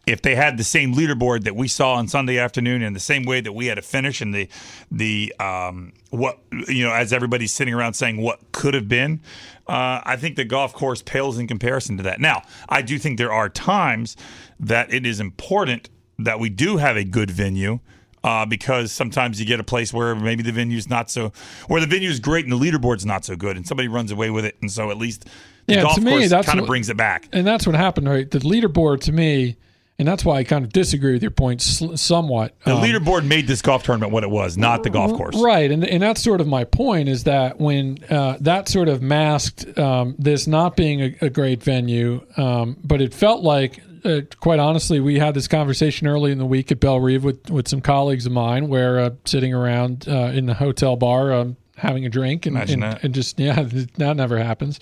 if 0.09 0.23
they 0.23 0.35
had 0.35 0.57
the 0.57 0.65
same 0.65 0.95
leaderboard 0.95 1.45
that 1.45 1.55
we 1.55 1.69
saw 1.69 1.95
on 1.95 2.09
Sunday 2.09 2.39
afternoon 2.39 2.83
and 2.83 2.97
the 2.97 3.01
same 3.01 3.25
way 3.25 3.41
that 3.41 3.53
we 3.53 3.67
had 3.67 3.79
a 3.79 3.83
finish 3.83 4.21
and 4.21 4.35
the 4.35 4.49
the 4.91 5.35
um, 5.39 5.93
what 6.11 6.39
you 6.67 6.85
know 6.85 6.93
as 6.93 7.13
everybody's 7.13 7.53
sitting 7.53 7.75
around 7.75 7.95
saying 7.95 8.21
what 8.21 8.41
could 8.53 8.75
have 8.75 8.89
been, 8.89 9.21
uh, 9.67 10.01
I 10.05 10.17
think 10.17 10.37
the 10.37 10.45
golf 10.45 10.73
course 10.73 11.03
pales 11.03 11.39
in 11.39 11.47
comparison 11.47 11.97
to 11.99 12.03
that. 12.05 12.21
Now, 12.21 12.43
I 12.69 12.83
do 12.83 12.99
think 12.99 13.19
there 13.19 13.33
are 13.33 13.49
times 13.49 14.17
that 14.59 14.93
it 14.93 15.05
is 15.05 15.21
important 15.21 15.91
that 16.19 16.41
we 16.41 16.49
do 16.49 16.79
have 16.79 16.97
a 16.97 17.05
good 17.05 17.31
venue. 17.31 17.81
Uh, 18.25 18.45
because 18.45 18.91
sometimes 18.91 19.39
you 19.39 19.47
get 19.47 19.61
a 19.61 19.65
place 19.65 19.93
where 19.93 20.13
maybe 20.17 20.43
the 20.43 20.51
venue's 20.51 20.91
not 20.91 21.09
so, 21.09 21.33
where 21.69 21.81
the 21.81 21.87
venue's 21.87 22.19
great 22.19 22.45
and 22.45 22.53
the 22.53 22.59
leaderboard's 22.59 23.07
not 23.07 23.25
so 23.25 23.37
good, 23.37 23.57
and 23.57 23.65
somebody 23.65 23.87
runs 23.87 24.11
away 24.11 24.29
with 24.29 24.45
it, 24.45 24.57
and 24.61 24.73
so 24.73 24.91
at 24.91 24.99
least 24.99 25.27
the 25.67 25.75
Yeah, 25.75 25.83
golf 25.83 25.95
to 25.95 26.01
me, 26.01 26.11
course 26.11 26.29
that's 26.29 26.45
kind 26.45 26.59
of 26.59 26.67
brings 26.67 26.89
it 26.89 26.97
back. 26.97 27.29
And 27.33 27.47
that's 27.47 27.65
what 27.65 27.77
happened, 27.77 28.09
right? 28.09 28.29
The 28.29 28.41
leaderboard 28.41 29.03
to 29.03 29.13
me, 29.13 29.57
and 29.99 30.07
that's 30.07 30.25
why 30.25 30.37
I 30.37 30.45
kind 30.45 30.65
of 30.65 30.73
disagree 30.73 31.13
with 31.13 31.23
your 31.23 31.33
point 31.33 31.61
somewhat. 31.61 32.55
The 32.65 32.77
Um, 32.77 32.83
leaderboard 32.83 33.25
made 33.25 33.49
this 33.49 33.61
golf 33.63 33.83
tournament 33.83 34.13
what 34.13 34.23
it 34.23 34.31
was, 34.31 34.57
not 34.57 34.85
the 34.85 34.91
golf 34.91 35.13
course. 35.13 35.37
Right, 35.37 35.71
and 35.71 35.85
and 35.85 36.03
that's 36.03 36.23
sort 36.23 36.41
of 36.41 36.47
my 36.47 36.65
point 36.65 37.09
is 37.09 37.25
that 37.25 37.59
when 37.61 37.99
uh, 38.09 38.37
that 38.41 38.69
sort 38.69 38.89
of 38.89 39.03
masked 39.03 39.77
um, 39.79 40.15
this 40.19 40.47
not 40.47 40.77
being 40.77 41.01
a, 41.01 41.17
a 41.23 41.31
great 41.31 41.63
venue, 41.63 42.25
um, 42.37 42.77
but 42.85 43.01
it 43.01 43.13
felt 43.13 43.43
like, 43.43 43.83
uh, 44.05 44.21
quite 44.39 44.61
honestly, 44.61 45.01
we 45.01 45.19
had 45.19 45.35
this 45.35 45.49
conversation 45.49 46.07
early 46.07 46.31
in 46.31 46.39
the 46.39 46.47
week 46.47 46.71
at 46.71 46.79
Bellerive 46.79 47.25
with 47.25 47.51
with 47.51 47.67
some 47.67 47.81
colleagues 47.81 48.25
of 48.25 48.31
mine, 48.33 48.69
where 48.69 49.01
uh, 49.01 49.11
sitting 49.25 49.53
around 49.53 50.07
uh, 50.09 50.31
in 50.33 50.47
the 50.47 50.55
hotel 50.55 50.95
bar 50.95 51.33
um, 51.33 51.57
having 51.77 52.07
a 52.07 52.09
drink 52.09 52.47
and, 52.47 52.57
and, 52.57 52.83
that. 52.83 53.03
and 53.03 53.15
just 53.15 53.39
yeah, 53.41 53.63
that 53.97 54.17
never 54.17 54.39
happens. 54.39 54.79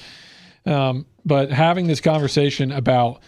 Um, 0.67 1.07
but 1.25 1.51
having 1.51 1.87
this 1.87 2.01
conversation 2.01 2.71
about 2.73 3.21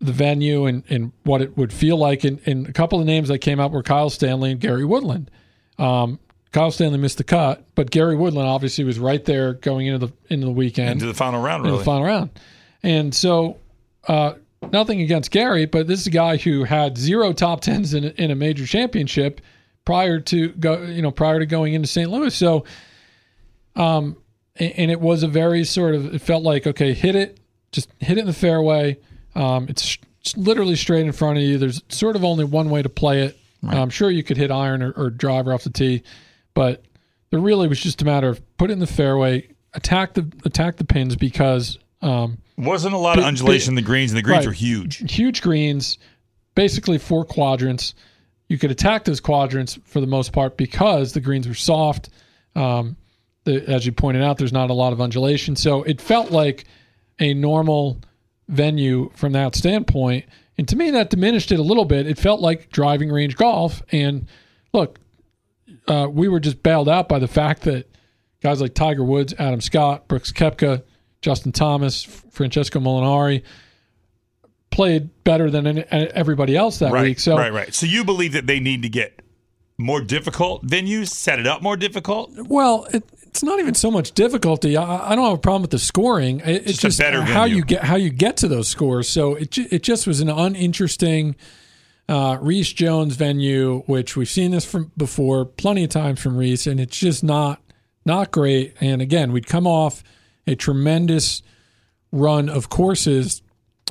the 0.00 0.12
venue 0.12 0.66
and, 0.66 0.84
and 0.88 1.12
what 1.24 1.42
it 1.42 1.56
would 1.56 1.72
feel 1.72 1.96
like. 1.96 2.24
And, 2.24 2.40
and 2.46 2.68
a 2.68 2.72
couple 2.72 3.00
of 3.00 3.06
names 3.06 3.28
that 3.28 3.38
came 3.38 3.58
up 3.60 3.72
were 3.72 3.82
Kyle 3.82 4.10
Stanley 4.10 4.52
and 4.52 4.60
Gary 4.60 4.84
Woodland. 4.84 5.30
Um, 5.78 6.18
Kyle 6.52 6.70
Stanley 6.70 6.98
missed 6.98 7.18
the 7.18 7.24
cut, 7.24 7.64
but 7.74 7.90
Gary 7.90 8.16
Woodland 8.16 8.48
obviously 8.48 8.84
was 8.84 8.98
right 8.98 9.24
there 9.24 9.54
going 9.54 9.86
into 9.86 10.06
the 10.06 10.12
into 10.30 10.46
the 10.46 10.52
weekend 10.52 10.90
Into 10.92 11.06
the 11.06 11.14
final 11.14 11.42
round, 11.42 11.64
really. 11.64 11.78
the 11.78 11.84
final 11.84 12.04
round. 12.04 12.30
And 12.82 13.14
so, 13.14 13.58
uh, 14.06 14.34
nothing 14.72 15.00
against 15.02 15.30
Gary, 15.30 15.66
but 15.66 15.86
this 15.86 16.00
is 16.00 16.06
a 16.06 16.10
guy 16.10 16.36
who 16.36 16.64
had 16.64 16.96
zero 16.96 17.32
top 17.32 17.60
tens 17.60 17.92
in, 17.92 18.04
a- 18.04 18.08
in 18.22 18.30
a 18.30 18.34
major 18.34 18.66
championship 18.66 19.40
prior 19.84 20.20
to 20.20 20.48
go, 20.50 20.82
you 20.82 21.02
know, 21.02 21.10
prior 21.10 21.38
to 21.40 21.46
going 21.46 21.74
into 21.74 21.88
St. 21.88 22.08
Louis. 22.10 22.34
So, 22.34 22.64
um, 23.76 24.16
and, 24.56 24.72
and 24.76 24.90
it 24.90 25.00
was 25.00 25.22
a 25.22 25.28
very 25.28 25.64
sort 25.64 25.94
of 25.94 26.14
it 26.14 26.20
felt 26.22 26.42
like 26.44 26.66
okay, 26.66 26.92
hit 26.94 27.14
it, 27.14 27.40
just 27.72 27.90
hit 27.98 28.16
it 28.16 28.22
in 28.22 28.26
the 28.26 28.32
fairway. 28.32 28.98
Um, 29.38 29.66
it's, 29.68 29.82
sh- 29.82 29.98
it's 30.20 30.36
literally 30.36 30.76
straight 30.76 31.06
in 31.06 31.12
front 31.12 31.38
of 31.38 31.44
you. 31.44 31.58
There's 31.58 31.82
sort 31.88 32.16
of 32.16 32.24
only 32.24 32.44
one 32.44 32.70
way 32.70 32.82
to 32.82 32.88
play 32.88 33.22
it. 33.22 33.38
I'm 33.66 33.90
sure 33.90 34.08
you 34.10 34.22
could 34.22 34.36
hit 34.36 34.50
iron 34.52 34.82
or, 34.82 34.92
or 34.92 35.10
driver 35.10 35.52
off 35.52 35.64
the 35.64 35.70
tee, 35.70 36.02
but 36.54 36.84
there 37.30 37.40
really 37.40 37.66
was 37.66 37.80
just 37.80 38.00
a 38.02 38.04
matter 38.04 38.28
of 38.28 38.40
put 38.56 38.70
it 38.70 38.72
in 38.74 38.78
the 38.78 38.86
fairway, 38.86 39.48
attack 39.74 40.14
the 40.14 40.30
attack 40.44 40.76
the 40.76 40.84
pins 40.84 41.16
because 41.16 41.76
um, 42.00 42.38
Wasn't 42.56 42.94
a 42.94 42.98
lot 42.98 43.18
of 43.18 43.22
Big- 43.22 43.28
undulation 43.28 43.72
in 43.72 43.74
the 43.74 43.82
greens, 43.82 44.12
and 44.12 44.18
the 44.18 44.22
greens 44.22 44.38
Right. 44.44 44.46
were 44.46 44.52
huge. 44.52 45.12
huge 45.12 45.42
greens, 45.42 45.98
basically 46.54 46.98
four 46.98 47.24
quadrants. 47.24 47.94
You 48.48 48.58
could 48.58 48.70
attack 48.70 49.04
those 49.04 49.18
quadrants 49.20 49.76
for 49.84 50.00
the 50.00 50.06
most 50.06 50.32
part 50.32 50.56
because 50.56 51.12
the 51.12 51.20
greens 51.20 51.48
were 51.48 51.54
soft. 51.54 52.10
Um, 52.54 52.96
the, 53.42 53.68
as 53.68 53.84
you 53.86 53.90
pointed 53.92 54.22
out, 54.22 54.38
there's 54.38 54.52
not 54.52 54.70
a 54.70 54.74
lot 54.74 54.92
of 54.92 55.00
undulation, 55.00 55.56
so 55.56 55.82
it 55.82 56.00
felt 56.00 56.30
like 56.30 56.64
a 57.18 57.34
normal 57.34 57.98
venue 58.48 59.10
from 59.14 59.32
that 59.32 59.54
standpoint. 59.54 60.24
And 60.56 60.66
to 60.68 60.76
me, 60.76 60.90
that 60.90 61.10
diminished 61.10 61.52
it 61.52 61.58
a 61.58 61.62
little 61.62 61.84
bit. 61.84 62.06
It 62.06 62.18
felt 62.18 62.40
like 62.40 62.70
driving 62.70 63.10
range 63.10 63.36
golf. 63.36 63.82
And 63.92 64.26
look, 64.72 64.98
uh, 65.86 66.08
we 66.10 66.28
were 66.28 66.40
just 66.40 66.62
bailed 66.62 66.88
out 66.88 67.08
by 67.08 67.18
the 67.18 67.28
fact 67.28 67.62
that 67.62 67.88
guys 68.42 68.60
like 68.60 68.74
Tiger 68.74 69.04
Woods, 69.04 69.34
Adam 69.38 69.60
Scott, 69.60 70.08
Brooks 70.08 70.32
Koepka, 70.32 70.82
Justin 71.22 71.52
Thomas, 71.52 72.02
Francesco 72.02 72.80
Molinari 72.80 73.42
played 74.70 75.10
better 75.24 75.50
than 75.50 75.84
everybody 75.92 76.56
else 76.56 76.78
that 76.78 76.92
Right, 76.92 77.02
week. 77.02 77.20
So 77.20 77.36
right, 77.36 77.52
right. 77.52 77.74
So 77.74 77.86
you 77.86 78.04
believe 78.04 78.32
that 78.32 78.46
they 78.46 78.60
need 78.60 78.82
to 78.82 78.88
get 78.88 79.22
more 79.78 80.00
difficult 80.00 80.66
venues, 80.66 81.08
set 81.08 81.38
it 81.38 81.46
up 81.46 81.62
more 81.62 81.76
difficult? 81.76 82.30
Well, 82.36 82.86
it, 82.92 83.04
it's 83.28 83.42
not 83.42 83.58
even 83.60 83.74
so 83.74 83.90
much 83.90 84.12
difficulty. 84.12 84.76
I, 84.76 85.12
I 85.12 85.14
don't 85.14 85.24
have 85.24 85.34
a 85.34 85.38
problem 85.38 85.62
with 85.62 85.70
the 85.70 85.78
scoring. 85.78 86.40
It, 86.40 86.66
it's 86.66 86.78
Just 86.78 86.98
just 86.98 87.02
how 87.02 87.42
venue. 87.42 87.56
you 87.56 87.64
get 87.64 87.84
how 87.84 87.96
you 87.96 88.10
get 88.10 88.36
to 88.38 88.48
those 88.48 88.68
scores. 88.68 89.08
So 89.08 89.34
it 89.34 89.56
it 89.58 89.82
just 89.82 90.06
was 90.06 90.20
an 90.20 90.28
uninteresting 90.28 91.36
uh, 92.08 92.38
Rees 92.40 92.72
Jones 92.72 93.16
venue, 93.16 93.80
which 93.86 94.16
we've 94.16 94.28
seen 94.28 94.50
this 94.52 94.64
from 94.64 94.90
before 94.96 95.44
plenty 95.44 95.84
of 95.84 95.90
times 95.90 96.20
from 96.20 96.36
Reese, 96.36 96.66
and 96.66 96.80
it's 96.80 96.98
just 96.98 97.22
not 97.22 97.60
not 98.04 98.30
great. 98.30 98.74
And 98.80 99.02
again, 99.02 99.32
we'd 99.32 99.46
come 99.46 99.66
off 99.66 100.02
a 100.46 100.54
tremendous 100.54 101.42
run 102.10 102.48
of 102.48 102.70
courses, 102.70 103.42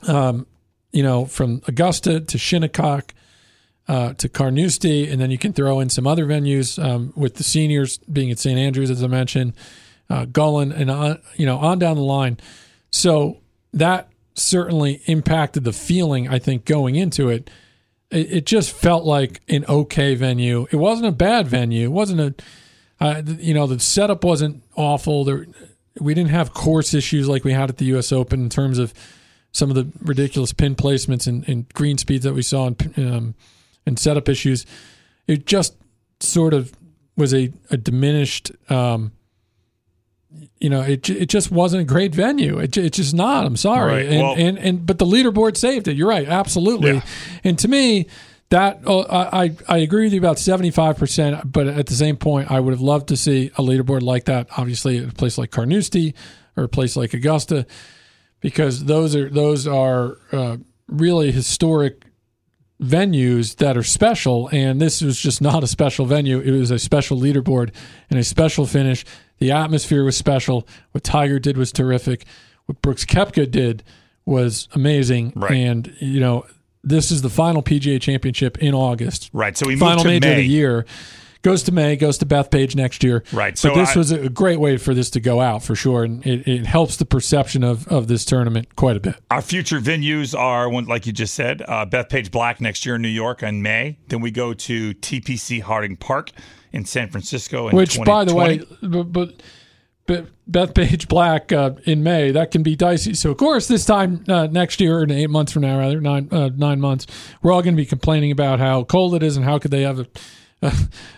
um, 0.08 0.48
you 0.92 1.04
know, 1.04 1.26
from 1.26 1.62
Augusta 1.68 2.20
to 2.22 2.38
Shinnecock 2.40 3.14
uh, 3.88 4.14
to 4.14 4.28
Carnoustie, 4.28 5.10
and 5.10 5.22
then 5.22 5.32
you 5.32 5.38
can 5.38 5.54
throw 5.54 5.80
in 5.80 5.90
some 5.90 6.06
other 6.06 6.26
venues 6.26 6.82
um, 6.84 7.14
with 7.16 7.36
the 7.36 7.44
seniors 7.44 7.98
being 8.00 8.32
at 8.32 8.40
St. 8.40 8.60
Andrews, 8.60 8.90
as 8.90 9.04
I 9.04 9.08
mentioned, 9.08 9.54
uh, 10.10 10.26
and 10.36 10.92
on, 10.92 11.20
you 11.36 11.46
know 11.46 11.58
on 11.58 11.80
down 11.80 11.96
the 11.96 12.04
line. 12.04 12.38
So 12.92 13.38
that 13.74 14.10
certainly 14.34 15.02
impacted 15.06 15.64
the 15.64 15.74
feeling. 15.74 16.28
I 16.28 16.40
think 16.40 16.66
going 16.66 16.96
into 16.96 17.30
it, 17.30 17.50
it, 18.12 18.32
it 18.32 18.46
just 18.46 18.72
felt 18.72 19.06
like 19.06 19.42
an 19.48 19.66
okay 19.68 20.16
venue. 20.16 20.68
It 20.72 20.78
wasn't 20.78 21.08
a 21.08 21.14
bad 21.14 21.48
venue. 21.48 21.86
It 21.86 21.92
wasn't 21.92 22.20
a 22.22 22.36
uh, 23.00 23.22
you 23.26 23.54
know 23.54 23.68
the 23.68 23.80
setup 23.80 24.24
wasn't 24.24 24.64
awful. 24.76 25.24
There, 25.24 25.48
we 26.00 26.14
didn't 26.14 26.32
have 26.32 26.54
course 26.54 26.94
issues 26.94 27.28
like 27.28 27.44
we 27.44 27.54
had 27.54 27.70
at 27.70 27.78
the 27.78 27.86
U.S. 27.86 28.12
Open 28.12 28.42
in 28.42 28.50
terms 28.50 28.80
of 28.80 28.94
some 29.52 29.70
of 29.70 29.76
the 29.76 29.88
ridiculous 30.02 30.54
pin 30.54 30.76
placements 30.76 31.26
and, 31.26 31.48
and 31.48 31.68
green 31.70 31.98
speeds 31.98 32.24
that 32.24 32.34
we 32.34 32.42
saw 32.42 32.68
in 32.68 32.76
um, 32.98 33.36
and 33.88 33.98
setup 33.98 34.30
issues. 34.30 34.66
It 35.28 35.48
just 35.48 35.76
sort 36.20 36.54
of 36.54 36.72
was 37.16 37.34
a, 37.34 37.52
a 37.72 37.78
diminished, 37.78 38.52
um, 38.70 39.12
you 40.60 40.70
know, 40.70 40.82
it, 40.82 41.10
it 41.10 41.30
just 41.30 41.52
wasn't 41.52 41.82
a 41.82 41.86
great 41.86 42.14
venue. 42.14 42.60
It, 42.60 42.78
it's 42.78 42.98
just 42.98 43.16
not. 43.16 43.46
I'm 43.46 43.56
sorry. 43.58 43.94
Right. 43.94 44.06
And, 44.06 44.22
Well- 44.22 44.36
and, 44.38 44.60
and, 44.60 44.86
but 44.86 45.00
the 45.00 45.06
leaderboard 45.06 45.58
saved 45.58 45.88
it. 45.88 45.98
You're 45.98 46.10
right. 46.10 46.28
Absolutely. 46.28 46.94
Yeah. 46.94 47.02
And 47.44 47.58
to 47.60 47.68
me, 47.68 48.08
that 48.50 48.82
oh, 48.86 49.04
I, 49.10 49.56
I 49.68 49.80
agree 49.80 50.06
with 50.06 50.14
you 50.14 50.20
about 50.20 50.38
75%, 50.38 51.52
but 51.52 51.68
at 51.68 51.88
the 51.88 51.94
same 51.94 52.16
point, 52.16 52.50
I 52.50 52.60
would 52.62 52.72
have 52.72 52.82
loved 52.82 53.10
to 53.10 53.18
see 53.18 53.48
a 53.58 53.62
leaderboard 53.62 54.04
like 54.04 54.26
that, 54.26 54.48
obviously, 54.58 55.00
at 55.00 55.10
a 55.10 55.14
place 55.14 55.38
like 55.38 55.52
Carnoustie 55.52 56.16
or 56.56 56.64
a 56.64 56.70
place 56.70 56.96
like 56.96 57.14
Augusta 57.14 57.66
because 58.40 58.86
those 58.86 59.16
are 59.16 59.30
those 59.30 59.68
are 59.68 60.18
uh, 60.32 60.58
really 60.88 61.32
historic 61.32 62.04
venues 62.82 63.56
that 63.56 63.76
are 63.76 63.84
special 63.84 64.50
and 64.52 64.80
this 64.80 65.02
was 65.02 65.20
just 65.20 65.42
not 65.42 65.64
a 65.64 65.68
special 65.68 66.06
venue 66.06 66.40
it 66.40 66.52
was 66.52 66.70
a 66.70 66.78
special 66.78 67.18
leaderboard 67.18 67.72
and 68.12 68.20
a 68.20 68.24
special 68.24 68.68
finish 68.68 69.04
the 69.40 69.52
atmosphere 69.52 70.04
was 70.04 70.16
special 70.16 70.68
what 70.92 71.04
tiger 71.04 71.40
did 71.40 71.58
was 71.58 71.72
terrific 71.72 72.24
what 72.68 72.80
brooks 72.84 73.04
koepka 73.04 73.50
did 73.50 73.84
was 74.26 74.68
amazing 74.74 75.34
Right. 75.36 75.52
and 75.54 75.92
you 76.00 76.20
know 76.20 76.46
this 76.84 77.10
is 77.10 77.24
the 77.24 77.30
final 77.32 77.64
pga 77.64 78.00
championship 78.00 78.60
in 78.60 78.76
august 78.76 79.32
Right. 79.34 79.58
So 79.58 79.66
we 79.68 79.76
final 79.76 80.04
to 80.04 80.10
major 80.10 80.28
May. 80.28 80.32
of 80.34 80.38
the 80.38 80.46
year 80.46 80.86
goes 81.48 81.64
to 81.64 81.72
may 81.72 81.96
goes 81.96 82.18
to 82.20 82.26
bethpage 82.26 82.76
next 82.76 83.04
year. 83.04 83.24
Right, 83.32 83.54
but 83.54 83.60
so 83.60 83.76
this 83.76 83.96
I- 83.96 84.00
was 84.00 84.12
a 84.12 84.30
great 84.30 84.60
way 84.60 84.78
for 84.78 84.94
this 84.94 85.10
to 85.12 85.20
go 85.20 85.42
out 85.42 85.64
for 85.64 85.76
sure. 85.76 86.04
And 86.04 86.26
it, 86.26 86.48
it 86.48 86.66
helps 86.66 86.98
the 86.98 87.06
perception 87.06 87.64
of, 87.64 87.88
of 87.88 88.08
this 88.08 88.26
tournament 88.26 88.76
quite 88.76 88.98
a 88.98 89.00
bit. 89.00 89.16
Our 89.32 89.42
future 89.42 89.80
venues 89.80 90.38
are, 90.38 90.72
like 90.84 91.06
you 91.06 91.14
just 91.14 91.34
said, 91.34 91.62
uh, 91.62 91.86
Bethpage 91.86 92.32
Black 92.32 92.62
next 92.62 92.86
year 92.86 92.96
in 92.96 93.02
New 93.02 93.08
York 93.08 93.44
in 93.44 93.62
May. 93.62 93.98
Then 94.08 94.22
we 94.22 94.32
go 94.32 94.54
to 94.54 94.94
TPC 94.96 95.62
Harding 95.62 95.96
Park 95.96 96.32
in 96.72 96.86
San 96.86 97.10
Francisco 97.10 97.70
in 97.70 97.76
which 97.76 98.00
by 98.04 98.26
the 98.26 98.36
way 98.36 98.62
but, 98.82 99.34
but 100.06 100.26
Bethpage 100.50 101.08
Black 101.08 101.52
uh, 101.52 101.72
in 101.86 102.04
May 102.04 102.32
that 102.32 102.52
can 102.52 102.64
be 102.64 102.76
dicey. 102.76 103.14
So 103.14 103.32
of 103.32 103.38
course 103.38 103.68
this 103.68 103.86
time 103.86 104.24
uh, 104.28 104.48
next 104.48 104.80
year, 104.80 105.00
or 105.00 105.04
in 105.04 105.12
eight 105.12 105.30
months 105.30 105.52
from 105.52 105.64
now, 105.64 105.80
rather 105.80 106.00
nine 106.00 106.30
uh, 106.32 106.50
nine 106.56 106.80
months, 106.80 107.08
we're 107.42 107.52
all 107.52 107.62
going 107.62 107.76
to 107.76 107.82
be 107.82 107.86
complaining 107.86 108.32
about 108.32 108.60
how 108.60 108.84
cold 108.84 109.16
it 109.16 109.24
is 109.24 109.38
and 109.38 109.46
how 109.46 109.60
could 109.60 109.72
they 109.72 109.82
have 109.82 110.08
a, 110.62 110.72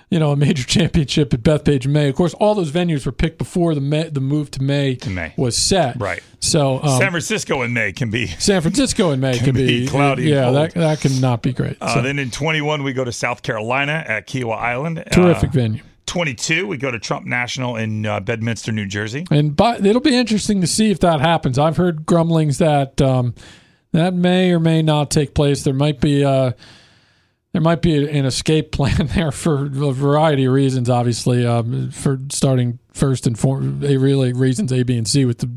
you 0.09 0.19
know, 0.19 0.31
a 0.31 0.35
major 0.35 0.63
championship 0.67 1.33
at 1.33 1.41
Bethpage 1.41 1.85
in 1.85 1.91
May. 1.91 2.09
Of 2.09 2.15
course, 2.15 2.33
all 2.35 2.55
those 2.55 2.71
venues 2.71 3.05
were 3.05 3.11
picked 3.11 3.37
before 3.37 3.75
the 3.75 3.81
May, 3.81 4.09
the 4.09 4.19
move 4.21 4.49
to 4.51 4.63
May, 4.63 4.97
May. 5.07 5.33
was 5.37 5.57
set. 5.57 5.99
Right. 5.99 6.21
So 6.39 6.81
um, 6.81 6.99
San 6.99 7.11
Francisco 7.11 7.61
in 7.61 7.73
May 7.73 7.91
can 7.93 8.09
be. 8.09 8.27
San 8.39 8.61
Francisco 8.61 9.11
in 9.11 9.19
May 9.19 9.37
can, 9.39 9.53
be 9.53 9.87
cloudy 9.87 10.23
and 10.23 10.31
Yeah, 10.31 10.51
that 10.51 10.73
that 10.73 11.01
can 11.01 11.19
not 11.21 11.41
be 11.41 11.53
great. 11.53 11.77
Uh, 11.81 11.93
So, 11.95 12.01
then 12.01 12.17
in 12.19 12.31
21, 12.31 12.83
we 12.83 12.93
go 12.93 13.03
to 13.03 13.11
South 13.11 13.43
Carolina 13.43 14.03
at 14.07 14.27
Kiawah 14.27 14.57
Island. 14.57 15.03
terrific 15.11 15.49
Uh, 15.49 15.53
venue. 15.53 15.83
22, 16.07 16.65
we 16.65 16.75
go 16.77 16.89
to 16.89 16.97
Trump 16.97 17.27
National 17.27 17.75
in 17.75 18.03
uh, 18.03 18.19
Bedminster, 18.19 18.71
New 18.71 18.87
Jersey. 18.87 19.27
And 19.29 19.55
but 19.55 19.85
it'll 19.85 20.01
be 20.01 20.15
interesting 20.15 20.59
to 20.61 20.65
see 20.67 20.89
if 20.89 21.01
that 21.01 21.19
happens. 21.21 21.59
I've 21.59 21.77
heard 21.77 22.07
grumblings 22.07 22.57
that 22.57 22.99
um, 22.99 23.35
that 23.91 24.15
may 24.15 24.51
or 24.51 24.59
may 24.59 24.81
not 24.81 25.11
take 25.11 25.35
place. 25.35 25.63
There 25.63 25.73
might 25.73 25.99
be 26.01 26.25
uh, 26.25 26.53
there 27.51 27.61
might 27.61 27.81
be 27.81 28.07
an 28.09 28.25
escape 28.25 28.71
plan 28.71 29.07
there 29.15 29.31
for 29.31 29.65
a 29.65 29.91
variety 29.93 30.45
of 30.45 30.53
reasons. 30.53 30.89
Obviously, 30.89 31.45
um, 31.45 31.91
for 31.91 32.19
starting 32.31 32.79
first 32.93 33.25
and 33.27 33.37
for 33.37 33.59
really 33.59 34.33
reasons 34.33 34.71
A, 34.71 34.83
B, 34.83 34.97
and 34.97 35.07
C 35.07 35.25
with 35.25 35.39
the 35.39 35.49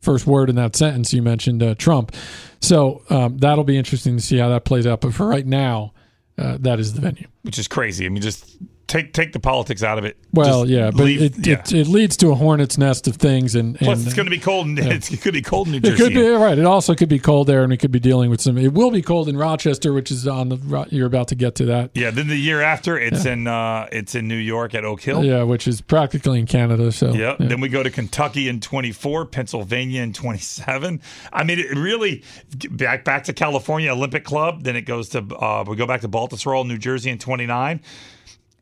first 0.00 0.26
word 0.26 0.48
in 0.48 0.56
that 0.56 0.76
sentence 0.76 1.12
you 1.12 1.22
mentioned 1.22 1.62
uh, 1.62 1.74
Trump. 1.74 2.14
So 2.60 3.02
um, 3.10 3.38
that'll 3.38 3.64
be 3.64 3.76
interesting 3.76 4.16
to 4.16 4.22
see 4.22 4.38
how 4.38 4.48
that 4.50 4.64
plays 4.64 4.86
out. 4.86 5.00
But 5.00 5.14
for 5.14 5.26
right 5.26 5.46
now, 5.46 5.94
uh, 6.38 6.58
that 6.60 6.78
is 6.78 6.94
the 6.94 7.00
venue. 7.00 7.26
which 7.42 7.58
is 7.58 7.66
crazy. 7.66 8.06
I 8.06 8.08
mean, 8.08 8.22
just 8.22 8.56
take 8.86 9.12
take 9.12 9.32
the 9.32 9.40
politics 9.40 9.82
out 9.82 9.98
of 9.98 10.04
it. 10.04 10.16
Well, 10.32 10.62
Just 10.64 10.70
yeah, 10.70 10.90
but 10.90 11.04
leave- 11.04 11.22
it, 11.22 11.46
yeah. 11.46 11.54
it 11.60 11.72
it 11.72 11.86
leads 11.88 12.16
to 12.18 12.30
a 12.30 12.34
hornet's 12.34 12.76
nest 12.78 13.08
of 13.08 13.16
things, 13.16 13.54
and, 13.54 13.76
Plus, 13.78 13.98
and 13.98 14.06
it's 14.06 14.14
going 14.14 14.26
to 14.26 14.30
be 14.30 14.38
cold. 14.38 14.66
In, 14.66 14.78
it's, 14.92 15.10
it 15.10 15.20
could 15.22 15.34
be 15.34 15.42
cold 15.42 15.66
in 15.68 15.72
New 15.72 15.80
Jersey. 15.80 15.94
It 15.94 16.06
could 16.06 16.14
be 16.14 16.28
right. 16.28 16.58
It 16.58 16.64
also 16.64 16.94
could 16.94 17.08
be 17.08 17.18
cold 17.18 17.46
there, 17.46 17.62
and 17.62 17.70
we 17.70 17.76
could 17.76 17.90
be 17.90 18.00
dealing 18.00 18.30
with 18.30 18.40
some. 18.40 18.58
It 18.58 18.72
will 18.72 18.90
be 18.90 19.02
cold 19.02 19.28
in 19.28 19.36
Rochester, 19.36 19.92
which 19.92 20.10
is 20.10 20.26
on 20.26 20.48
the. 20.50 20.86
You're 20.90 21.06
about 21.06 21.28
to 21.28 21.34
get 21.34 21.54
to 21.56 21.64
that. 21.66 21.90
Yeah. 21.94 22.10
Then 22.10 22.28
the 22.28 22.36
year 22.36 22.60
after, 22.60 22.98
it's 22.98 23.24
in 23.24 23.46
uh, 23.46 23.88
it's 23.92 24.14
in 24.14 24.28
New 24.28 24.36
York 24.36 24.74
at 24.74 24.84
Oak 24.84 25.00
Hill. 25.00 25.24
Yeah, 25.24 25.42
which 25.42 25.66
is 25.66 25.80
practically 25.80 26.38
in 26.38 26.46
Canada. 26.46 26.92
So 26.92 27.12
Yep. 27.12 27.40
yeah. 27.40 27.46
Then 27.48 27.60
we 27.60 27.68
go 27.68 27.82
to 27.82 27.90
Kentucky 27.90 28.48
in 28.48 28.60
24, 28.60 29.26
Pennsylvania 29.26 30.02
in 30.02 30.12
27. 30.12 31.00
I 31.32 31.44
mean, 31.44 31.58
it 31.58 31.70
really 31.76 32.22
back 32.70 33.04
back 33.04 33.24
to 33.24 33.32
California 33.32 33.90
Olympic 33.92 34.24
Club. 34.24 34.62
Then 34.62 34.76
it 34.76 34.82
goes 34.82 35.08
to 35.10 35.18
uh, 35.36 35.64
we 35.66 35.76
go 35.76 35.86
back 35.86 36.02
to 36.02 36.08
Baltusrol, 36.08 36.66
New 36.66 36.78
Jersey 36.78 37.10
in 37.10 37.18
29, 37.18 37.80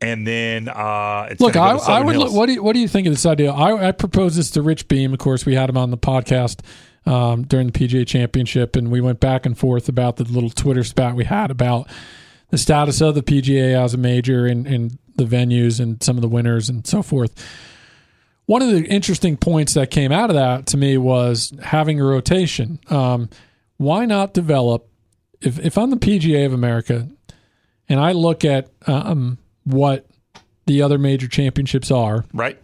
and 0.01 0.25
then 0.25 0.67
uh, 0.67 1.27
it's 1.31 1.41
Look, 1.41 1.55
I, 1.55 1.75
I 1.75 2.01
would. 2.01 2.15
Hills. 2.15 2.33
What 2.33 2.47
do 2.47 2.53
you, 2.53 2.63
what 2.63 2.73
do 2.73 2.79
you 2.79 2.87
think 2.87 3.07
of 3.07 3.13
this 3.13 3.25
idea? 3.25 3.51
I, 3.51 3.89
I 3.89 3.91
proposed 3.91 4.37
this 4.37 4.51
to 4.51 4.61
Rich 4.61 4.87
Beem. 4.87 5.13
Of 5.13 5.19
course, 5.19 5.45
we 5.45 5.55
had 5.55 5.69
him 5.69 5.77
on 5.77 5.91
the 5.91 5.97
podcast 5.97 6.61
um, 7.05 7.43
during 7.43 7.67
the 7.67 7.73
PGA 7.73 8.05
Championship, 8.05 8.75
and 8.75 8.91
we 8.91 9.01
went 9.01 9.19
back 9.19 9.45
and 9.45 9.57
forth 9.57 9.87
about 9.87 10.17
the 10.17 10.23
little 10.25 10.49
Twitter 10.49 10.83
spat 10.83 11.15
we 11.15 11.25
had 11.25 11.51
about 11.51 11.89
the 12.49 12.57
status 12.57 13.01
of 13.01 13.15
the 13.15 13.23
PGA 13.23 13.81
as 13.81 13.93
a 13.93 13.97
major 13.97 14.45
and, 14.45 14.67
and 14.67 14.97
the 15.15 15.25
venues 15.25 15.79
and 15.79 16.01
some 16.03 16.17
of 16.17 16.21
the 16.21 16.27
winners 16.27 16.69
and 16.69 16.85
so 16.85 17.01
forth. 17.01 17.33
One 18.45 18.61
of 18.61 18.69
the 18.69 18.85
interesting 18.85 19.37
points 19.37 19.73
that 19.73 19.89
came 19.89 20.11
out 20.11 20.29
of 20.29 20.35
that 20.35 20.67
to 20.67 20.77
me 20.77 20.97
was 20.97 21.51
having 21.63 21.99
a 21.99 22.03
rotation. 22.03 22.79
Um, 22.89 23.29
why 23.77 24.05
not 24.05 24.33
develop? 24.33 24.87
If 25.41 25.59
if 25.59 25.77
I'm 25.77 25.89
the 25.89 25.97
PGA 25.97 26.45
of 26.45 26.53
America, 26.53 27.09
and 27.89 27.99
I 27.99 28.11
look 28.11 28.45
at 28.45 28.69
um, 28.87 29.37
what 29.65 30.05
the 30.65 30.81
other 30.81 30.97
major 30.97 31.27
championships 31.27 31.91
are, 31.91 32.25
right? 32.33 32.57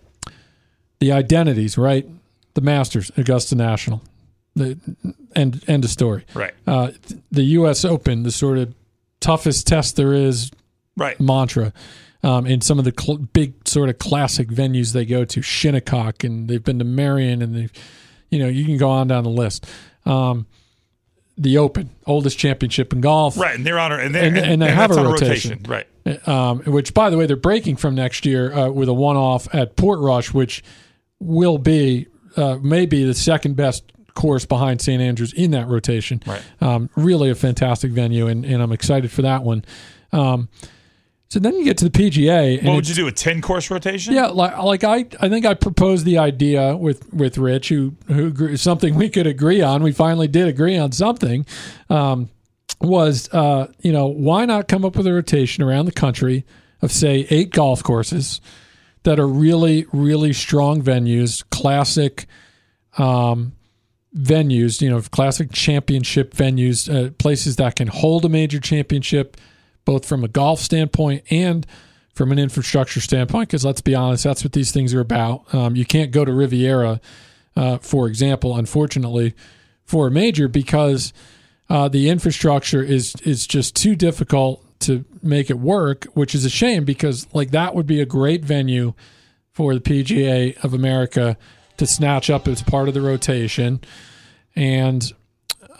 the 1.00 1.12
identities, 1.12 1.78
right? 1.78 2.08
The 2.54 2.62
Masters, 2.62 3.12
Augusta 3.18 3.56
National, 3.56 4.02
the 4.56 4.78
end 5.36 5.64
end 5.68 5.84
of 5.84 5.90
story. 5.92 6.26
Right. 6.34 6.54
Uh, 6.68 6.92
the 7.32 7.44
U.S. 7.44 7.84
Open, 7.86 8.24
the 8.24 8.32
sort 8.32 8.58
of 8.58 8.74
toughest 9.20 9.68
test 9.68 9.96
there 9.96 10.14
is 10.14 10.52
Right. 10.98 11.20
mantra. 11.20 11.72
Um, 12.24 12.46
and 12.46 12.64
some 12.64 12.78
of 12.78 12.86
the 12.86 12.94
cl- 12.98 13.18
big 13.18 13.68
sort 13.68 13.90
of 13.90 13.98
classic 13.98 14.50
venues 14.50 14.94
they 14.94 15.06
go 15.06 15.26
to, 15.26 15.42
Shinnecock, 15.42 16.24
and 16.24 16.48
they've 16.48 16.64
been 16.64 16.78
to 16.80 16.86
Merion, 16.86 17.42
and 17.42 17.56
they, 17.56 17.70
you 18.30 18.38
know, 18.40 18.48
you 18.48 18.64
can 18.66 18.78
go 18.78 18.90
on 18.90 19.08
down 19.08 19.24
the 19.24 19.30
list. 19.32 19.66
Um, 20.06 20.46
the 21.38 21.58
Open, 21.58 21.90
oldest 22.06 22.38
championship 22.38 22.94
in 22.94 23.02
golf, 23.02 23.38
Right, 23.38 23.56
and 23.56 23.66
they're 23.66 23.80
on, 23.80 23.92
and, 23.94 24.14
they're, 24.14 24.24
And- 24.24 24.38
and 24.38 24.62
they 24.62 24.72
have 24.72 24.92
a 24.92 25.00
on 25.00 25.06
rotation. 25.08 25.64
right? 25.68 25.88
um, 26.28 26.60
which 26.62 26.94
by 26.96 27.10
the 27.12 27.18
way 27.18 27.26
they're 27.28 27.36
breaking 27.36 27.76
from 27.76 27.94
next 27.96 28.26
year 28.26 28.52
uh, 28.54 28.70
with 28.70 28.90
a 28.90 28.94
one-off 28.94 29.48
at 29.54 29.76
Portrush, 29.76 30.34
which 30.34 30.64
will 31.20 31.58
be 31.60 32.08
uh, 32.36 32.58
maybe 32.62 33.04
the 33.04 33.14
second 33.14 33.56
best 33.56 33.84
course 34.16 34.46
behind 34.46 34.82
St 34.82 35.02
Andrews 35.02 35.32
in 35.34 35.52
that 35.52 35.68
rotation. 35.68 36.22
Right. 36.26 36.42
Um, 36.60 36.90
really 36.96 37.30
a 37.30 37.36
fantastic 37.36 37.92
venue, 37.92 38.28
and, 38.28 38.44
and 38.46 38.62
I'm 38.64 38.72
excited 38.72 39.12
for 39.12 39.22
that 39.22 39.44
one. 39.44 39.64
Um, 40.12 40.50
so 41.32 41.40
then 41.40 41.56
you 41.56 41.64
get 41.64 41.78
to 41.78 41.88
the 41.88 41.90
PGA. 41.90 42.58
And 42.58 42.68
What 42.68 42.76
would 42.76 42.90
you 42.90 42.94
do? 42.94 43.08
A 43.08 43.12
ten 43.14 43.42
course 43.42 43.72
rotation? 43.72 44.14
yeah, 44.14 44.28
like 44.28 44.58
like 44.58 44.84
I 44.84 45.06
I 45.22 45.30
think 45.30 45.46
I 45.46 45.54
proposed 45.54 46.04
the 46.04 46.18
idea 46.18 46.76
with 46.76 47.14
with 47.14 47.38
Rich, 47.38 47.70
who 47.70 47.96
who 48.08 48.58
something 48.58 48.96
we 48.96 49.08
could 49.08 49.28
agree 49.28 49.62
on. 49.62 49.82
We 49.82 49.94
finally 49.94 50.28
did 50.28 50.50
agree 50.50 50.78
on 50.78 50.92
something. 50.92 51.46
Um, 51.90 52.30
was 52.82 53.30
uh, 53.32 53.72
you 53.80 53.94
know 53.94 54.08
why 54.08 54.44
not 54.44 54.68
come 54.68 54.84
up 54.84 54.98
with 54.98 55.08
a 55.08 55.14
rotation 55.14 55.64
around 55.64 55.86
the 55.86 55.94
country 55.94 56.46
of 56.82 56.92
say 56.92 57.26
eight 57.30 57.52
golf 57.52 57.82
courses 57.82 58.42
that 59.04 59.18
are 59.18 59.28
really 59.28 59.86
really 59.94 60.34
strong 60.34 60.82
venues, 60.82 61.50
classic 61.50 62.26
um, 62.98 63.54
venues, 64.14 64.82
you 64.82 64.90
know, 64.90 65.00
classic 65.02 65.54
championship 65.54 66.34
venues, 66.34 66.94
uh, 66.94 67.12
places 67.12 67.56
that 67.56 67.78
can 67.78 67.88
hold 67.88 68.26
a 68.26 68.30
major 68.30 68.60
championship, 68.60 69.38
both 69.86 70.06
from 70.06 70.24
a 70.24 70.28
golf 70.28 70.60
standpoint 70.60 71.24
and 71.32 71.66
from 72.14 72.32
an 72.32 72.40
infrastructure 72.40 73.02
standpoint. 73.02 73.50
Because 73.50 73.66
let's 73.66 73.82
be 73.82 73.96
honest, 73.96 74.24
that's 74.24 74.44
what 74.44 74.54
these 74.54 74.72
things 74.72 74.94
are 74.94 75.00
about. 75.00 75.54
Um, 75.54 75.76
you 75.76 75.86
can't 75.86 76.12
go 76.12 76.26
to 76.26 76.34
Riviera, 76.34 77.02
uh, 77.56 77.78
for 77.80 78.08
example, 78.08 78.58
unfortunately, 78.58 79.34
for 79.86 80.08
a 80.08 80.12
major 80.12 80.48
because 80.48 81.14
uh, 81.70 81.88
the 81.88 82.10
infrastructure 82.10 82.84
is 82.84 83.16
is 83.24 83.48
just 83.48 83.76
too 83.76 83.96
difficult 83.96 84.64
to 84.82 85.06
make 85.22 85.50
it 85.50 85.60
work, 85.60 86.06
which 86.14 86.36
is 86.36 86.44
a 86.44 86.50
shame 86.50 86.84
because 86.84 87.28
like 87.34 87.52
that 87.52 87.76
would 87.76 87.88
be 87.88 88.02
a 88.02 88.06
great 88.06 88.44
venue 88.44 88.94
for 89.52 89.74
the 89.74 89.80
PGA 89.80 90.62
of 90.64 90.74
America 90.74 91.38
to 91.78 91.88
snatch 91.88 92.30
up 92.30 92.48
as 92.48 92.62
part 92.62 92.88
of 92.88 92.94
the 92.94 93.02
rotation. 93.02 93.80
And 94.56 95.12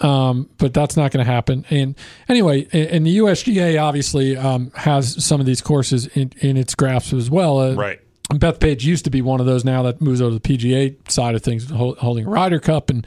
um, 0.02 0.50
but 0.58 0.74
that's 0.74 0.98
not 0.98 1.12
going 1.12 1.26
to 1.26 1.32
happen. 1.32 1.66
And 1.70 1.96
anyway, 2.28 2.68
and 2.74 3.06
the 3.06 3.18
USGA 3.20 3.82
obviously 3.82 4.36
um, 4.36 4.72
has 4.76 5.24
some 5.24 5.40
of 5.40 5.46
these 5.46 5.62
courses 5.62 6.08
in, 6.08 6.32
in 6.42 6.58
its 6.58 6.76
grasp 6.76 7.14
as 7.14 7.30
well. 7.30 7.60
Uh, 7.60 7.76
Right. 7.76 8.00
Bethpage 8.32 8.84
used 8.84 9.04
to 9.06 9.12
be 9.12 9.22
one 9.22 9.40
of 9.42 9.46
those 9.46 9.66
now 9.66 9.84
that 9.84 10.02
moves 10.02 10.22
over 10.22 10.38
to 10.38 10.40
the 10.40 10.58
PGA 10.58 11.12
side 11.12 11.36
of 11.36 11.44
things, 11.44 11.70
holding 11.70 12.26
a 12.26 12.30
Ryder 12.30 12.60
Cup 12.60 12.90
and 12.90 13.06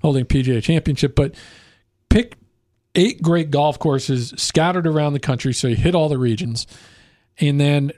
holding 0.00 0.24
PGA 0.24 0.62
Championship. 0.62 1.14
But 1.14 1.34
pick 2.08 2.36
eight 2.94 3.20
great 3.20 3.50
golf 3.50 3.78
courses 3.78 4.32
scattered 4.36 4.86
around 4.86 5.12
the 5.12 5.20
country, 5.20 5.52
so 5.52 5.68
you 5.68 5.76
hit 5.76 5.94
all 5.94 6.08
the 6.08 6.16
regions, 6.18 6.66
and 7.38 7.60
then 7.60 7.92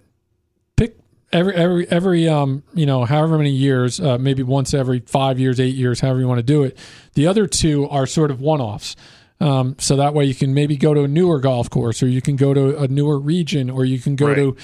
every 1.35 1.55
every 1.55 1.89
every 1.91 2.28
um 2.28 2.62
you 2.72 2.87
know 2.87 3.05
however 3.05 3.37
many 3.37 3.51
years, 3.51 4.01
uh, 4.01 4.16
maybe 4.18 4.43
once 4.43 4.72
every 4.72 5.01
five 5.01 5.39
years, 5.39 5.61
eight 5.61 5.74
years, 5.74 6.01
however 6.01 6.20
you 6.20 6.28
want 6.28 6.39
to 6.39 6.43
do 6.43 6.62
it. 6.62 6.78
The 7.14 7.26
other 7.26 7.47
two 7.47 7.89
are 7.91 8.07
sort 8.07 8.30
of 8.30 8.41
one 8.41 8.61
offs. 8.61 8.97
Um, 9.41 9.76
so 9.78 9.97
that 9.97 10.14
way 10.14 10.24
you 10.24 10.35
can 10.35 10.55
maybe 10.55 10.76
go 10.76 10.95
to 10.95 11.03
a 11.03 11.09
newer 11.09 11.41
golf 11.41 11.68
course, 11.68 12.03
or 12.03 12.07
you 12.09 12.22
can 12.22 12.37
go 12.37 12.55
to 12.55 12.78
a 12.78 12.89
newer 12.89 13.18
region, 13.18 13.68
or 13.68 13.85
you 13.85 13.99
can 13.99 14.16
go 14.16 14.28
Right. 14.28 14.37
to 14.37 14.57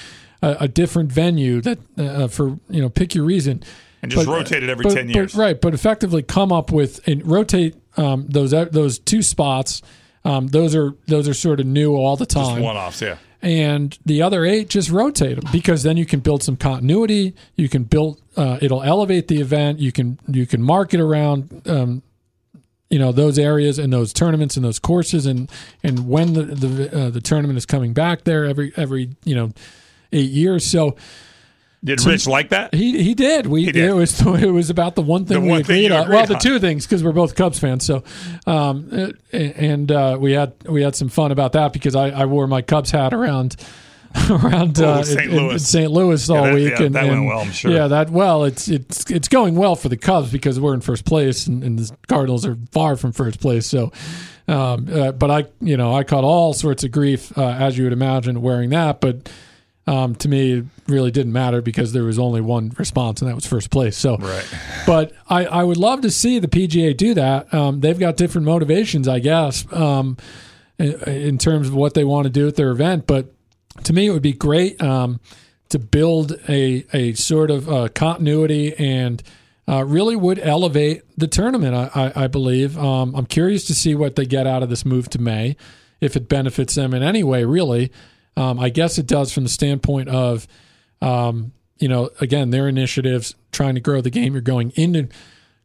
a, 0.43 0.57
a 0.61 0.69
different 0.69 1.13
venue 1.13 1.61
that 1.61 1.79
uh, 1.99 2.29
for 2.29 2.59
you 2.71 2.81
know 2.81 2.89
pick 2.89 3.15
your 3.15 3.25
reason 3.25 3.63
And 4.03 4.11
just 4.11 4.25
But- 4.27 4.33
rotate 4.33 4.63
it 4.63 4.71
every 4.71 4.85
but- 4.85 4.95
10 4.95 5.07
but- 5.09 5.15
years. 5.15 5.35
right? 5.35 5.61
But 5.61 5.75
effectively 5.75 6.23
come 6.23 6.53
up 6.53 6.73
with 6.73 7.07
and 7.07 7.27
rotate 7.27 7.75
um, 7.99 8.27
those 8.29 8.53
those 8.53 8.99
two 8.99 9.21
spots. 9.23 9.83
Um, 10.25 10.47
those 10.49 10.75
are 10.77 10.95
those 11.07 11.29
are 11.29 11.35
sort 11.35 11.61
of 11.61 11.67
new 11.67 11.95
all 11.97 12.17
the 12.17 12.25
Just 12.27 12.37
time 12.51 12.63
one 12.63 12.77
offs, 12.77 13.03
yeah. 13.03 13.17
And 13.43 13.99
the 14.05 14.23
other 14.23 14.45
eight 14.45 14.69
just 14.69 14.91
rotate 14.91 15.41
them 15.41 15.51
because 15.53 15.83
then 15.83 15.97
you 15.97 16.07
can 16.07 16.21
build 16.21 16.43
some 16.43 16.57
continuity. 16.57 17.35
You 17.57 17.69
can 17.69 17.85
build 17.85 18.21
uh, 18.37 18.59
it'll 18.61 18.83
elevate 18.83 19.29
the 19.29 19.41
event. 19.41 19.79
You 19.79 19.93
can 19.93 20.19
you 20.29 20.47
can 20.47 20.63
market 20.63 21.01
around 21.01 21.63
um, 21.67 22.03
you 22.91 22.99
know 22.99 23.13
those 23.13 23.39
areas 23.39 23.79
and 23.79 23.93
those 23.93 24.13
tournaments 24.13 24.57
and 24.57 24.65
those 24.65 24.79
courses 24.79 25.27
and 25.27 25.51
and 25.83 26.09
when 26.09 26.35
the 26.35 26.43
the, 26.43 26.99
uh, 26.99 27.11
the 27.11 27.21
tournament 27.21 27.57
is 27.57 27.67
coming 27.67 27.93
back 27.93 28.25
there 28.25 28.45
every 28.45 28.73
every 28.77 29.11
you 29.25 29.35
know 29.35 29.53
eight 30.13 30.31
years. 30.31 30.67
So 30.67 30.97
Did 31.83 32.05
Rich 32.05 32.27
like 32.27 32.51
that? 32.51 32.75
he 32.75 33.03
he 33.03 33.15
did. 33.15 33.47
We 33.47 33.65
He 33.65 33.73
did. 33.73 33.89
it 33.89 33.93
was 33.95 34.21
it 34.27 34.51
was 34.51 34.69
about 34.71 34.95
the 34.97 35.03
one 35.03 35.25
thing 35.25 35.37
The 35.39 35.41
we 35.41 35.49
one 35.49 35.65
thing 35.65 35.87
agreed 35.87 35.93
on. 35.93 36.03
agreed 36.05 36.15
well, 36.17 36.27
the 36.27 36.35
two 36.35 36.59
things 36.59 36.87
because 36.87 37.03
we're 37.03 37.13
both 37.13 37.35
Cubs 37.35 37.59
fans. 37.59 37.85
So, 37.87 38.05
um, 38.47 39.13
and 39.33 39.91
uh, 39.91 40.19
we 40.21 40.33
had 40.33 40.53
we 40.69 40.83
had 40.83 40.95
some 40.95 41.09
fun 41.09 41.33
about 41.33 41.53
that 41.53 41.73
because 41.73 41.95
I, 41.97 42.09
I 42.11 42.25
wore 42.27 42.47
my 42.47 42.61
Cubs 42.63 42.91
hat 42.91 43.15
around 43.15 43.57
around 44.31 44.79
Oh, 44.81 44.89
uh, 44.91 45.03
St. 45.05 45.21
in- 45.21 45.31
in 45.31 45.37
Louis. 45.49 45.67
St. 45.69 45.91
Louis 45.91 46.31
all 46.31 46.43
that- 46.45 46.55
week. 46.55 46.71
yeah, 46.79 46.83
and 46.83 46.95
that 46.97 47.07
went 47.07 47.25
well, 47.27 47.39
I'm 47.41 47.53
sure. 47.53 47.71
Yeah, 47.71 47.87
that 47.89 48.11
well, 48.11 48.45
it's 48.45 48.69
it's 48.69 49.11
it's 49.11 49.29
going 49.29 49.55
well 49.57 49.75
for 49.77 49.89
the 49.89 49.97
Cubs 49.97 50.31
because 50.31 50.61
we're 50.61 50.75
in 50.75 50.81
first 50.83 51.05
place 51.07 51.47
and, 51.47 51.63
and 51.65 51.79
the 51.79 51.97
Cardinals 52.09 52.45
are 52.45 52.59
far 52.73 52.97
from 52.97 53.13
first 53.13 53.41
place. 53.41 53.67
So. 53.67 53.91
Um, 54.49 54.89
uh, 54.93 55.13
but 55.13 55.31
I, 55.31 55.45
you 55.61 55.77
know, 55.77 55.95
I 55.95 56.03
caught 56.03 56.25
all 56.25 56.53
sorts 56.55 56.83
of 56.83 56.91
grief, 56.91 57.37
uh, 57.39 57.51
as 57.51 57.79
you 57.79 57.85
would 57.85 57.93
imagine, 57.93 58.43
wearing 58.43 58.71
that. 58.71 59.01
But 59.01 59.31
um, 59.87 60.15
to 60.17 60.29
me, 60.29 60.59
it 60.59 60.65
really 60.87 61.11
didn't 61.11 61.33
matter 61.33 61.61
because 61.63 61.93
there 61.93 62.05
was 62.05 62.19
only 62.19 62.41
one 62.41 62.73
response, 62.79 63.21
and 63.23 63.31
that 63.31 63.35
was 63.35 63.47
first 63.47 63.71
place. 63.71 63.97
So, 63.97 64.17
Right. 64.19 64.47
but 64.87 65.13
I, 65.29 65.47
I 65.47 65.65
would 65.65 65.79
love 65.79 66.03
to 66.03 66.11
see 66.11 66.39
the 66.39 66.49
PGA 66.49 66.97
do 66.97 67.15
that. 67.15 67.53
Um, 67.53 67.81
they've 67.81 67.99
got 67.99 68.17
different 68.17 68.47
motivations, 68.47 69.09
I 69.09 69.19
guess, 69.19 69.65
um, 69.73 70.17
in, 70.79 70.93
in 71.09 71.39
terms 71.39 71.69
of 71.69 71.75
what 71.75 71.95
they 71.95 72.05
want 72.05 72.25
to 72.25 72.31
do 72.31 72.45
with 72.45 72.57
their 72.57 72.71
event. 72.71 73.07
But 73.07 73.33
to 73.85 73.93
me, 73.93 74.07
it 74.07 74.11
would 74.11 74.23
be 74.23 74.33
great 74.33 74.81
um, 74.83 75.19
to 75.71 75.79
build 75.79 76.33
a 76.49 76.85
a 76.93 77.15
sort 77.15 77.51
of 77.51 77.69
uh, 77.69 77.89
continuity 77.95 78.75
and 78.77 79.23
uh, 79.69 79.85
really 79.85 80.17
would 80.17 80.39
elevate 80.41 81.03
the 81.17 81.27
tournament. 81.29 81.75
I, 81.75 82.13
I, 82.15 82.25
I 82.25 82.27
believe. 82.27 82.77
Um, 82.79 83.15
I'm 83.15 83.27
curious 83.27 83.65
to 83.69 83.75
see 83.75 83.95
what 83.95 84.17
they 84.17 84.27
get 84.27 84.47
out 84.47 84.63
of 84.63 84.69
this 84.69 84.85
move 84.85 85.09
to 85.11 85.21
May, 85.21 85.57
if 86.01 86.17
it 86.17 86.29
benefits 86.29 86.75
them 86.75 86.93
in 86.93 87.03
any 87.03 87.23
way. 87.25 87.45
Really, 87.45 87.91
um, 88.41 88.59
I 88.59 88.71
guess 88.71 88.97
it 88.97 89.07
does 89.07 89.33
from 89.33 89.43
the 89.43 89.51
standpoint 89.51 90.09
of, 90.09 90.47
um, 91.03 91.53
you 91.79 91.89
know, 91.89 92.09
again, 92.23 92.49
their 92.49 92.69
initiatives 92.69 93.35
trying 93.53 93.75
to 93.75 93.83
grow 93.83 94.01
the 94.01 94.09
game. 94.09 94.33
You're 94.33 94.41
going 94.41 94.71
into 94.77 95.09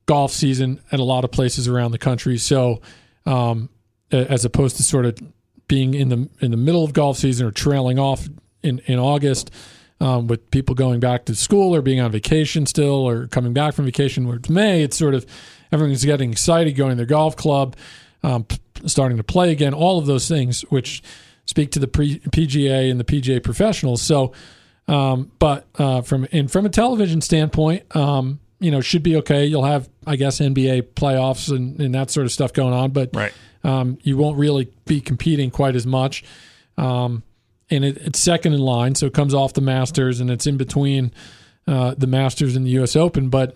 golf 0.08 0.34
season 0.34 0.82
at 0.92 1.00
a 1.00 1.04
lot 1.04 1.24
of 1.24 1.32
places 1.32 1.70
around 1.70 1.92
the 1.92 1.98
country, 1.98 2.38
so 2.38 2.82
um, 3.26 3.70
as 4.12 4.44
opposed 4.44 4.76
to 4.76 4.84
sort 4.84 5.06
of 5.06 5.18
being 5.70 5.94
in 5.94 6.10
the 6.10 6.30
in 6.42 6.52
the 6.52 6.58
middle 6.58 6.84
of 6.84 6.92
golf 6.92 7.18
season 7.18 7.48
or 7.48 7.52
trailing 7.52 7.98
off 7.98 8.28
in 8.62 8.80
in 8.88 9.00
August 9.00 9.52
um, 10.02 10.28
with 10.28 10.52
people 10.52 10.76
going 10.76 11.00
back 11.00 11.24
to 11.26 11.36
school 11.36 11.74
or 11.74 11.82
being 11.82 12.02
on 12.02 12.12
vacation 12.12 12.66
still 12.66 13.08
or 13.08 13.28
coming 13.28 13.54
back 13.54 13.74
from 13.74 13.86
vacation 13.86 14.28
where 14.28 14.36
it's 14.36 14.50
May 14.50 14.84
it's 14.84 14.98
sort 14.98 15.16
of 15.16 15.26
everyone's 15.72 16.04
getting 16.04 16.32
excited 16.32 16.76
going 16.76 16.92
to 16.92 16.96
their 16.98 17.06
golf 17.06 17.36
club 17.36 17.76
um, 18.22 18.46
starting 18.86 19.18
to 19.18 19.24
play 19.24 19.52
again 19.52 19.74
all 19.74 19.98
of 19.98 20.06
those 20.06 20.28
things 20.28 20.62
which 20.64 21.02
speak 21.46 21.72
to 21.72 21.80
the 21.80 21.88
pre- 21.88 22.20
PGA 22.20 22.90
and 22.92 23.00
the 23.00 23.04
PGA 23.04 23.42
professionals 23.44 24.02
so 24.02 24.34
um, 24.88 25.32
but 25.40 25.66
uh, 25.80 26.02
from 26.02 26.28
and 26.32 26.52
from 26.52 26.66
a 26.66 26.70
television 26.70 27.22
standpoint 27.22 27.84
um, 27.96 28.40
you 28.60 28.72
know 28.72 28.82
should 28.82 29.04
be 29.04 29.16
okay 29.18 29.46
you'll 29.46 29.64
have 29.66 29.90
I 30.08 30.16
guess 30.16 30.40
NBA 30.40 30.94
playoffs 30.94 31.50
and, 31.56 31.80
and 31.80 31.94
that 31.96 32.12
sort 32.12 32.26
of 32.26 32.32
stuff 32.32 32.54
going 32.54 32.74
on 32.74 32.92
but 32.92 33.10
Right. 33.16 33.34
um, 33.64 33.98
you 34.04 34.18
won't 34.18 34.38
really 34.38 34.72
be 34.86 35.02
competing 35.02 35.50
quite 35.52 35.76
as 35.76 35.86
much. 35.88 36.24
Um, 36.78 37.24
and 37.72 37.84
it, 37.84 37.98
it's 37.98 38.20
second 38.20 38.54
in 38.54 38.60
line, 38.60 38.94
so 38.94 39.08
it 39.08 39.14
comes 39.16 39.34
off 39.34 39.54
the 39.54 39.62
Masters 39.62 40.20
and 40.20 40.30
it's 40.30 40.46
in 40.46 40.56
between 40.58 41.12
uh, 41.68 41.96
the 41.98 42.06
Masters 42.06 42.56
and 42.56 42.64
the 42.66 42.70
U.S. 42.72 42.96
Open. 42.96 43.30
But 43.30 43.56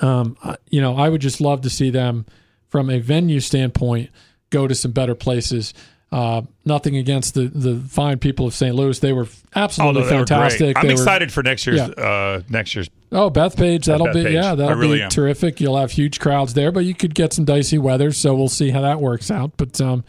um, 0.00 0.36
you 0.68 0.80
know, 0.80 0.96
I 0.96 1.08
would 1.08 1.20
just 1.20 1.40
love 1.40 1.60
to 1.60 1.70
see 1.70 1.90
them 1.90 2.26
from 2.68 2.90
a 2.90 2.98
venue 2.98 3.38
standpoint 3.40 4.10
go 4.50 4.66
to 4.66 4.74
some 4.74 4.90
better 4.92 5.14
places. 5.14 5.74
Uh, 6.14 6.42
nothing 6.64 6.96
against 6.96 7.34
the 7.34 7.48
the 7.48 7.80
fine 7.88 8.18
people 8.20 8.46
of 8.46 8.54
St. 8.54 8.72
Louis; 8.72 8.96
they 9.00 9.12
were 9.12 9.26
absolutely 9.56 10.02
Although 10.02 10.08
they 10.10 10.16
were 10.20 10.26
fantastic. 10.26 10.58
great. 10.60 10.76
I'm 10.76 10.82
They 10.86 10.94
were- 10.94 11.00
excited 11.00 11.32
for 11.32 11.42
next 11.42 11.66
year's 11.66 11.80
Yeah. 11.80 11.86
uh, 12.04 12.42
next 12.48 12.74
year's 12.76 12.88
Oh, 13.10 13.30
Bethpage, 13.30 13.86
that'll 13.86 14.12
be 14.12 14.22
yeah, 14.32 14.54
that'll 14.54 14.76
really 14.76 14.98
be 14.98 15.02
am. 15.02 15.10
terrific. 15.10 15.60
You'll 15.60 15.76
have 15.76 15.90
huge 15.90 16.20
crowds 16.20 16.54
there, 16.54 16.70
but 16.70 16.84
you 16.84 16.94
could 16.94 17.14
get 17.16 17.32
some 17.32 17.44
dicey 17.44 17.78
weather, 17.78 18.12
so 18.12 18.32
we'll 18.34 18.48
see 18.48 18.70
how 18.70 18.80
that 18.82 19.00
works 19.00 19.28
out. 19.30 19.52
But 19.56 19.80
um, 19.80 20.04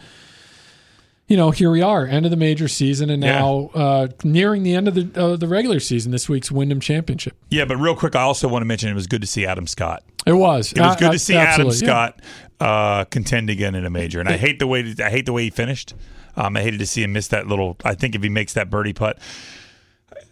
you 1.28 1.36
know, 1.38 1.49
here 1.51 1.71
we 1.71 1.82
are, 1.82 2.05
end 2.05 2.26
of 2.26 2.30
the 2.32 2.38
major 2.38 2.67
season, 2.67 3.09
and 3.09 3.23
Yeah. 3.23 3.39
now 3.39 3.69
uh, 3.73 4.07
nearing 4.23 4.63
the 4.63 4.76
end 4.76 4.88
of 4.88 4.93
the 4.95 5.09
uh, 5.21 5.36
the 5.36 5.47
regular 5.47 5.80
season. 5.80 6.11
This 6.11 6.30
week's 6.30 6.51
Wyndham 6.51 6.80
Championship. 6.80 7.36
Yeah, 7.49 7.65
but 7.65 7.78
real 7.78 7.95
quick, 7.95 8.15
I 8.15 8.21
also 8.21 8.47
want 8.47 8.61
to 8.61 8.65
mention 8.67 8.89
it 8.89 8.93
was 8.93 9.07
good 9.07 9.21
to 9.21 9.28
see 9.28 9.45
Adam 9.45 9.65
Scott. 9.67 10.03
It 10.26 10.34
was. 10.34 10.71
It 10.73 10.80
was 10.80 10.95
good 10.95 11.11
to 11.11 11.19
see 11.19 11.36
Adam 11.36 11.67
absolutely, 11.67 11.88
yeah. 11.88 11.93
Scott 11.93 12.21
uh, 12.59 13.05
contend 13.05 13.49
again 13.49 13.76
in 13.76 13.86
a 13.86 13.89
major, 13.89 14.19
and 14.19 14.30
I 14.30 14.38
hate 14.38 14.59
the 14.59 14.67
way 14.67 14.93
I 15.03 15.09
hate 15.09 15.26
the 15.26 15.34
way 15.34 15.43
he 15.43 15.49
finished. 15.49 15.93
Um, 16.36 16.57
I 16.57 16.61
hated 16.61 16.80
to 16.80 16.86
see 16.86 17.01
him 17.03 17.13
miss 17.13 17.28
that 17.30 17.47
little. 17.47 17.78
I 17.86 17.95
think 17.95 18.13
if 18.13 18.21
he 18.21 18.30
makes 18.30 18.53
that 18.53 18.69
birdie 18.69 18.93
putt, 18.93 19.17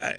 I, 0.02 0.08
I, 0.10 0.16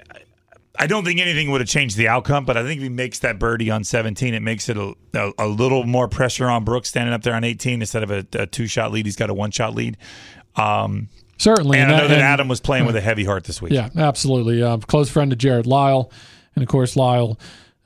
I 0.78 0.86
don't 0.86 1.04
think 1.04 1.20
anything 1.20 1.50
would 1.50 1.60
have 1.60 1.68
changed 1.68 1.96
the 1.96 2.08
outcome. 2.08 2.44
But 2.44 2.56
I 2.56 2.62
think 2.62 2.78
if 2.78 2.82
he 2.84 2.88
makes 2.88 3.18
that 3.20 3.38
birdie 3.38 3.70
on 3.70 3.84
17, 3.84 4.32
it 4.34 4.40
makes 4.40 4.68
it 4.68 4.76
a, 4.76 4.94
a, 5.14 5.32
a 5.38 5.46
little 5.46 5.84
more 5.84 6.08
pressure 6.08 6.48
on 6.48 6.64
Brooks 6.64 6.88
standing 6.88 7.12
up 7.14 7.22
there 7.22 7.34
on 7.34 7.44
18 7.44 7.80
instead 7.82 8.02
of 8.02 8.10
a, 8.10 8.26
a 8.32 8.46
two 8.46 8.66
shot 8.66 8.92
lead. 8.92 9.06
He's 9.06 9.14
got 9.16 9.28
a 9.30 9.34
one 9.34 9.50
shot 9.50 9.74
lead. 9.74 9.96
Um, 10.56 11.08
Certainly, 11.38 11.78
and 11.78 11.92
I 11.92 11.98
know 11.98 12.08
that 12.08 12.14
and- 12.14 12.22
Adam 12.22 12.48
was 12.48 12.60
playing 12.60 12.86
with 12.86 12.94
a 12.96 13.00
heavy 13.00 13.24
heart 13.24 13.44
this 13.44 13.60
week. 13.60 13.72
Yeah, 13.72 13.90
absolutely. 13.96 14.62
Um, 14.62 14.80
close 14.82 15.10
friend 15.10 15.32
of 15.32 15.38
Jarrod 15.38 15.66
Lyle, 15.66 16.10
and 16.54 16.62
of 16.62 16.68
course 16.68 16.94
Lyle 16.96 17.38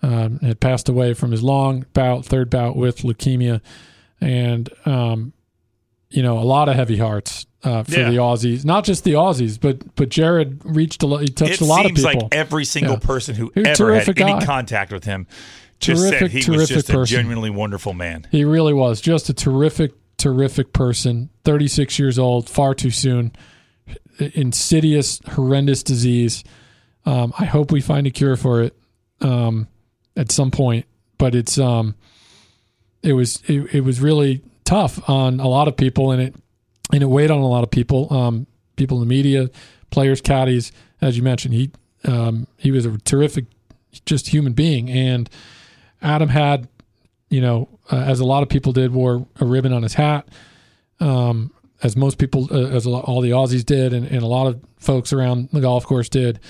um, 0.02 0.38
had 0.40 0.60
passed 0.60 0.88
away 0.88 1.14
from 1.14 1.30
his 1.30 1.42
long 1.42 1.86
bout, 1.94 2.24
third 2.26 2.50
bout 2.50 2.76
with 2.76 2.98
leukemia, 2.98 3.60
and 4.20 4.68
um, 4.84 5.32
you 6.10 6.22
know 6.22 6.38
a 6.38 6.44
lot 6.44 6.68
of 6.68 6.76
heavy 6.76 6.98
hearts 6.98 7.46
uh, 7.64 7.82
for 7.84 7.92
Yeah. 7.98 8.10
the 8.10 8.16
Aussies. 8.18 8.64
Not 8.64 8.84
just 8.84 9.02
the 9.04 9.14
Aussies, 9.14 9.58
but 9.58 9.94
but 9.96 10.10
Jared 10.10 10.60
reached 10.64 11.02
a 11.02 11.06
lot. 11.06 11.22
He 11.22 11.28
touched 11.28 11.54
it 11.54 11.60
a 11.62 11.64
lot 11.64 11.80
of 11.86 11.96
seems 11.96 12.04
people. 12.04 12.20
like 12.24 12.34
every 12.34 12.64
single 12.66 12.94
Yeah. 12.94 12.98
person 13.06 13.34
who 13.34 13.50
He's 13.54 13.66
ever 13.66 13.68
had 13.68 13.76
terrific 13.76 14.20
any 14.20 14.44
contact 14.44 14.92
with 14.92 15.04
him 15.04 15.26
just 15.80 16.02
said 16.02 16.18
Terrific, 16.18 16.44
he 16.44 16.50
was 16.50 16.68
just 16.68 16.90
a 16.90 16.92
person. 16.92 17.16
genuinely 17.16 17.50
wonderful 17.50 17.94
man. 17.94 18.26
He 18.30 18.44
really 18.44 18.74
was 18.74 19.00
just 19.00 19.28
a 19.30 19.32
terrific, 19.32 19.92
terrific 20.18 20.72
person. 20.72 21.30
36 21.44 21.98
years 21.98 22.18
old, 22.18 22.48
far 22.50 22.74
too 22.74 22.90
soon. 22.90 23.32
Insidious, 24.18 25.20
horrendous 25.26 25.82
disease. 25.82 26.44
Um, 27.06 27.32
I 27.38 27.46
hope 27.46 27.72
we 27.72 27.80
find 27.80 28.06
a 28.06 28.10
cure 28.10 28.36
for 28.36 28.62
it 28.62 28.76
um, 29.20 29.68
at 30.16 30.30
some 30.30 30.50
point. 30.50 30.84
But 31.16 31.34
it's 31.34 31.58
um, 31.58 31.94
it 33.02 33.14
was 33.14 33.42
it, 33.46 33.74
it 33.74 33.80
was 33.80 34.00
really 34.00 34.42
tough 34.64 35.08
on 35.08 35.40
a 35.40 35.48
lot 35.48 35.66
of 35.68 35.76
people, 35.76 36.12
and 36.12 36.22
it 36.22 36.34
and 36.92 37.02
it 37.02 37.06
weighed 37.06 37.30
on 37.30 37.38
a 37.38 37.48
lot 37.48 37.64
of 37.64 37.70
people. 37.70 38.12
Um, 38.12 38.46
people 38.76 39.02
in 39.02 39.08
the 39.08 39.14
media, 39.14 39.50
players, 39.90 40.20
caddies, 40.20 40.72
as 41.00 41.16
you 41.16 41.22
mentioned. 41.22 41.54
He 41.54 41.70
um, 42.04 42.46
he 42.56 42.70
was 42.70 42.86
a 42.86 42.98
terrific, 42.98 43.46
just 44.06 44.28
human 44.28 44.52
being, 44.52 44.90
and 44.90 45.28
Adam 46.00 46.28
had 46.28 46.68
you 47.30 47.40
know, 47.40 47.68
uh, 47.90 47.96
as 47.96 48.20
a 48.20 48.24
lot 48.24 48.42
of 48.42 48.48
people 48.48 48.72
did, 48.72 48.92
wore 48.92 49.26
a 49.40 49.44
ribbon 49.44 49.72
on 49.72 49.82
his 49.82 49.94
hat, 49.94 50.28
um, 51.00 51.52
as 51.82 51.96
most 51.96 52.18
people, 52.18 52.48
uh, 52.50 52.68
as 52.74 52.86
a 52.86 52.90
lot, 52.90 53.04
all 53.04 53.20
the 53.20 53.30
Aussies 53.30 53.64
did, 53.64 53.92
and, 53.92 54.06
and 54.06 54.22
a 54.22 54.26
lot 54.26 54.46
of 54.46 54.60
folks 54.78 55.12
around 55.12 55.48
the 55.52 55.60
golf 55.60 55.84
course 55.86 56.08
did. 56.08 56.40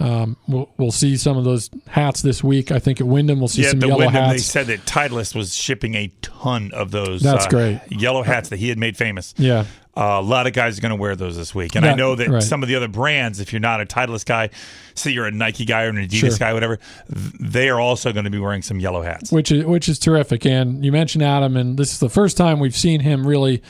Um, 0.00 0.36
we'll, 0.46 0.70
we'll 0.76 0.92
see 0.92 1.16
some 1.16 1.36
of 1.36 1.44
those 1.44 1.70
hats 1.88 2.22
this 2.22 2.42
week. 2.44 2.70
I 2.70 2.78
think 2.78 3.00
at 3.00 3.06
Wyndham 3.06 3.40
we'll 3.40 3.48
see 3.48 3.62
Yeah, 3.62 3.70
some 3.70 3.80
the 3.80 3.88
yellow 3.88 3.98
Wyndham, 3.98 4.30
they 4.30 4.38
said 4.38 4.68
that 4.68 4.86
Titleist 4.86 5.34
was 5.34 5.54
shipping 5.54 5.96
a 5.96 6.12
ton 6.22 6.70
of 6.72 6.92
those. 6.92 7.20
That's 7.20 7.46
uh, 7.46 7.50
great. 7.50 7.80
Yellow 7.88 8.22
hats 8.22 8.50
that 8.50 8.60
he 8.60 8.68
had 8.68 8.78
made 8.78 8.96
famous. 8.96 9.34
Yeah. 9.36 9.64
Uh, 9.98 10.20
a 10.20 10.22
lot 10.22 10.46
of 10.46 10.52
guys 10.52 10.78
are 10.78 10.80
going 10.80 10.90
to 10.90 10.96
wear 10.96 11.16
those 11.16 11.36
this 11.36 11.52
week, 11.52 11.74
and 11.74 11.84
I 11.84 11.94
know 11.94 12.14
that 12.14 12.28
right. 12.28 12.40
some 12.40 12.62
of 12.62 12.68
the 12.68 12.76
other 12.76 12.86
brands, 12.86 13.40
if 13.40 13.52
you're 13.52 13.58
not 13.58 13.80
a 13.80 13.84
Titleist 13.84 14.26
guy, 14.26 14.50
say 14.94 15.10
you're 15.10 15.26
a 15.26 15.32
Nike 15.32 15.64
guy 15.64 15.82
or 15.82 15.88
an 15.88 15.96
Adidas 15.96 16.12
Sure. 16.12 16.30
guy, 16.38 16.54
whatever, 16.54 16.78
they 17.08 17.68
are 17.68 17.80
also 17.80 18.12
going 18.12 18.24
to 18.24 18.30
be 18.30 18.38
wearing 18.38 18.62
some 18.62 18.78
yellow 18.78 19.02
hats. 19.02 19.32
which 19.32 19.50
is 19.50 19.64
which 19.64 19.88
is 19.88 19.98
terrific. 19.98 20.46
And 20.46 20.84
you 20.84 20.92
mentioned 20.92 21.24
Adam, 21.24 21.56
and 21.56 21.76
this 21.76 21.92
is 21.92 21.98
the 21.98 22.08
first 22.08 22.36
time 22.36 22.60
we've 22.60 22.76
seen 22.76 23.00
him 23.00 23.26
really 23.26 23.60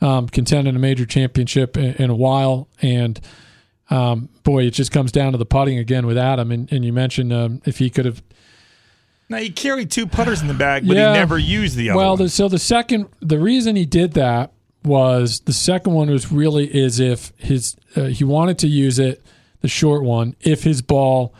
um, 0.00 0.26
contend 0.26 0.66
in 0.68 0.74
a 0.74 0.78
major 0.78 1.04
championship 1.04 1.76
in, 1.76 1.94
in 1.96 2.08
a 2.08 2.14
while. 2.16 2.68
And 2.80 3.20
um, 3.90 4.30
boy, 4.44 4.64
it 4.64 4.70
just 4.70 4.90
comes 4.90 5.12
down 5.12 5.32
to 5.32 5.38
the 5.38 5.44
putting 5.44 5.76
again 5.76 6.06
with 6.06 6.16
Adam. 6.16 6.50
And, 6.50 6.72
and 6.72 6.82
you 6.82 6.94
mentioned 6.94 7.30
um, 7.32 7.60
if 7.66 7.76
he 7.78 7.90
could 7.90 8.06
have 8.06 8.22
Now 9.28 9.36
he 9.36 9.50
carried 9.50 9.90
two 9.90 10.06
putters 10.06 10.40
in 10.40 10.48
the 10.48 10.54
bag, 10.54 10.86
but 10.86 10.96
Yeah. 10.96 11.12
he 11.12 11.18
never 11.18 11.36
used 11.36 11.76
the 11.76 11.90
other 11.90 11.98
well, 11.98 12.10
one. 12.12 12.22
the, 12.22 12.28
so 12.30 12.48
the 12.48 12.58
second, 12.58 13.08
the 13.20 13.38
reason 13.38 13.76
he 13.76 13.84
did 13.84 14.12
that 14.14 14.52
was 14.88 15.40
the 15.40 15.52
second 15.52 15.92
one 15.92 16.10
was 16.10 16.32
really 16.32 16.66
is 16.74 16.98
if 16.98 17.32
his 17.36 17.76
uh, 17.96 18.04
he 18.04 18.24
wanted 18.24 18.58
to 18.60 18.66
use 18.66 18.98
it, 18.98 19.22
the 19.60 19.68
short 19.68 20.02
one, 20.02 20.34
if 20.40 20.64
his 20.64 20.82
ball 20.82 21.34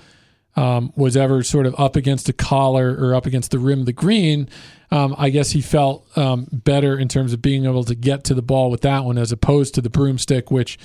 um, 0.56 0.92
was 0.96 1.16
ever 1.16 1.42
sort 1.42 1.66
of 1.66 1.74
up 1.78 1.96
against 1.96 2.26
the 2.26 2.32
collar 2.32 2.96
or 2.98 3.14
up 3.14 3.26
against 3.26 3.50
the 3.50 3.58
rim 3.58 3.80
of 3.80 3.86
the 3.86 3.92
green. 3.92 4.48
Um, 4.90 5.14
I 5.18 5.30
guess 5.30 5.50
he 5.50 5.60
felt 5.60 6.06
um, 6.16 6.48
better 6.50 6.98
in 6.98 7.08
terms 7.08 7.32
of 7.32 7.42
being 7.42 7.64
able 7.64 7.84
to 7.84 7.94
get 7.94 8.24
to 8.24 8.34
the 8.34 8.42
ball 8.42 8.70
with 8.70 8.80
that 8.80 9.04
one 9.04 9.18
as 9.18 9.32
opposed 9.32 9.74
to 9.74 9.82
the 9.82 9.90
broomstick, 9.90 10.50
which 10.50 10.78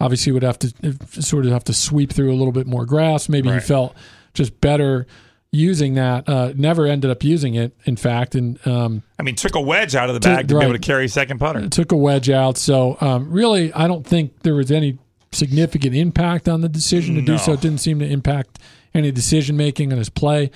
obviously 0.00 0.32
would 0.32 0.42
have 0.42 0.58
to 0.58 0.74
uh, 0.82 1.20
sort 1.20 1.46
of 1.46 1.52
have 1.52 1.64
to 1.64 1.72
sweep 1.72 2.12
through 2.12 2.32
a 2.32 2.36
little 2.36 2.52
bit 2.52 2.66
more 2.66 2.84
grass. 2.84 3.28
Maybe 3.28 3.50
he 3.50 3.60
felt 3.60 3.94
just 4.34 4.60
better 4.60 5.06
using 5.52 5.94
that. 5.94 6.28
Uh, 6.28 6.52
never 6.56 6.86
ended 6.86 7.10
up 7.10 7.22
using 7.24 7.54
it, 7.54 7.74
in 7.84 7.96
fact, 7.96 8.34
and 8.34 8.64
um, 8.66 9.02
I 9.18 9.22
mean, 9.22 9.34
took 9.36 9.54
a 9.54 9.60
wedge 9.60 9.94
out 9.94 10.08
of 10.08 10.14
the 10.14 10.20
bag 10.20 10.48
to 10.48 10.58
be 10.58 10.64
able 10.64 10.72
to 10.74 10.78
carry 10.78 11.06
a 11.06 11.08
second 11.08 11.38
putter. 11.38 11.68
took 11.68 11.92
a 11.92 11.96
wedge 11.96 12.28
out. 12.30 12.56
So 12.58 12.96
um, 13.00 13.30
really, 13.30 13.72
I 13.72 13.86
don't 13.88 14.06
think 14.06 14.40
there 14.42 14.54
was 14.54 14.70
any 14.70 14.98
significant 15.32 15.94
impact 15.94 16.48
on 16.48 16.60
the 16.60 16.68
decision 16.68 17.14
to 17.16 17.22
do 17.22 17.38
so. 17.38 17.52
It 17.52 17.60
didn't 17.60 17.80
seem 17.80 17.98
to 18.00 18.06
impact 18.06 18.58
any 18.94 19.10
decision 19.12 19.56
making 19.56 19.92
in 19.92 19.98
his 19.98 20.08
play. 20.08 20.50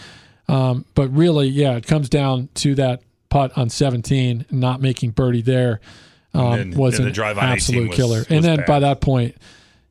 Um, 0.49 0.85
but 0.95 1.09
really, 1.11 1.49
yeah, 1.49 1.77
it 1.77 1.87
comes 1.87 2.09
down 2.09 2.49
to 2.55 2.75
that 2.77 3.03
putt 3.29 3.57
on 3.57 3.69
17, 3.69 4.47
not 4.51 4.81
making 4.81 5.11
birdie 5.11 5.43
there 5.43 5.81
um, 6.35 6.53
And 6.53 6.73
then- 6.73 6.79
was 6.81 6.95
and 6.97 7.05
the 7.05 7.09
an 7.11 7.15
drive 7.15 7.39
on 7.39 7.45
absolute 7.45 7.89
was- 7.89 7.97
killer. 7.97 8.19
was 8.19 8.27
and 8.31 8.45
then 8.45 8.57
bad. 8.59 8.67
by 8.67 8.81
that 8.81 9.01
point, 9.01 9.37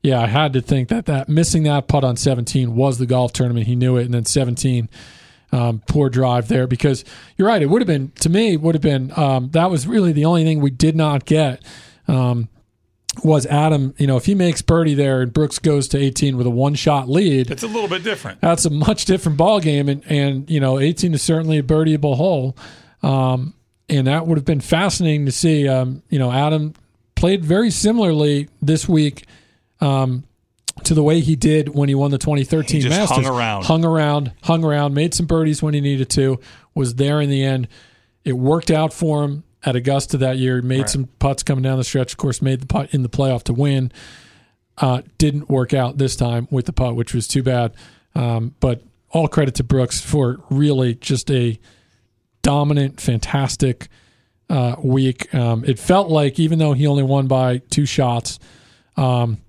yeah, 0.02 0.22
I 0.22 0.28
had 0.28 0.54
to 0.54 0.62
think 0.62 0.90
that 0.90 1.06
that 1.08 1.28
missing 1.30 1.64
that 1.64 1.88
putt 1.88 2.04
on 2.04 2.16
17 2.16 2.76
was 2.76 2.98
the 2.98 3.06
golf 3.06 3.34
tournament. 3.34 3.68
He 3.68 3.76
knew 3.76 3.98
it, 3.98 4.06
and 4.06 4.14
then 4.14 4.26
17 4.26 4.90
um, 5.52 5.82
poor 5.88 6.10
drive 6.10 6.48
there 6.48 6.68
because 6.68 7.04
you're 7.38 7.48
right. 7.48 7.62
It 7.62 7.66
would 7.68 7.82
have 7.82 7.88
been 7.88 8.12
to 8.20 8.30
me 8.30 8.56
would 8.56 8.76
have 8.76 8.82
been 8.84 9.12
um, 9.18 9.50
that 9.52 9.72
was 9.72 9.88
really 9.88 10.12
the 10.12 10.26
only 10.26 10.44
thing 10.44 10.62
we 10.62 10.70
did 10.70 10.96
not 10.96 11.26
get 11.26 11.64
um, 12.08 12.50
was 13.24 13.46
Adam. 13.48 13.94
You 13.98 14.06
know, 14.08 14.16
if 14.16 14.26
he 14.26 14.36
makes 14.36 14.62
birdie 14.62 14.94
there 14.94 15.22
and 15.22 15.34
Brooks 15.34 15.58
goes 15.60 15.88
to 15.90 15.98
18 15.98 16.38
with 16.38 16.46
a 16.46 16.52
one 16.52 16.76
shot 16.76 17.10
lead, 17.10 17.50
It's 17.50 17.64
a 17.64 17.68
little 17.68 17.90
bit 17.90 18.04
different. 18.04 18.40
that's 18.42 18.66
a 18.66 18.70
much 18.70 19.06
different 19.06 19.38
ball 19.38 19.60
game. 19.60 19.90
And 19.90 20.04
and 20.06 20.50
you 20.50 20.60
know, 20.60 20.80
18 20.80 21.14
is 21.16 21.22
certainly 21.24 21.58
a 21.58 21.64
birdieable 21.64 22.16
hole. 22.16 22.56
Um, 23.02 23.56
and 23.90 24.06
that 24.06 24.28
would 24.28 24.38
have 24.38 24.46
been 24.46 24.62
fascinating 24.62 25.26
to 25.26 25.32
see. 25.32 25.68
Um, 25.68 26.04
you 26.10 26.20
know, 26.20 26.32
Adam 26.32 26.74
played 27.16 27.44
very 27.44 27.72
similarly 27.72 28.50
this 28.62 28.88
week. 28.88 29.26
Um, 29.82 30.24
to 30.86 30.94
the 30.94 31.04
way 31.04 31.20
he 31.20 31.36
did 31.36 31.70
when 31.76 31.90
he 31.90 31.96
won 31.96 32.10
the 32.12 32.18
2013 32.18 32.78
He 32.82 32.88
just 32.88 32.98
Masters. 32.98 33.26
hung 33.26 33.36
around. 33.36 33.64
hung 33.66 33.84
around, 33.86 34.32
hung 34.44 34.64
around, 34.64 34.94
made 34.94 35.14
some 35.14 35.26
birdies 35.26 35.62
when 35.62 35.74
he 35.74 35.82
needed 35.82 36.10
to, 36.12 36.40
was 36.74 36.96
there 36.96 37.20
in 37.20 37.30
the 37.30 37.44
end. 37.44 37.68
It 38.24 38.34
worked 38.34 38.72
out 38.72 38.94
for 38.94 39.24
him 39.26 39.44
at 39.66 39.76
Augusta 39.76 40.18
that 40.18 40.38
year. 40.38 40.62
He 40.62 40.68
made 40.68 40.88
some 40.90 41.10
putts 41.20 41.44
coming 41.44 41.64
down 41.64 41.78
the 41.80 41.84
stretch. 41.84 42.14
Of 42.14 42.18
course, 42.18 42.42
made 42.42 42.62
the 42.62 42.66
putt 42.66 42.94
in 42.94 43.04
the 43.04 43.10
playoff 43.10 43.44
to 43.44 43.54
win. 43.54 43.92
Uh, 44.78 45.02
didn't 45.18 45.50
work 45.50 45.74
out 45.74 45.98
this 45.98 46.16
time 46.16 46.48
with 46.50 46.66
the 46.66 46.72
putt, 46.74 46.96
which 46.96 47.14
was 47.14 47.28
too 47.28 47.44
bad. 47.44 47.74
Um, 48.16 48.56
but 48.62 48.82
all 49.10 49.28
credit 49.28 49.56
to 49.56 49.64
Brooks 49.66 50.00
for 50.00 50.42
really 50.50 50.96
just 50.96 51.30
a 51.30 51.60
dominant, 52.42 53.02
fantastic 53.02 53.90
uh, 54.50 54.76
week. 54.82 55.34
Um, 55.36 55.66
it 55.66 55.78
felt 55.78 56.10
like 56.10 56.40
even 56.40 56.60
though 56.60 56.74
he 56.74 56.88
only 56.88 57.04
won 57.04 57.28
by 57.28 57.58
two 57.70 57.86
shots, 57.86 58.40
um, 58.96 59.40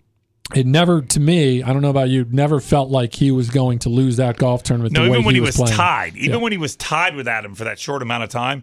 it 0.55 0.67
never, 0.67 1.03
to 1.03 1.21
me, 1.21 1.63
I 1.63 1.73
don't 1.73 1.83
know 1.83 1.91
about 1.91 2.09
you, 2.09 2.27
never 2.31 2.61
felt 2.61 2.91
like 2.91 3.15
he 3.15 3.31
was 3.31 3.51
going 3.51 3.79
to 3.81 3.89
lose 3.89 4.17
that 4.17 4.37
golf 4.37 4.63
tournament. 4.63 4.93
No, 4.95 5.05
the 5.05 5.11
way 5.11 5.17
even 5.17 5.27
when 5.27 5.35
he 5.35 5.41
was, 5.41 5.57
playing. 5.57 5.77
tied, 5.77 6.17
even 6.17 6.31
Yeah. 6.31 6.43
when 6.43 6.53
he 6.53 6.59
was 6.59 6.77
tied 6.77 7.15
with 7.15 7.29
Adam 7.29 7.55
for 7.55 7.65
that 7.65 7.79
short 7.79 8.03
amount 8.03 8.25
of 8.25 8.29
time, 8.31 8.63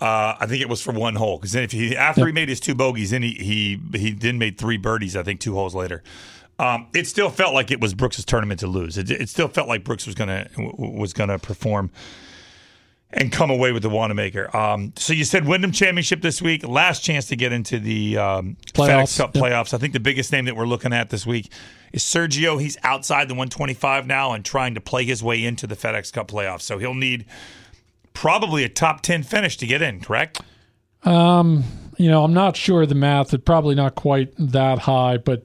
uh, 0.00 0.34
I 0.38 0.46
think 0.46 0.60
it 0.60 0.68
was 0.68 0.82
for 0.82 0.92
one 0.92 1.14
hole. 1.14 1.38
Because 1.38 1.52
then 1.52 1.62
if 1.62 1.72
he 1.72 1.96
after 1.96 2.26
he 2.26 2.32
made 2.32 2.48
his 2.50 2.60
two 2.60 2.74
bogeys, 2.74 3.10
then 3.10 3.22
he 3.22 3.30
he 3.32 3.98
he 3.98 4.10
then 4.12 4.36
made 4.38 4.58
three 4.58 4.76
birdies. 4.76 5.16
I 5.16 5.22
think 5.22 5.40
two 5.40 5.54
holes 5.54 5.74
later. 5.74 6.02
Um, 6.58 6.86
it 6.94 7.06
still 7.06 7.28
felt 7.30 7.52
like 7.54 7.70
it 7.70 7.80
was 7.80 7.92
Brooks' 7.94 8.24
tournament 8.24 8.60
to 8.60 8.66
lose. 8.66 8.96
It, 8.98 9.10
it 9.10 9.28
still 9.28 9.48
felt 9.48 9.68
like 9.68 9.84
Brooks 9.84 10.04
was 10.06 10.14
gonna 10.14 10.48
was 10.56 11.12
gonna 11.14 11.38
perform 11.38 11.90
and 13.16 13.32
come 13.32 13.50
away 13.50 13.72
with 13.72 13.82
the 13.82 13.88
Wanamaker. 13.88 14.54
Um, 14.54 14.92
so 14.96 15.14
you 15.14 15.24
said 15.24 15.46
Wyndham 15.46 15.72
Championship 15.72 16.20
this 16.20 16.42
week, 16.42 16.66
last 16.68 17.02
chance 17.02 17.26
to 17.28 17.36
get 17.36 17.50
into 17.50 17.78
the 17.78 18.18
um, 18.18 18.56
Playoffs, 18.74 18.88
FedEx 18.88 19.18
Cup 19.18 19.34
yep. 19.34 19.44
playoffs. 19.44 19.74
I 19.74 19.78
think 19.78 19.94
the 19.94 20.00
biggest 20.00 20.30
name 20.32 20.44
that 20.44 20.54
we're 20.54 20.66
looking 20.66 20.92
at 20.92 21.08
this 21.08 21.26
week 21.26 21.50
is 21.92 22.02
Sergio. 22.02 22.60
He's 22.60 22.76
outside 22.82 23.28
the 23.28 23.34
125 23.34 24.06
now 24.06 24.32
and 24.32 24.44
trying 24.44 24.74
to 24.74 24.82
play 24.82 25.04
his 25.04 25.22
way 25.22 25.42
into 25.42 25.66
the 25.66 25.74
FedEx 25.74 26.12
Cup 26.12 26.28
playoffs. 26.28 26.62
So 26.62 26.78
he'll 26.78 26.94
need 26.94 27.24
probably 28.12 28.64
a 28.64 28.68
top 28.68 29.00
10 29.00 29.22
finish 29.22 29.56
to 29.58 29.66
get 29.66 29.80
in, 29.80 30.00
correct? 30.00 30.42
Um, 31.04 31.64
you 31.96 32.10
know, 32.10 32.22
I'm 32.22 32.34
not 32.34 32.54
sure 32.56 32.84
the 32.84 32.94
math. 32.94 33.32
It's 33.32 33.44
probably 33.44 33.74
not 33.74 33.94
quite 33.94 34.34
that 34.38 34.80
high, 34.80 35.16
but 35.16 35.44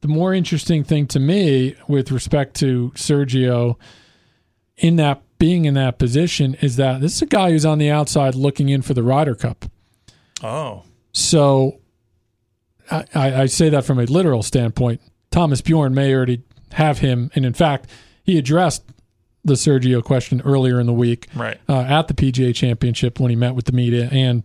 the 0.00 0.08
more 0.08 0.34
interesting 0.34 0.82
thing 0.82 1.06
to 1.08 1.20
me 1.20 1.76
with 1.86 2.10
respect 2.10 2.56
to 2.56 2.90
Sergio 2.96 3.76
in 4.76 4.96
that 4.96 5.22
being 5.42 5.64
in 5.64 5.74
that 5.74 5.98
position 5.98 6.54
is 6.60 6.76
that 6.76 7.00
this 7.00 7.16
is 7.16 7.22
a 7.22 7.26
guy 7.26 7.50
who's 7.50 7.66
on 7.66 7.78
the 7.78 7.90
outside 7.90 8.36
looking 8.36 8.68
in 8.68 8.80
for 8.80 8.94
the 8.94 9.02
Ryder 9.02 9.34
Cup. 9.34 9.64
Oh. 10.40 10.84
So 11.10 11.80
I, 12.88 13.04
I 13.42 13.46
say 13.46 13.68
that 13.68 13.84
from 13.84 13.98
a 13.98 14.04
literal 14.04 14.44
standpoint. 14.44 15.00
Thomas 15.32 15.60
Bjorn 15.60 15.94
may 15.94 16.14
already 16.14 16.44
have 16.74 16.98
him, 16.98 17.28
and 17.34 17.44
in 17.44 17.54
fact, 17.54 17.90
he 18.22 18.38
addressed 18.38 18.84
the 19.44 19.54
Sergio 19.54 20.00
question 20.00 20.40
earlier 20.42 20.78
in 20.78 20.86
the 20.86 20.92
week 20.92 21.26
Right. 21.34 21.58
uh, 21.68 21.80
at 21.80 22.06
the 22.06 22.14
PGA 22.14 22.54
Championship 22.54 23.18
when 23.18 23.30
he 23.30 23.36
met 23.36 23.56
with 23.56 23.64
the 23.64 23.72
media, 23.72 24.08
and 24.12 24.44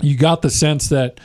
you 0.00 0.16
got 0.16 0.42
the 0.42 0.50
sense 0.50 0.88
that 0.90 1.18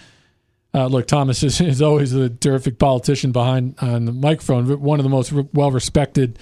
uh, 0.73 0.87
look, 0.87 1.05
Thomas 1.05 1.43
is, 1.43 1.61
is 1.61 1.83
always 1.83 2.13
a 2.13 2.29
terrific 2.29 2.79
politician 2.79 3.31
behind 3.31 3.75
on 3.79 4.05
the 4.05 4.11
microphone, 4.11 4.65
but 4.67 4.79
one 4.79 4.99
of 4.99 5.03
the 5.03 5.09
most 5.11 5.31
re- 5.31 5.47
well 5.53 5.69
respected 5.69 6.39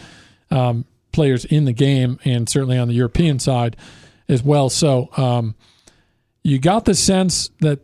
um, 0.51 0.86
players 1.12 1.45
in 1.45 1.66
the 1.66 1.74
game, 1.74 2.20
and 2.26 2.47
certainly 2.49 2.78
on 2.78 2.88
the 2.88 2.93
European 2.93 3.39
side 3.39 3.76
as 4.28 4.43
well. 4.43 4.70
So 4.70 5.09
um, 5.18 5.55
you 6.43 6.59
got 6.59 6.86
the 6.86 6.95
sense 6.95 7.49
that 7.59 7.80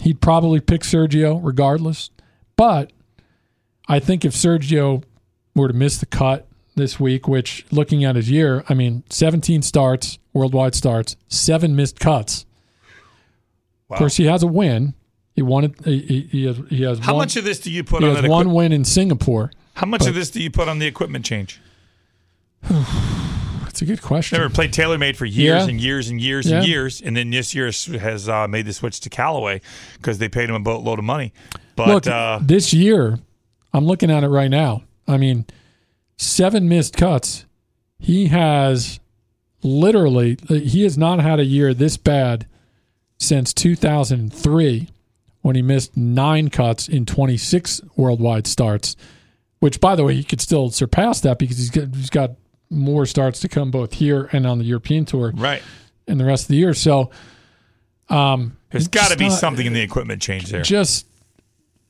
he'd 0.00 0.20
probably 0.20 0.60
pick 0.60 0.82
Sergio 0.82 1.40
regardless, 1.42 2.10
but 2.56 2.92
I 3.88 3.98
think 4.00 4.24
if 4.24 4.32
Sergio 4.34 5.02
were 5.54 5.68
to 5.68 5.74
miss 5.74 5.98
the 5.98 6.06
cut 6.06 6.46
this 6.76 6.98
week, 7.00 7.26
which 7.28 7.66
looking 7.70 8.04
at 8.04 8.16
his 8.16 8.30
year, 8.30 8.64
I 8.68 8.74
mean, 8.74 9.02
17 9.10 9.62
starts, 9.62 10.18
worldwide 10.32 10.74
starts, 10.74 11.16
seven 11.28 11.74
missed 11.76 11.98
cuts. 12.00 12.46
Of 13.90 13.98
course, 13.98 14.16
he 14.16 14.26
has 14.26 14.42
a 14.42 14.46
win. 14.46 14.94
He 15.34 15.42
won. 15.42 15.74
He, 15.84 16.28
he- 16.30 16.44
has. 16.44 16.60
He 16.68 16.82
has 16.82 16.98
How 17.00 17.14
one, 17.14 17.22
much 17.22 17.36
of 17.36 17.44
this 17.44 17.58
do 17.60 17.72
you 17.72 17.82
put 17.82 18.02
he 18.02 18.08
on 18.08 18.16
has 18.16 18.28
one 18.28 18.46
equi- 18.46 18.54
win 18.56 18.72
in 18.72 18.84
Singapore. 18.84 19.50
How 19.74 19.86
much 19.86 20.06
of 20.06 20.14
this 20.14 20.30
do 20.30 20.40
you 20.42 20.50
put 20.50 20.68
on 20.68 20.78
the 20.78 20.86
equipment 20.86 21.24
change? 21.24 21.60
That's 23.64 23.82
a 23.82 23.84
good 23.84 24.02
question. 24.02 24.38
Never 24.38 24.52
played 24.52 24.72
TaylorMade 24.72 25.16
for 25.16 25.24
years 25.24 25.64
Yeah. 25.64 25.68
and 25.70 25.80
years 25.80 26.08
and 26.08 26.20
years 26.20 26.46
Yeah. 26.50 26.58
and 26.58 26.66
years, 26.66 27.00
and 27.00 27.16
then 27.16 27.30
this 27.30 27.54
year 27.54 27.66
has 27.98 28.28
uh, 28.28 28.48
made 28.48 28.66
the 28.66 28.72
switch 28.72 29.00
to 29.00 29.10
Callaway 29.10 29.60
because 29.94 30.18
they 30.18 30.28
paid 30.28 30.48
him 30.48 30.56
a 30.56 30.60
boatload 30.60 30.98
of 30.98 31.04
money. 31.04 31.32
But 31.76 31.88
Look, 31.88 32.06
uh, 32.06 32.40
this 32.42 32.72
year, 32.74 33.18
I'm 33.72 33.86
looking 33.86 34.10
at 34.10 34.24
it 34.24 34.28
right 34.28 34.50
now. 34.50 34.82
I 35.06 35.16
mean, 35.16 35.46
seven 36.18 36.68
missed 36.68 36.96
cuts. 36.96 37.46
He 37.98 38.26
has 38.28 38.98
literally, 39.62 40.38
he 40.48 40.82
has 40.82 40.98
not 40.98 41.20
had 41.20 41.38
a 41.38 41.44
year 41.44 41.72
this 41.74 41.96
bad 41.96 42.46
since 43.18 43.52
2003 43.54 44.88
when 45.42 45.56
he 45.56 45.62
missed 45.62 45.96
nine 45.96 46.50
cuts 46.50 46.88
in 46.88 47.06
26 47.06 47.80
worldwide 47.96 48.46
starts, 48.46 48.96
which, 49.60 49.80
by 49.80 49.94
the 49.94 50.04
way, 50.04 50.14
he 50.14 50.24
could 50.24 50.40
still 50.40 50.70
surpass 50.70 51.20
that 51.20 51.38
because 51.38 51.56
he's 51.58 51.70
got, 51.70 51.94
he's 51.94 52.10
got 52.10 52.32
more 52.70 53.04
starts 53.04 53.40
to 53.40 53.48
come 53.48 53.70
both 53.70 53.92
here 53.94 54.28
and 54.32 54.46
on 54.46 54.58
the 54.58 54.64
European 54.64 55.04
tour 55.04 55.32
right, 55.34 55.62
and 56.06 56.18
the 56.20 56.24
rest 56.24 56.44
of 56.44 56.48
the 56.48 56.56
year. 56.56 56.72
So, 56.72 57.10
um, 58.08 58.56
there's 58.70 58.88
got 58.88 59.10
to 59.10 59.16
be 59.18 59.28
not- 59.28 59.38
something 59.38 59.66
in 59.66 59.72
the 59.72 59.80
equipment 59.80 60.22
change 60.22 60.50
there. 60.50 60.62
just 60.62 61.06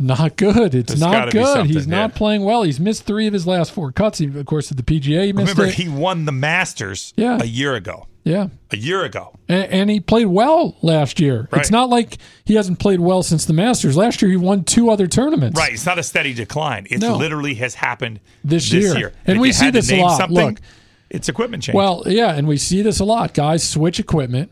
not 0.00 0.36
good. 0.36 0.74
It's 0.74 0.88
There's 0.88 1.00
not 1.00 1.30
good. 1.30 1.66
He's 1.66 1.86
not 1.86 2.10
yeah. 2.12 2.16
playing 2.18 2.44
well. 2.44 2.62
He's 2.62 2.80
missed 2.80 3.04
three 3.04 3.26
of 3.26 3.32
his 3.32 3.46
last 3.46 3.72
four 3.72 3.92
cuts. 3.92 4.18
He, 4.18 4.26
of 4.26 4.46
course, 4.46 4.70
at 4.70 4.76
the 4.76 4.82
PGA, 4.82 5.26
he 5.26 5.32
missed 5.32 5.48
Remember, 5.56 5.66
it. 5.66 5.74
he 5.74 5.88
won 5.88 6.24
the 6.24 6.32
Masters 6.32 7.12
Yeah. 7.16 7.38
a 7.40 7.44
year 7.46 7.74
ago. 7.74 8.06
yeah, 8.24 8.48
A 8.70 8.76
year 8.76 9.04
ago. 9.04 9.32
and, 9.48 9.64
and 9.72 9.90
he 9.90 9.98
played 10.00 10.26
well 10.26 10.76
last 10.82 11.20
year. 11.20 11.48
Right. 11.50 11.60
It's 11.60 11.70
not 11.70 11.88
like 11.88 12.18
he 12.44 12.54
hasn't 12.54 12.78
played 12.78 13.00
well 13.00 13.22
since 13.22 13.44
the 13.46 13.52
Masters. 13.54 13.96
Last 13.96 14.20
year, 14.22 14.30
he 14.30 14.36
won 14.36 14.64
two 14.64 14.90
other 14.90 15.06
tournaments. 15.06 15.58
Right. 15.58 15.72
It's 15.72 15.86
not 15.86 15.98
a 15.98 16.02
steady 16.02 16.34
decline. 16.34 16.86
It 16.90 17.00
No. 17.00 17.16
literally 17.16 17.54
has 17.54 17.74
happened 17.74 18.20
This 18.44 18.70
this 18.70 18.84
year. 18.84 18.98
year. 18.98 19.12
And 19.26 19.40
we 19.40 19.52
see 19.52 19.70
this 19.70 19.90
a 19.90 19.96
lot. 20.00 20.30
Look. 20.30 20.60
it's 21.08 21.28
equipment 21.28 21.62
change. 21.62 21.74
Well, 21.76 22.02
yeah, 22.06 22.34
and 22.34 22.46
we 22.46 22.56
see 22.58 22.82
this 22.82 23.00
a 23.00 23.04
lot. 23.04 23.32
Guys 23.34 23.66
switch 23.68 23.98
equipment, 23.98 24.50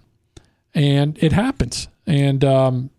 and 0.75 1.19
it 1.23 1.33
happens. 1.33 1.89
And 2.07 2.43
um, 2.45 2.91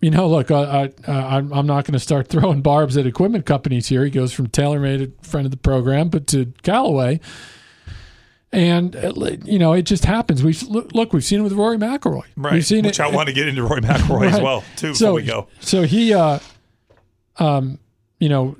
you 0.00 0.10
know, 0.10 0.28
look, 0.28 0.50
I, 0.50 0.92
I, 1.06 1.12
I'm 1.12 1.52
I'm 1.52 1.66
not 1.66 1.84
going 1.84 1.94
to 1.94 1.98
start 1.98 2.28
throwing 2.28 2.62
barbs 2.62 2.96
at 2.96 3.06
equipment 3.06 3.46
companies 3.46 3.88
here. 3.88 4.04
He 4.04 4.10
goes 4.10 4.32
from 4.32 4.48
TaylorMade, 4.48 5.12
a 5.20 5.26
friend 5.26 5.46
of 5.46 5.50
the 5.50 5.56
program, 5.56 6.08
but 6.08 6.26
to 6.28 6.52
Callaway. 6.62 7.20
And 8.52 8.94
uh, 8.94 9.12
you 9.44 9.58
know, 9.58 9.72
it 9.72 9.82
just 9.82 10.04
happens. 10.04 10.42
We 10.42 10.52
look, 10.68 11.12
we've 11.12 11.24
seen 11.24 11.40
it 11.40 11.42
with 11.42 11.52
Rory 11.52 11.78
McIlroy. 11.78 12.22
right. 12.36 12.54
We've 12.54 12.66
seen 12.66 12.84
Which 12.84 13.00
it. 13.00 13.02
I 13.02 13.08
want 13.08 13.28
to 13.28 13.34
get 13.34 13.48
into 13.48 13.62
Rory 13.62 13.80
McIlroy 13.80 14.30
as 14.32 14.40
well, 14.42 14.62
too, 14.76 14.88
before 14.88 14.94
so, 14.94 15.14
we 15.14 15.22
go. 15.24 15.48
So 15.60 15.82
he, 15.82 16.14
uh, 16.14 16.38
um, 17.38 17.78
you 18.18 18.28
know, 18.28 18.56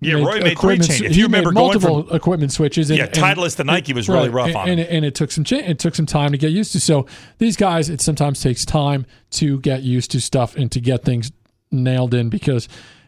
Yeah, 0.00 0.14
Rory 0.14 0.40
made 0.42 0.58
three 0.58 0.78
changes. 0.78 1.02
If 1.02 1.16
you 1.16 1.24
remember 1.24 1.52
multiple 1.52 2.04
from 2.04 2.16
equipment 2.16 2.52
switches. 2.52 2.88
And, 2.90 2.98
Yeah, 2.98 3.06
Titleist 3.06 3.56
to 3.56 3.64
Nike 3.64 3.92
was 3.92 4.08
really 4.08 4.30
rough 4.30 4.48
and, 4.48 4.56
on 4.56 4.68
and, 4.68 4.80
him. 4.80 4.86
and 4.90 5.04
it 5.04 5.14
took 5.14 5.30
some 5.30 5.44
cha- 5.44 5.56
it 5.56 5.78
took 5.78 5.94
some 5.94 6.06
time 6.06 6.32
to 6.32 6.38
get 6.38 6.52
used 6.52 6.72
to. 6.72 6.80
So 6.80 7.06
these 7.38 7.56
guys, 7.56 7.90
it 7.90 8.00
sometimes 8.00 8.40
takes 8.40 8.64
time 8.64 9.04
to 9.32 9.60
get 9.60 9.82
used 9.82 10.10
to 10.12 10.20
stuff 10.20 10.56
and 10.56 10.72
to 10.72 10.80
get 10.80 11.04
things 11.04 11.30
nailed 11.70 12.14
in 12.14 12.30
because 12.30 12.66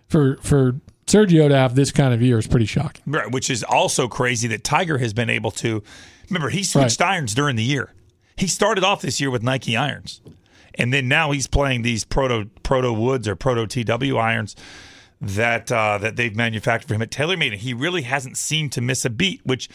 for 0.09 0.37
for 0.43 0.77
Sergio 1.07 1.49
to 1.49 1.57
have 1.57 1.75
this 1.75 1.91
kind 1.93 2.13
of 2.13 2.21
year 2.21 2.39
is 2.39 2.47
pretty 2.47 2.67
shocking. 2.67 3.03
Right, 3.07 3.31
which 3.31 3.49
is 3.49 3.65
also 3.65 4.07
crazy 4.07 4.47
that 4.49 4.63
Tiger 4.63 4.99
has 4.99 5.15
been 5.15 5.31
able 5.31 5.51
to. 5.53 5.83
Remember, 6.29 6.51
he 6.51 6.63
switched 6.63 7.01
irons 7.01 7.35
during 7.35 7.57
the 7.57 7.65
year. 7.65 7.93
He 8.37 8.47
started 8.47 8.85
off 8.85 9.03
this 9.03 9.21
year 9.21 9.31
with 9.31 9.43
Nike 9.43 9.77
irons, 9.77 10.21
and 10.75 10.93
then 10.93 11.09
now 11.09 11.31
he's 11.31 11.47
playing 11.47 11.83
these 11.83 12.05
proto 12.05 12.51
proto 12.63 12.93
woods 12.93 13.27
or 13.27 13.35
proto 13.35 13.67
TW 13.67 14.17
irons 14.17 14.57
that 15.23 15.71
uh, 15.71 15.99
that 15.99 16.17
they've 16.17 16.35
manufactured 16.35 16.89
for 16.89 16.95
him 16.95 17.03
at 17.03 17.11
TaylorMade, 17.11 17.53
and 17.53 17.61
he 17.61 17.73
really 17.73 18.03
hasn't 18.03 18.37
seemed 18.37 18.73
to 18.73 18.81
miss 18.81 19.05
a 19.05 19.11
beat, 19.11 19.41
which 19.45 19.69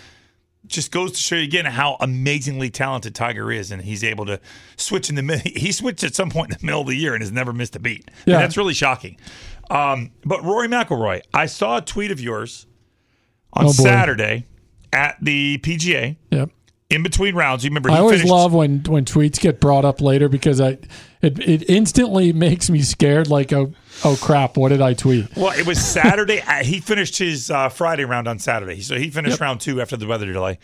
just 0.66 0.92
goes 0.92 1.14
to 1.14 1.18
show 1.20 1.36
you 1.38 1.44
again 1.44 1.64
how 1.64 1.96
amazingly 2.02 2.70
talented 2.70 3.16
Tiger 3.16 3.50
is, 3.52 3.72
and 3.72 3.82
he's 3.82 4.04
able 4.04 4.26
to 4.26 4.40
switch 4.76 5.10
in 5.10 5.16
the. 5.16 5.38
He 5.56 5.72
switched 5.72 6.04
at 6.04 6.14
some 6.14 6.30
point 6.30 6.52
in 6.52 6.58
the 6.60 6.66
middle 6.66 6.82
of 6.82 6.88
the 6.88 6.96
year 6.98 7.14
and 7.14 7.24
has 7.24 7.32
never 7.32 7.54
missed 7.54 7.76
a 7.76 7.80
beat. 7.80 8.06
And 8.26 8.34
Yeah. 8.34 8.40
that's 8.40 8.58
really 8.58 8.74
shocking. 8.74 9.18
Um, 9.70 10.12
but 10.26 10.44
Rory 10.44 10.68
McIlroy, 10.68 11.22
I 11.34 11.46
saw 11.46 11.78
a 11.78 11.82
tweet 11.82 12.12
of 12.12 12.20
yours 12.20 12.68
on 13.54 13.66
Oh. 13.68 13.72
Saturday 13.72 14.46
at 14.94 15.16
the 15.22 15.58
PGA, 15.60 16.18
Yep. 16.32 16.50
in 16.90 17.04
between 17.04 17.36
rounds. 17.36 17.64
You 17.64 17.70
remember? 17.70 17.90
He 17.90 17.96
I 17.96 18.00
always 18.00 18.20
finished, 18.20 18.32
love 18.32 18.54
when 18.54 18.84
when 18.84 19.06
tweets 19.06 19.40
get 19.40 19.60
brought 19.62 19.86
up 19.86 20.02
later 20.02 20.28
because 20.30 20.60
I 20.60 20.78
it 21.22 21.40
it 21.40 21.70
instantly 21.70 22.34
makes 22.34 22.70
me 22.70 22.82
scared. 22.82 23.30
Like 23.30 23.52
oh 23.54 23.74
oh 24.06 24.18
crap, 24.22 24.58
what 24.58 24.70
did 24.70 24.82
I 24.82 24.94
tweet? 24.94 25.36
Well, 25.36 25.58
it 25.58 25.66
was 25.66 25.84
Saturday. 25.84 26.42
he 26.64 26.80
finished 26.80 27.18
his 27.18 27.50
uh, 27.52 27.70
Friday 27.70 28.06
round 28.06 28.28
on 28.28 28.40
Saturday, 28.40 28.82
so 28.82 28.98
he 28.98 29.10
finished 29.10 29.34
Yep. 29.36 29.42
round 29.42 29.62
two 29.62 29.82
after 29.82 29.98
the 29.98 30.08
weather 30.08 30.32
delay. 30.32 30.60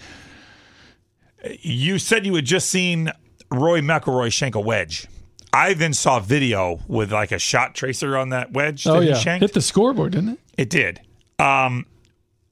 You 1.61 1.99
said 1.99 2.25
you 2.25 2.36
had 2.36 2.45
just 2.45 2.69
seen 2.69 3.11
Rory 3.51 3.81
McIlroy 3.81 4.31
shank 4.31 4.55
a 4.55 4.59
wedge. 4.61 5.07
I 5.51 5.73
then 5.73 5.93
saw 5.93 6.19
video 6.19 6.79
with 6.88 7.11
like 7.11 7.31
a 7.31 7.38
shot 7.39 7.75
tracer 7.75 8.17
on 8.17 8.29
that 8.29 8.53
wedge 8.53 8.88
Oh 8.88 8.99
that 8.99 9.05
yeah, 9.05 9.15
he 9.15 9.21
shanked. 9.21 9.41
hit 9.41 9.53
the 9.53 9.61
scoreboard, 9.61 10.13
didn't 10.13 10.29
it? 10.29 10.39
It 10.57 10.69
did. 10.69 11.01
Um, 11.38 11.86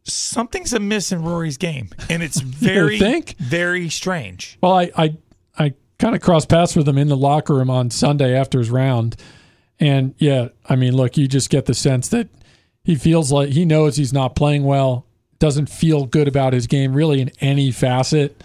something's 0.03 0.73
amiss 0.73 1.11
in 1.11 1.23
Rory's 1.23 1.57
game, 1.57 1.89
and 2.09 2.21
it's 2.21 2.39
very, 2.41 2.99
think? 2.99 3.37
very 3.37 3.89
strange. 3.89 4.57
Well, 4.61 4.73
I 4.73 4.91
I, 4.95 5.17
I 5.57 5.73
kind 5.97 6.13
of 6.15 6.21
crossed 6.21 6.49
paths 6.49 6.75
with 6.75 6.87
him 6.87 6.97
in 6.97 7.07
the 7.07 7.17
locker 7.17 7.55
room 7.55 7.69
on 7.69 7.89
Sunday 7.89 8.35
after 8.35 8.59
his 8.59 8.69
round, 8.69 9.15
and 9.81 10.13
yeah, 10.19 10.49
I 10.69 10.75
mean, 10.75 10.95
look, 10.95 11.17
you 11.17 11.27
just 11.27 11.49
get 11.49 11.65
the 11.65 11.73
sense 11.73 12.07
that 12.09 12.29
he 12.83 12.95
feels 12.95 13.31
like 13.31 13.49
he 13.49 13.65
knows 13.65 13.97
he's 13.97 14.13
not 14.13 14.35
playing 14.35 14.63
well, 14.63 15.07
doesn't 15.39 15.69
feel 15.69 16.05
good 16.05 16.27
about 16.27 16.53
his 16.53 16.67
game 16.67 16.93
really 16.93 17.19
in 17.19 17.31
any 17.41 17.71
facet. 17.71 18.41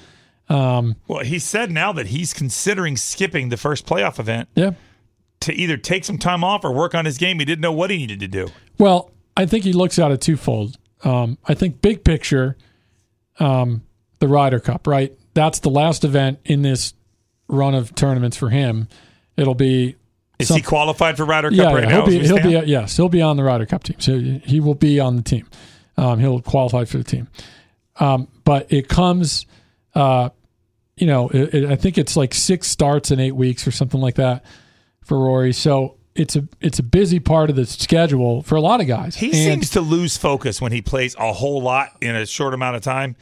Um, 0.48 0.96
Well, 1.06 1.22
he 1.22 1.38
said 1.38 1.70
now 1.70 1.92
that 1.92 2.06
he's 2.06 2.32
considering 2.32 2.96
skipping 2.96 3.50
the 3.50 3.58
first 3.58 3.86
playoff 3.86 4.18
event 4.18 4.48
yeah. 4.54 4.72
to 5.40 5.52
either 5.52 5.76
take 5.76 6.04
some 6.04 6.16
time 6.16 6.42
off 6.42 6.64
or 6.64 6.72
work 6.72 6.94
on 6.94 7.04
his 7.04 7.18
game. 7.18 7.38
He 7.38 7.44
didn't 7.44 7.60
know 7.60 7.72
what 7.72 7.90
he 7.90 7.98
needed 7.98 8.20
to 8.20 8.28
do. 8.28 8.48
Well, 8.78 9.10
I 9.36 9.44
think 9.44 9.64
he 9.64 9.74
looks 9.74 9.98
at 9.98 10.10
it 10.10 10.22
twofold. 10.22 10.78
Um, 11.04 11.36
I 11.46 11.52
think 11.52 11.82
big 11.82 12.02
picture, 12.02 12.56
um, 13.38 13.82
the 14.20 14.28
Ryder 14.28 14.60
Cup, 14.60 14.86
right? 14.86 15.12
That's 15.34 15.58
the 15.58 15.68
last 15.68 16.02
event 16.02 16.38
in 16.46 16.62
this 16.62 16.94
run 17.46 17.74
of 17.74 17.94
tournaments 17.94 18.38
for 18.38 18.48
him. 18.48 18.88
It'll 19.36 19.54
be 19.54 19.96
Is 20.38 20.48
some- 20.48 20.56
he 20.56 20.62
qualified 20.62 21.16
for 21.16 21.24
Ryder 21.24 21.50
Cup 21.50 21.58
yeah, 21.58 21.72
right 21.72 21.84
yeah, 21.84 21.88
now? 21.88 22.06
he'll 22.06 22.20
be 22.20 22.26
he'll 22.26 22.62
be 22.62 22.66
yes, 22.68 22.96
he'll 22.96 23.08
be 23.08 23.22
on 23.22 23.36
the 23.36 23.42
Ryder 23.44 23.66
Cup 23.66 23.82
team. 23.84 23.96
So 24.00 24.18
he 24.18 24.60
will 24.60 24.74
be 24.74 25.00
on 25.00 25.16
the 25.16 25.22
team. 25.22 25.46
Um, 25.96 26.18
he'll 26.18 26.40
qualify 26.42 26.84
for 26.84 26.98
the 26.98 27.04
team. 27.04 27.28
Um, 27.98 28.28
but 28.44 28.70
it 28.70 28.88
comes, 28.88 29.46
uh, 29.94 30.28
you 30.96 31.06
know, 31.06 31.28
it, 31.30 31.54
it, 31.54 31.70
I 31.70 31.76
think 31.76 31.96
it's 31.96 32.16
like 32.16 32.34
six 32.34 32.68
starts 32.68 33.10
in 33.10 33.18
eight 33.20 33.34
weeks 33.34 33.66
or 33.66 33.70
something 33.70 34.00
like 34.00 34.16
that 34.16 34.44
for 35.02 35.18
Rory. 35.18 35.54
So 35.54 35.96
it's 36.14 36.36
a 36.36 36.46
it's 36.60 36.78
a 36.78 36.82
busy 36.82 37.18
part 37.20 37.48
of 37.48 37.56
the 37.56 37.64
schedule 37.64 38.42
for 38.42 38.56
a 38.56 38.60
lot 38.60 38.80
of 38.82 38.86
guys. 38.86 39.16
He 39.16 39.26
And- 39.28 39.34
seems 39.34 39.70
to 39.70 39.80
lose 39.80 40.18
focus 40.18 40.60
when 40.60 40.72
he 40.72 40.82
plays 40.82 41.16
a 41.18 41.32
whole 41.32 41.62
lot 41.62 41.96
in 42.02 42.14
a 42.14 42.26
short 42.26 42.52
amount 42.52 42.76
of 42.76 42.82
time. 42.82 43.16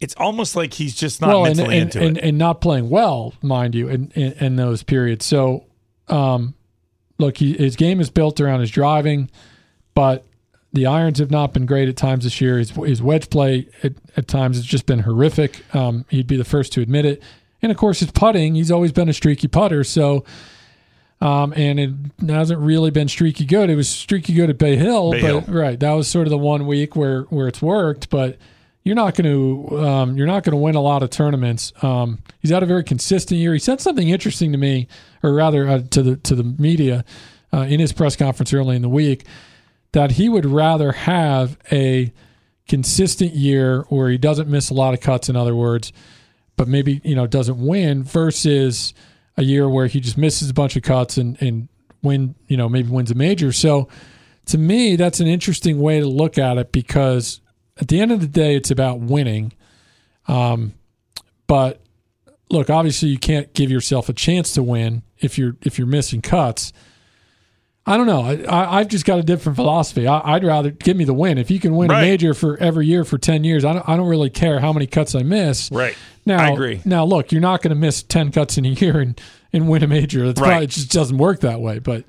It's 0.00 0.14
almost 0.16 0.54
like 0.54 0.74
he's 0.74 0.94
just 0.94 1.20
not 1.20 1.30
well, 1.30 1.42
mentally 1.42 1.76
and, 1.78 1.82
into 1.94 2.00
and, 2.00 2.18
it. 2.18 2.24
and 2.24 2.38
not 2.38 2.60
playing 2.60 2.88
well, 2.88 3.34
mind 3.42 3.74
you, 3.74 3.88
in, 3.88 4.12
in, 4.14 4.32
in 4.34 4.56
those 4.56 4.84
periods. 4.84 5.26
So, 5.26 5.64
um, 6.06 6.54
look, 7.18 7.38
he, 7.38 7.54
his 7.54 7.76
game 7.76 8.00
is 8.00 8.10
built 8.10 8.40
around 8.40 8.60
his 8.60 8.70
driving, 8.70 9.30
but 9.94 10.24
the 10.72 10.86
irons 10.86 11.18
have 11.18 11.30
not 11.30 11.52
been 11.52 11.66
great 11.66 11.88
at 11.88 11.96
times 11.96 12.24
this 12.24 12.40
year. 12.40 12.58
His, 12.58 12.70
his 12.70 13.02
wedge 13.02 13.30
play 13.30 13.68
at, 13.82 13.94
at 14.16 14.28
times 14.28 14.56
has 14.56 14.66
just 14.66 14.86
been 14.86 15.00
horrific. 15.00 15.62
Um, 15.74 16.04
he'd 16.08 16.26
be 16.26 16.36
the 16.36 16.44
first 16.44 16.72
to 16.74 16.80
admit 16.80 17.04
it. 17.04 17.22
And 17.62 17.72
of 17.72 17.78
course, 17.78 18.00
his 18.00 18.10
putting, 18.10 18.54
he's 18.54 18.70
always 18.70 18.92
been 18.92 19.08
a 19.08 19.12
streaky 19.12 19.48
putter. 19.48 19.82
So, 19.82 20.24
um, 21.20 21.52
and 21.56 21.80
it 21.80 22.30
hasn't 22.30 22.60
really 22.60 22.90
been 22.90 23.08
streaky 23.08 23.44
good. 23.44 23.70
It 23.70 23.74
was 23.74 23.88
streaky 23.88 24.34
good 24.34 24.50
at 24.50 24.58
Bay 24.58 24.76
Hill, 24.76 25.10
Bay 25.10 25.20
but 25.20 25.26
Hill. 25.26 25.44
right, 25.48 25.80
that 25.80 25.92
was 25.92 26.06
sort 26.06 26.26
of 26.26 26.30
the 26.30 26.38
one 26.38 26.66
week 26.66 26.94
where 26.94 27.22
where 27.22 27.48
it's 27.48 27.60
worked. 27.60 28.10
But 28.10 28.38
you're 28.88 28.94
not 28.94 29.14
going 29.14 29.68
to 29.68 29.86
um, 29.86 30.16
you're 30.16 30.26
not 30.26 30.44
going 30.44 30.52
to 30.52 30.56
win 30.56 30.74
a 30.74 30.80
lot 30.80 31.02
of 31.02 31.10
tournaments. 31.10 31.74
Um, 31.82 32.20
he's 32.40 32.50
had 32.50 32.62
a 32.62 32.66
very 32.66 32.82
consistent 32.82 33.38
year. 33.38 33.52
He 33.52 33.58
said 33.58 33.82
something 33.82 34.08
interesting 34.08 34.50
to 34.52 34.56
me, 34.56 34.88
or 35.22 35.34
rather 35.34 35.68
uh, 35.68 35.82
to 35.90 36.02
the 36.02 36.16
to 36.16 36.34
the 36.34 36.42
media 36.42 37.04
uh, 37.52 37.66
in 37.68 37.80
his 37.80 37.92
press 37.92 38.16
conference 38.16 38.50
early 38.54 38.76
in 38.76 38.80
the 38.82 38.88
week, 38.88 39.26
that 39.92 40.12
he 40.12 40.30
would 40.30 40.46
rather 40.46 40.92
have 40.92 41.58
a 41.70 42.10
consistent 42.66 43.34
year 43.34 43.82
where 43.90 44.08
he 44.08 44.16
doesn't 44.16 44.48
miss 44.48 44.70
a 44.70 44.74
lot 44.74 44.94
of 44.94 45.00
cuts. 45.02 45.28
In 45.28 45.36
other 45.36 45.54
words, 45.54 45.92
but 46.56 46.66
maybe 46.66 47.02
you 47.04 47.14
know 47.14 47.26
doesn't 47.26 47.58
win 47.58 48.04
versus 48.04 48.94
a 49.36 49.42
year 49.42 49.68
where 49.68 49.86
he 49.86 50.00
just 50.00 50.16
misses 50.16 50.48
a 50.48 50.54
bunch 50.54 50.76
of 50.76 50.82
cuts 50.82 51.18
and 51.18 51.36
and 51.42 51.68
win 52.02 52.34
you 52.46 52.56
know 52.56 52.70
maybe 52.70 52.88
wins 52.88 53.10
a 53.10 53.14
major. 53.14 53.52
So 53.52 53.86
to 54.46 54.56
me, 54.56 54.96
that's 54.96 55.20
an 55.20 55.26
interesting 55.26 55.78
way 55.78 56.00
to 56.00 56.08
look 56.08 56.38
at 56.38 56.56
it 56.56 56.72
because 56.72 57.42
at 57.80 57.88
the 57.88 58.00
end 58.00 58.12
of 58.12 58.20
the 58.20 58.26
day, 58.26 58.56
it's 58.56 58.70
about 58.70 59.00
winning. 59.00 59.52
Um, 60.26 60.74
but 61.46 61.80
look, 62.50 62.70
obviously, 62.70 63.08
you 63.08 63.18
can't 63.18 63.52
give 63.54 63.70
yourself 63.70 64.08
a 64.08 64.12
chance 64.12 64.52
to 64.52 64.62
win 64.62 65.02
if 65.18 65.38
you're 65.38 65.56
if 65.62 65.78
you're 65.78 65.86
missing 65.86 66.20
cuts. 66.22 66.72
I 67.86 67.96
don't 67.96 68.06
know. 68.06 68.20
I, 68.46 68.80
I've 68.80 68.88
just 68.88 69.06
got 69.06 69.18
a 69.18 69.22
different 69.22 69.56
philosophy. 69.56 70.06
I, 70.06 70.34
I'd 70.34 70.44
rather 70.44 70.70
give 70.70 70.94
me 70.98 71.04
the 71.04 71.14
win. 71.14 71.38
If 71.38 71.50
you 71.50 71.58
can 71.58 71.74
win 71.74 71.88
Right. 71.90 72.00
a 72.00 72.02
major 72.02 72.34
for 72.34 72.58
every 72.58 72.86
year 72.86 73.02
for 73.02 73.16
ten 73.16 73.44
years, 73.44 73.64
I 73.64 73.72
don't, 73.72 73.88
I 73.88 73.96
don't 73.96 74.08
really 74.08 74.28
care 74.28 74.60
how 74.60 74.74
many 74.74 74.86
cuts 74.86 75.14
I 75.14 75.22
miss. 75.22 75.70
right. 75.72 75.96
Now, 76.26 76.42
I 76.44 76.50
agree. 76.50 76.82
Now, 76.84 77.06
look, 77.06 77.32
you're 77.32 77.40
not 77.40 77.62
going 77.62 77.70
to 77.70 77.74
miss 77.80 78.02
ten 78.02 78.30
cuts 78.30 78.58
in 78.58 78.66
a 78.66 78.68
year 78.68 78.98
and, 79.00 79.18
and 79.54 79.66
win 79.70 79.82
a 79.82 79.86
major. 79.86 80.26
That's 80.26 80.38
Right. 80.38 80.48
probably 80.48 80.64
it 80.64 80.70
just 80.70 80.92
doesn't 80.92 81.16
work 81.16 81.40
that 81.40 81.62
way. 81.62 81.78
But 81.78 82.04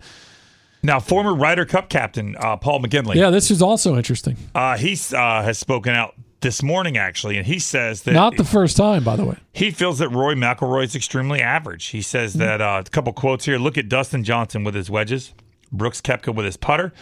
Now, 0.81 0.99
former 0.99 1.33
Ryder 1.35 1.65
Cup 1.65 1.89
captain 1.89 2.35
uh, 2.39 2.55
Paul 2.57 2.81
McGinley, 2.81 3.15
yeah, 3.15 3.29
this 3.29 3.51
is 3.51 3.61
also 3.61 3.97
interesting. 3.97 4.37
uh, 4.55 4.77
he 4.77 4.93
uh, 5.13 5.43
has 5.43 5.57
spoken 5.57 5.93
out 5.93 6.15
this 6.41 6.63
morning 6.63 6.97
actually, 6.97 7.37
and 7.37 7.45
he 7.45 7.59
says 7.59 8.03
that 8.03 8.13
Not 8.13 8.37
the 8.37 8.45
first 8.45 8.77
time, 8.77 9.03
by 9.03 9.17
the 9.17 9.25
way. 9.25 9.35
he 9.53 9.71
feels 9.71 9.99
that 9.99 10.07
Rory 10.09 10.35
McIlroy 10.35 10.85
is 10.85 10.95
extremely 10.95 11.41
average. 11.41 11.87
He 11.87 12.01
says 12.01 12.31
Mm-hmm. 12.31 12.39
that 12.39 12.61
uh, 12.61 12.83
a 12.85 12.89
couple 12.89 13.11
quotes 13.11 13.43
here. 13.45 13.57
Look 13.57 13.77
at 13.77 13.89
Dustin 13.89 14.23
Johnson 14.23 14.63
with 14.63 14.73
his 14.73 14.89
wedges, 14.89 15.33
Brooks 15.71 15.99
Koepka 16.01 16.33
with 16.33 16.45
his 16.45 16.55
putter, 16.55 16.93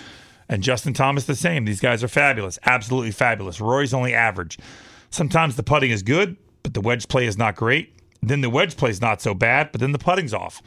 and 0.49 0.63
Justin 0.63 0.93
Thomas 0.93 1.25
the 1.25 1.35
same. 1.35 1.65
These 1.65 1.79
guys 1.81 2.03
are 2.03 2.07
fabulous, 2.07 2.57
absolutely 2.65 3.11
fabulous. 3.11 3.61
Rory's 3.61 3.93
only 3.93 4.13
average. 4.13 4.57
Sometimes 5.11 5.55
the 5.55 5.61
putting 5.63 5.91
is 5.91 6.01
good, 6.01 6.35
but 6.63 6.73
the 6.73 6.81
wedge 6.81 7.07
play 7.07 7.27
is 7.27 7.37
not 7.37 7.55
great. 7.55 7.93
Then 8.23 8.41
the 8.41 8.49
wedge 8.49 8.75
play 8.75 8.89
is 8.89 9.01
not 9.01 9.21
so 9.21 9.35
bad, 9.35 9.71
but 9.71 9.81
then 9.81 9.91
the 9.91 9.99
putting's 9.99 10.33
off. 10.33 10.63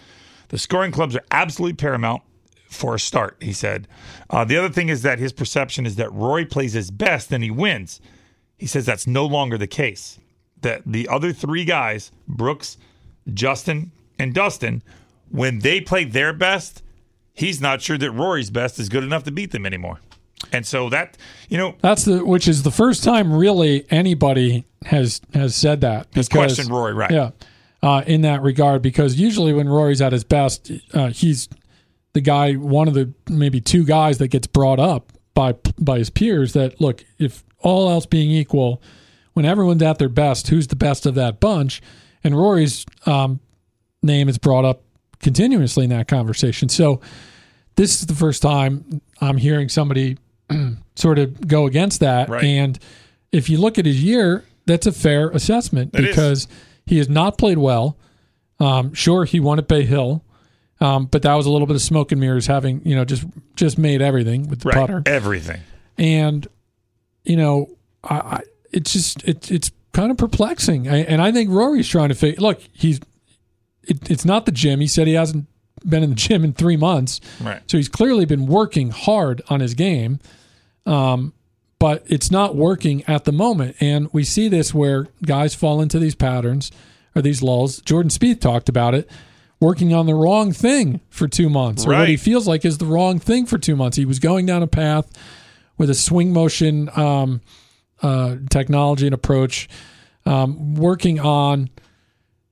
The 0.49 0.59
scoring 0.59 0.93
clubs 0.93 1.17
are 1.17 1.25
absolutely 1.33 1.75
paramount 1.75 2.23
for 2.71 2.95
a 2.95 3.01
start, 3.01 3.37
he 3.41 3.53
said. 3.53 3.87
Uh, 4.31 4.45
the 4.45 4.57
other 4.57 4.69
thing 4.69 4.89
is 4.89 5.03
that 5.03 5.19
his 5.19 5.33
perception 5.33 5.85
is 5.85 5.97
that 5.97 6.13
Rory 6.13 6.47
plays 6.47 6.73
his 6.73 6.91
best 6.91 7.33
and 7.33 7.43
he 7.45 7.51
wins. 7.51 8.01
He 8.57 8.67
says 8.67 8.87
that's 8.87 9.07
no 9.07 9.27
longer 9.27 9.59
the 9.59 9.67
case. 9.67 10.19
That 10.63 10.83
the 10.87 11.09
other 11.09 11.33
three 11.33 11.65
guys, 11.65 12.13
Brooks, 12.29 12.79
Justin, 13.35 13.91
and 14.19 14.33
Dustin, 14.35 14.83
when 15.31 15.59
they 15.61 15.81
play 15.81 16.05
their 16.05 16.33
best, 16.33 16.83
he's 17.35 17.61
not 17.61 17.83
sure 17.83 17.99
that 17.99 18.11
Rory's 18.13 18.51
best 18.51 18.79
is 18.79 18.89
good 18.89 19.05
enough 19.05 19.25
to 19.25 19.31
beat 19.31 19.51
them 19.53 19.67
anymore. 19.67 20.01
And 20.53 20.67
so 20.67 20.89
that, 20.91 21.17
you 21.49 21.59
know, 21.59 21.75
That's 21.81 22.05
the 22.05 22.25
which 22.25 22.49
is 22.49 22.63
the 22.63 22.71
first 22.71 23.03
time 23.05 23.33
really 23.33 23.85
anybody 23.91 24.65
has 24.87 25.21
has 25.35 25.55
said 25.55 25.81
that. 25.83 26.07
Has 26.15 26.29
because- 26.29 26.55
questioned 26.55 26.71
Rory, 26.71 26.95
right. 26.95 27.11
Yeah, 27.11 27.31
uh, 27.83 28.03
in 28.07 28.23
that 28.23 28.43
regard, 28.43 28.81
because 28.83 29.19
usually 29.19 29.53
when 29.53 29.69
Rory's 29.69 30.01
at 30.01 30.13
his 30.13 30.25
best, 30.25 30.71
uh, 30.95 31.09
he's 31.09 31.49
the 32.13 32.21
guy, 32.21 32.55
one 32.55 32.89
of 32.89 32.95
the 32.95 33.13
maybe 33.29 33.61
two 33.61 33.85
guys 33.85 34.19
that 34.19 34.29
gets 34.29 34.47
brought 34.47 34.81
up 34.81 35.13
by 35.35 35.55
by 35.79 35.99
his 35.99 36.11
peers. 36.11 36.53
That 36.55 36.81
look, 36.81 37.05
if 37.19 37.45
all 37.59 37.91
else 37.91 38.07
being 38.07 38.31
equal, 38.31 38.83
when 39.35 39.45
everyone's 39.45 39.83
at 39.83 39.99
their 39.99 40.09
best, 40.09 40.49
who's 40.49 40.67
the 40.69 40.77
best 40.77 41.07
of 41.07 41.15
that 41.17 41.41
bunch? 41.41 41.81
And 42.25 42.37
Rory's 42.37 42.85
um, 43.07 43.41
name 44.03 44.29
is 44.29 44.39
brought 44.39 44.65
up 44.65 44.83
continuously 45.21 45.85
in 45.85 45.91
that 45.91 46.09
conversation. 46.09 46.69
So 46.69 47.01
this 47.77 48.01
is 48.01 48.07
the 48.07 48.15
first 48.15 48.43
time 48.43 49.01
I'm 49.21 49.37
hearing 49.37 49.69
somebody 49.69 50.19
sort 50.97 51.19
of 51.19 51.47
go 51.47 51.67
against 51.67 52.01
that. 52.01 52.29
Right. 52.29 52.45
And 52.45 52.79
if 53.33 53.49
you 53.49 53.59
look 53.59 53.79
at 53.79 53.87
his 53.87 54.03
year, 54.03 54.45
that's 54.67 54.87
a 54.87 54.93
fair 54.93 55.31
assessment 55.31 55.95
It 55.95 56.01
is. 56.05 56.09
because 56.09 56.49
he 56.87 56.99
has 56.99 57.09
not 57.09 57.39
played 57.39 57.59
well. 57.59 57.97
Um, 58.59 58.93
sure, 58.93 59.25
he 59.25 59.41
won 59.41 59.59
at 59.59 59.69
Bay 59.69 59.85
Hill, 59.85 60.23
um, 60.81 61.07
but 61.07 61.23
that 61.23 61.35
was 61.35 61.47
a 61.47 61.51
little 61.51 61.67
bit 61.67 61.77
of 61.77 61.83
smoke 61.83 62.13
and 62.13 62.21
mirrors, 62.21 62.47
having 62.47 62.81
you 62.85 62.95
know 62.97 63.05
just 63.05 63.25
just 63.57 63.79
made 63.79 64.01
everything 64.03 64.49
with 64.49 64.61
the 64.61 64.69
right, 64.69 64.77
putter 64.77 65.03
everything. 65.07 65.61
and 65.99 66.47
you 67.25 67.37
know, 67.37 67.69
I, 68.05 68.15
I 68.17 68.41
it's 68.73 68.93
just 68.93 69.23
it, 69.29 69.51
it's 69.51 69.71
kind 69.93 70.11
of 70.11 70.17
perplexing, 70.17 70.89
I, 70.89 70.99
and 70.99 71.21
I 71.21 71.33
think 71.33 71.51
Rory's 71.51 71.89
trying 71.89 72.09
to 72.11 72.15
figure. 72.15 72.41
Look, 72.41 72.61
he's 72.73 73.01
it, 73.85 74.11
it's 74.11 74.25
not 74.25 74.47
the 74.47 74.53
gym. 74.53 74.81
He 74.81 74.87
said 74.87 75.07
he 75.07 75.15
hasn't 75.15 75.47
been 75.89 76.03
in 76.03 76.11
the 76.11 76.17
gym 76.29 76.45
in 76.45 76.53
three 76.53 76.77
months, 76.77 77.21
Right. 77.43 77.61
so 77.71 77.77
he's 77.77 77.89
clearly 77.89 78.25
been 78.25 78.47
working 78.47 78.91
hard 78.91 79.43
on 79.49 79.61
his 79.61 79.75
game. 79.75 80.19
Um, 80.87 81.35
but 81.79 82.05
it's 82.07 82.31
not 82.31 82.57
working 82.57 83.03
at 83.09 83.25
the 83.25 83.33
moment, 83.33 83.77
and 83.81 84.09
we 84.13 84.23
see 84.25 84.49
this 84.49 84.75
where 84.75 85.09
guys 85.25 85.55
fall 85.55 85.81
into 85.81 85.99
these 85.99 86.15
patterns 86.15 86.71
or 87.17 87.23
these 87.23 87.43
lulls. 87.43 87.81
Jordan 87.81 88.11
Spieth 88.11 88.41
talked 88.41 88.69
about 88.69 88.95
it. 88.95 89.11
Working 89.61 89.93
on 89.93 90.07
the 90.07 90.15
wrong 90.15 90.53
thing 90.53 91.01
for 91.11 91.29
two 91.29 91.51
months, 91.51 91.85
or 91.85 91.91
what 91.91 92.09
he 92.09 92.17
feels 92.17 92.49
like 92.49 92.65
is 92.65 92.79
the 92.79 92.87
wrong 92.87 93.19
thing 93.19 93.45
for 93.45 93.59
two 93.59 93.77
months. 93.77 93.97
He 93.99 94.07
was 94.07 94.19
going 94.19 94.47
down 94.47 94.63
a 94.63 94.67
path 94.67 95.11
with 95.77 95.91
a 95.91 95.95
swing 95.95 96.33
motion 96.33 96.89
um, 96.97 97.43
uh, 98.03 98.37
technology 98.49 99.07
and 99.07 99.15
approach 99.15 99.69
um, 100.27 100.75
working 100.75 101.21
on 101.21 101.71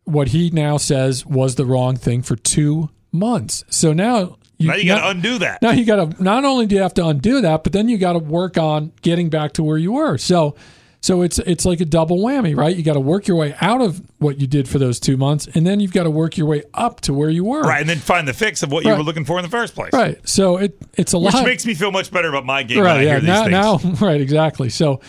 what 0.05 0.29
he 0.29 0.51
now 0.51 0.77
says 0.77 1.25
was 1.27 1.55
the 1.55 1.65
wrong 1.67 1.97
thing 1.97 2.23
for 2.23 2.37
two 2.37 2.91
months. 3.13 3.65
So 3.69 3.93
now 3.93 4.39
now 4.59 4.75
you 4.75 4.87
got 4.87 5.01
to 5.01 5.09
undo 5.11 5.39
that. 5.39 5.63
Now 5.63 5.71
you 5.71 5.85
got 5.85 6.11
to 6.17 6.23
not 6.23 6.45
only 6.45 6.67
do 6.67 6.75
you 6.77 6.83
have 6.83 6.95
to 6.95 7.07
undo 7.07 7.41
that, 7.43 7.63
but 7.63 7.73
then 7.73 7.89
you 7.89 7.99
got 7.99 8.15
to 8.15 8.19
work 8.19 8.59
on 8.59 8.93
getting 9.03 9.29
back 9.29 9.53
to 9.55 9.63
where 9.63 9.79
you 9.79 9.93
were. 9.93 10.19
So 10.19 10.57
so 11.01 11.23
it's 11.23 11.39
it's 11.39 11.65
like 11.65 11.81
a 11.81 11.85
double 11.85 12.19
whammy, 12.19 12.57
right? 12.57 12.75
You 12.75 12.83
got 12.83 12.95
to 12.95 13.01
work 13.01 13.29
your 13.29 13.37
way 13.37 13.55
out 13.61 13.81
of 13.81 14.03
what 14.19 14.41
you 14.41 14.47
did 14.47 14.69
for 14.69 14.79
those 14.79 14.99
two 14.99 15.17
months, 15.17 15.47
and 15.47 15.67
then 15.67 15.79
you've 15.81 15.93
got 15.93 16.03
to 16.05 16.11
work 16.11 16.37
your 16.37 16.47
way 16.49 16.63
up 16.75 17.01
to 17.03 17.15
where 17.15 17.31
you 17.31 17.45
were. 17.45 17.63
Right, 17.63 17.81
and 17.81 17.89
then 17.89 17.99
find 17.99 18.27
the 18.27 18.33
fix 18.35 18.63
of 18.63 18.73
what 18.73 18.85
you 18.85 18.91
were 18.91 19.03
looking 19.03 19.25
for 19.25 19.39
in 19.39 19.45
the 19.45 19.51
first 19.51 19.75
place. 19.75 19.93
Right. 19.93 20.19
So 20.29 20.57
it 20.57 20.77
it's 20.95 21.13
a 21.13 21.19
lot. 21.19 21.27
Which 21.27 21.35
lot. 21.35 21.45
makes 21.47 21.65
me 21.67 21.75
feel 21.75 21.93
much 21.93 22.11
better 22.11 22.29
about 22.29 22.45
my 22.45 22.63
game 22.65 22.81
right. 22.83 23.03
Yeah. 23.05 23.21
these 23.21 23.29
Now, 23.29 23.79
things. 23.79 24.01
now. 24.01 24.07
Right. 24.07 24.21
Exactly. 24.21 24.69
So 24.71 25.01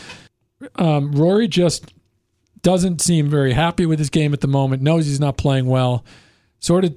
um, 0.76 1.12
Rory 1.14 1.48
just 1.48 1.94
doesn't 2.62 3.02
seem 3.02 3.30
very 3.30 3.54
happy 3.54 3.86
with 3.86 3.98
his 4.00 4.10
game 4.10 4.34
at 4.34 4.42
the 4.42 4.48
moment. 4.48 4.82
Knows 4.82 5.06
he's 5.06 5.20
not 5.20 5.38
playing 5.38 5.66
well. 5.66 6.06
Sort 6.60 6.86
of 6.86 6.96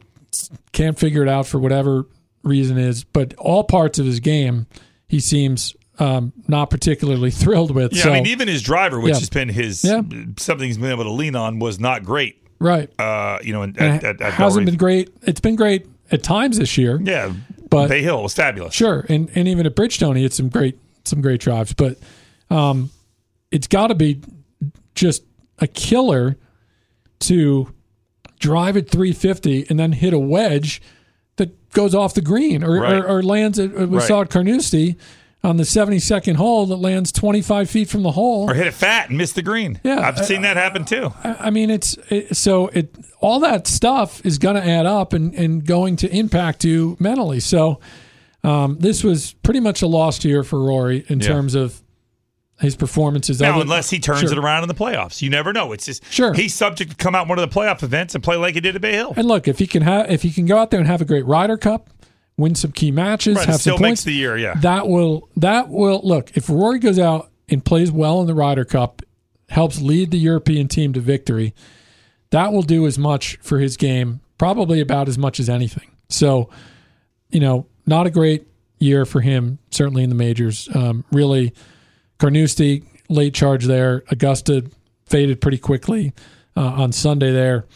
can't 0.73 0.99
figure 0.99 1.23
it 1.23 1.29
out 1.29 1.47
for 1.47 1.59
whatever 1.59 2.07
reason 2.43 2.77
is. 2.79 3.05
But 3.05 3.35
all 3.39 3.65
parts 3.65 3.99
of 3.99 4.07
his 4.07 4.21
game, 4.21 4.67
he 5.09 5.21
seems 5.21 5.75
um, 6.03 6.33
not 6.49 6.71
particularly 6.71 7.31
thrilled 7.43 7.71
with. 7.75 7.93
Yeah, 7.93 8.03
so, 8.05 8.11
I 8.11 8.15
mean, 8.15 8.27
even 8.27 8.49
his 8.49 8.63
driver, 8.63 8.99
which 9.01 9.13
Yeah. 9.15 9.19
has 9.21 9.31
been 9.31 9.49
his 9.49 9.85
Yeah. 9.85 10.03
something 10.39 10.67
he's 10.67 10.79
been 10.79 10.91
able 10.91 11.05
to 11.05 11.11
lean 11.13 11.37
on, 11.37 11.59
was 11.59 11.79
not 11.79 12.05
great. 12.05 12.37
right. 12.59 12.89
Uh, 12.99 13.39
you 13.43 13.53
know, 13.53 13.63
at, 13.63 13.71
And 13.79 14.05
at, 14.05 14.21
at 14.21 14.33
hasn't 14.35 14.67
been 14.67 14.77
great. 14.77 15.11
It's 15.23 15.41
been 15.41 15.57
great 15.57 15.87
at 16.11 16.23
times 16.23 16.59
this 16.59 16.77
year. 16.79 17.01
Yeah, 17.03 17.33
But- 17.71 17.89
Bay 17.89 18.03
Hill 18.03 18.23
was 18.23 18.35
fabulous. 18.35 18.75
Sure, 18.75 19.05
and 19.09 19.31
and 19.35 19.49
even 19.49 19.67
at 19.67 19.75
Bridgestone, 19.75 20.17
he 20.17 20.23
had 20.23 20.33
some 20.33 20.49
great 20.49 20.79
some 21.05 21.21
great 21.21 21.41
drives, 21.41 21.73
but 21.73 21.97
um, 22.51 22.91
it's 23.51 23.67
got 23.67 23.89
to 23.89 23.95
be 23.97 24.21
just 24.95 25.23
a 25.59 25.67
killer 25.67 26.37
to 27.21 27.73
drive 28.39 28.77
at 28.77 28.89
350 28.91 29.67
and 29.69 29.79
then 29.79 29.93
hit 29.93 30.13
a 30.13 30.19
wedge 30.19 30.81
that 31.37 31.71
goes 31.73 31.95
off 31.95 32.15
the 32.15 32.21
green 32.21 32.63
or 32.65 32.81
Right. 32.81 32.95
or, 32.97 33.07
or 33.19 33.23
lands. 33.23 33.59
At, 33.59 33.73
we 33.75 33.85
Right. 33.99 34.03
saw 34.07 34.21
at 34.23 34.31
Carnoustie 34.31 34.97
on 35.45 35.57
the 35.57 35.65
72nd 35.65 36.37
hole 36.37 36.67
that 36.67 36.77
lands 36.77 37.11
25 37.11 37.69
feet 37.69 37.89
from 37.89 38.03
the 38.05 38.13
hole. 38.13 38.49
Or 38.51 38.55
hit 38.55 38.67
it 38.69 38.75
fat 38.75 39.09
and 39.09 39.19
miss 39.19 39.33
the 39.33 39.43
green. 39.43 39.81
Yeah, 39.83 40.01
I've 40.01 40.25
seen 40.25 40.43
that 40.43 40.57
happen 40.57 40.85
too. 40.85 41.13
I 41.25 41.35
I 41.47 41.51
mean, 41.51 41.69
it's 41.71 41.97
it, 42.11 42.37
so 42.37 42.69
it 42.69 42.95
all 43.21 43.41
that 43.41 43.67
stuff 43.67 44.25
is 44.25 44.39
going 44.39 44.55
to 44.57 44.65
add 44.65 44.87
up 44.87 45.13
and, 45.13 45.35
and 45.35 45.65
going 45.67 45.97
to 45.97 46.09
impact 46.17 46.65
you 46.65 46.97
mentally. 47.01 47.41
So 47.41 47.81
um, 48.45 48.79
this 48.81 49.03
was 49.05 49.33
pretty 49.43 49.61
much 49.61 49.83
a 49.83 49.87
lost 49.87 50.25
year 50.25 50.43
for 50.45 50.61
Rory 50.63 51.05
in 51.09 51.21
Yeah. 51.21 51.27
terms 51.29 51.55
of 51.55 51.81
his 52.61 52.77
performances. 52.77 53.41
Now, 53.41 53.55
Other- 53.55 53.63
unless 53.63 53.91
he 53.91 53.99
turns 53.99 54.21
Sure. 54.21 54.33
it 54.33 54.39
around 54.39 54.63
in 54.63 54.69
the 54.69 54.75
playoffs, 54.75 55.21
you 55.23 55.31
never 55.31 55.53
know. 55.53 55.73
It's 55.73 55.87
just 55.87 56.05
Sure. 56.13 56.33
he's 56.33 56.55
subject 56.55 56.91
to 56.93 56.97
come 56.97 57.15
out 57.17 57.27
one 57.27 57.39
of 57.41 57.49
the 57.51 57.53
playoff 57.61 57.83
events 57.83 58.15
and 58.15 58.23
play 58.23 58.37
like 58.37 58.55
he 58.55 58.61
did 58.61 58.77
at 58.77 58.81
Bay 58.83 58.93
Hill. 58.93 59.13
And 59.17 59.27
look, 59.27 59.49
if 59.49 59.59
he 59.59 59.67
can 59.67 59.83
have 59.83 60.09
if 60.11 60.23
he 60.23 60.31
can 60.31 60.47
go 60.47 60.59
out 60.59 60.71
there 60.71 60.79
and 60.79 60.89
have 60.89 61.01
a 61.01 61.05
great 61.05 61.27
Ryder 61.27 61.57
Cup, 61.57 61.91
win 62.37 62.55
some 62.55 62.73
key 62.73 62.91
matches, 62.91 63.37
Right, 63.37 63.47
have 63.47 63.61
still 63.61 63.77
some 63.77 63.83
makes 63.83 63.91
points, 63.91 64.05
the 64.05 64.13
year. 64.13 64.37
Yeah, 64.37 64.55
that 64.57 64.89
will 64.89 65.29
that 65.37 65.69
will 65.69 66.01
look 66.03 66.37
if 66.37 66.49
Rory 66.49 66.79
goes 66.79 66.99
out 66.99 67.31
and 67.49 67.65
plays 67.65 67.91
well 67.91 68.21
in 68.21 68.27
the 68.27 68.35
Ryder 68.35 68.65
Cup, 68.65 69.03
helps 69.49 69.81
lead 69.81 70.11
the 70.11 70.19
European 70.19 70.69
team 70.69 70.93
to 70.95 71.01
victory. 71.01 71.55
That 72.31 72.53
will 72.53 72.63
do 72.63 72.87
as 72.87 72.99
much 72.99 73.37
for 73.43 73.59
his 73.59 73.77
game, 73.77 74.21
probably 74.39 74.81
about 74.81 75.09
as 75.09 75.19
much 75.19 75.39
as 75.39 75.51
anything. 75.51 75.91
So, 76.09 76.49
you 77.29 77.41
know, 77.41 77.67
not 77.87 78.07
a 78.07 78.11
great 78.11 78.47
year 78.79 79.05
for 79.05 79.21
him, 79.21 79.59
certainly 79.71 80.03
in 80.03 80.09
the 80.09 80.15
majors. 80.15 80.69
Um, 80.75 81.05
really, 81.13 81.53
Carnoustie 82.19 82.85
late 83.09 83.35
charge 83.35 83.67
there. 83.67 84.03
Augusta 84.09 84.65
faded 85.07 85.41
pretty 85.41 85.59
quickly 85.59 86.13
uh, 86.57 86.61
on 86.61 86.93
Sunday 86.93 87.33
there, 87.33 87.67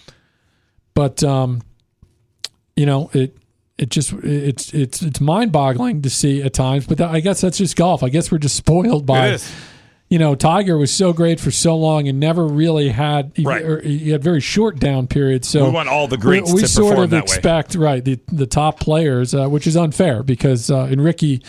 but 0.95 1.23
um, 1.23 1.61
you 2.75 2.87
know 2.87 3.11
it 3.13 3.37
it 3.79 3.91
just 3.91 4.13
it's 4.13 4.73
it's 4.73 5.03
it's 5.03 5.21
mind 5.21 5.53
boggling 5.53 6.03
to 6.03 6.11
see 6.11 6.43
at 6.43 6.55
times. 6.55 6.87
But 6.87 6.99
that, 6.99 7.11
I 7.11 7.21
guess 7.21 7.41
that's 7.41 7.59
just 7.59 7.77
golf. 7.77 8.03
I 8.03 8.09
guess 8.09 8.31
we're 8.33 8.39
just 8.39 8.57
spoiled 8.65 9.05
by 9.07 9.39
you 10.09 10.19
know 10.19 10.35
Tiger 10.35 10.79
was 10.79 10.95
so 10.95 11.13
great 11.13 11.41
for 11.41 11.51
so 11.51 11.77
long 11.77 12.07
and 12.09 12.19
never 12.21 12.47
really 12.47 12.89
had 12.91 13.33
he, 13.35 13.43
Right. 13.43 13.85
he 13.85 14.11
had 14.11 14.23
very 14.23 14.41
short 14.41 14.79
down 14.79 15.07
periods. 15.09 15.49
So 15.49 15.65
We 15.67 15.71
want 15.73 15.89
all 15.89 16.07
the 16.09 16.17
greats 16.17 16.51
we, 16.51 16.57
we 16.57 16.61
to 16.63 16.69
sort 16.69 16.91
perform 16.91 17.05
of 17.05 17.11
that 17.11 17.17
way. 17.17 17.23
expect 17.25 17.75
right 17.75 18.05
the 18.05 18.19
the 18.29 18.47
top 18.47 18.81
players, 18.81 19.35
uh, 19.35 19.49
which 19.49 19.67
is 19.67 19.77
unfair 19.77 20.23
because 20.23 20.71
uh, 20.71 20.85
and 20.85 21.03
Rickie. 21.03 21.43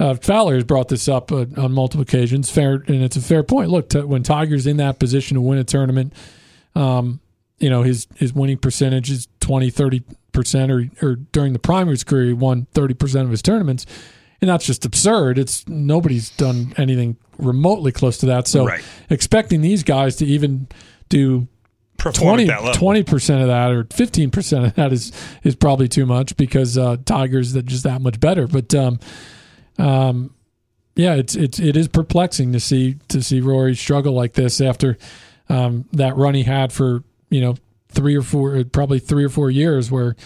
Uh, 0.00 0.14
Fowler 0.14 0.54
has 0.54 0.64
brought 0.64 0.88
this 0.88 1.06
up 1.06 1.30
uh, 1.30 1.44
on 1.56 1.70
multiple 1.72 2.02
occasions. 2.02 2.50
Fair, 2.50 2.82
and 2.88 3.04
it's 3.04 3.14
a 3.14 3.20
fair 3.20 3.44
point. 3.44 3.70
Look, 3.70 3.90
t- 3.90 4.00
when 4.00 4.24
Tiger's 4.24 4.66
in 4.66 4.78
that 4.78 4.98
position 4.98 5.36
to 5.36 5.40
win 5.40 5.58
a 5.58 5.64
tournament, 5.64 6.12
um, 6.74 7.20
you 7.60 7.70
know 7.70 7.82
his 7.84 8.08
his 8.16 8.32
winning 8.32 8.56
percentage 8.58 9.12
is 9.12 9.28
20 9.42 9.68
30 9.70 10.02
percent 10.32 10.72
or 10.72 10.88
or 11.02 11.16
during 11.32 11.52
the 11.52 11.58
primaries 11.58 12.02
career 12.04 12.24
he 12.28 12.32
won 12.32 12.66
30 12.72 12.94
percent 12.94 13.24
of 13.26 13.30
his 13.30 13.42
tournaments 13.42 13.84
and 14.40 14.48
that's 14.48 14.64
just 14.64 14.86
absurd 14.86 15.38
it's 15.38 15.68
nobody's 15.68 16.30
done 16.30 16.72
anything 16.78 17.16
remotely 17.38 17.92
close 17.92 18.16
to 18.18 18.26
that 18.26 18.48
so 18.48 18.64
Right. 18.66 18.82
expecting 19.10 19.60
these 19.60 19.82
guys 19.82 20.16
to 20.16 20.24
even 20.26 20.68
do 21.10 21.46
Perform 21.98 22.38
20 22.38 22.42
at 22.44 22.46
that 22.48 22.64
level. 22.64 23.04
percent 23.04 23.42
of 23.42 23.46
that 23.48 23.70
or 23.70 23.86
fifteen 23.92 24.30
percent 24.32 24.64
of 24.66 24.74
that 24.74 24.92
is 24.92 25.12
is 25.44 25.54
probably 25.54 25.86
too 25.86 26.04
much 26.06 26.36
because 26.36 26.76
uh, 26.76 26.96
Tigers 27.04 27.52
that 27.52 27.64
just 27.66 27.84
that 27.84 28.00
much 28.00 28.18
better. 28.18 28.48
But 28.48 28.74
um, 28.74 28.98
um, 29.78 30.34
yeah, 30.96 31.14
it's 31.14 31.36
it's 31.36 31.60
it 31.60 31.76
is 31.76 31.86
perplexing 31.86 32.52
to 32.54 32.58
see 32.60 32.96
to 33.08 33.22
see 33.22 33.40
Rory 33.40 33.76
struggle 33.76 34.14
like 34.14 34.32
this 34.32 34.60
after 34.60 34.98
um, 35.48 35.84
that 35.92 36.16
run 36.16 36.34
he 36.34 36.42
had 36.42 36.72
for 36.72 37.04
you 37.30 37.40
know 37.40 37.54
three 37.92 38.16
or 38.16 38.22
four 38.22 38.64
probably 38.64 38.98
three 38.98 39.24
or 39.24 39.28
four 39.28 39.50
years 39.50 39.90
where 39.90 40.16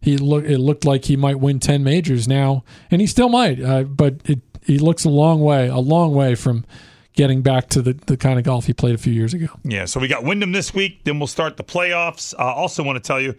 he 0.00 0.16
look 0.16 0.44
it 0.44 0.58
looked 0.58 0.84
like 0.84 1.06
he 1.06 1.16
might 1.16 1.40
win 1.40 1.58
ten 1.60 1.82
majors 1.82 2.28
now 2.28 2.64
and 2.90 3.00
he 3.00 3.06
still 3.06 3.28
might 3.28 3.60
uh, 3.62 3.82
but 3.82 4.16
it 4.24 4.40
he 4.64 4.78
looks 4.78 5.04
a 5.04 5.08
long 5.08 5.40
way 5.40 5.68
a 5.68 5.78
long 5.78 6.14
way 6.14 6.34
from 6.34 6.64
getting 7.18 7.42
back 7.42 7.68
to 7.68 7.82
the, 7.82 7.94
the 8.06 8.16
kind 8.16 8.38
of 8.38 8.44
golf 8.44 8.66
he 8.66 8.72
played 8.72 8.94
a 8.94 8.98
few 8.98 9.12
years 9.12 9.34
ago. 9.34 9.48
Yeah, 9.64 9.86
so 9.86 9.98
we 9.98 10.06
got 10.06 10.22
Wyndham 10.22 10.52
this 10.52 10.72
week. 10.72 11.02
Then 11.02 11.18
we'll 11.18 11.26
start 11.26 11.56
the 11.56 11.64
playoffs. 11.64 12.32
I 12.38 12.44
uh, 12.44 12.54
also 12.54 12.84
want 12.84 12.94
to 12.94 13.04
tell 13.04 13.20
you 13.20 13.34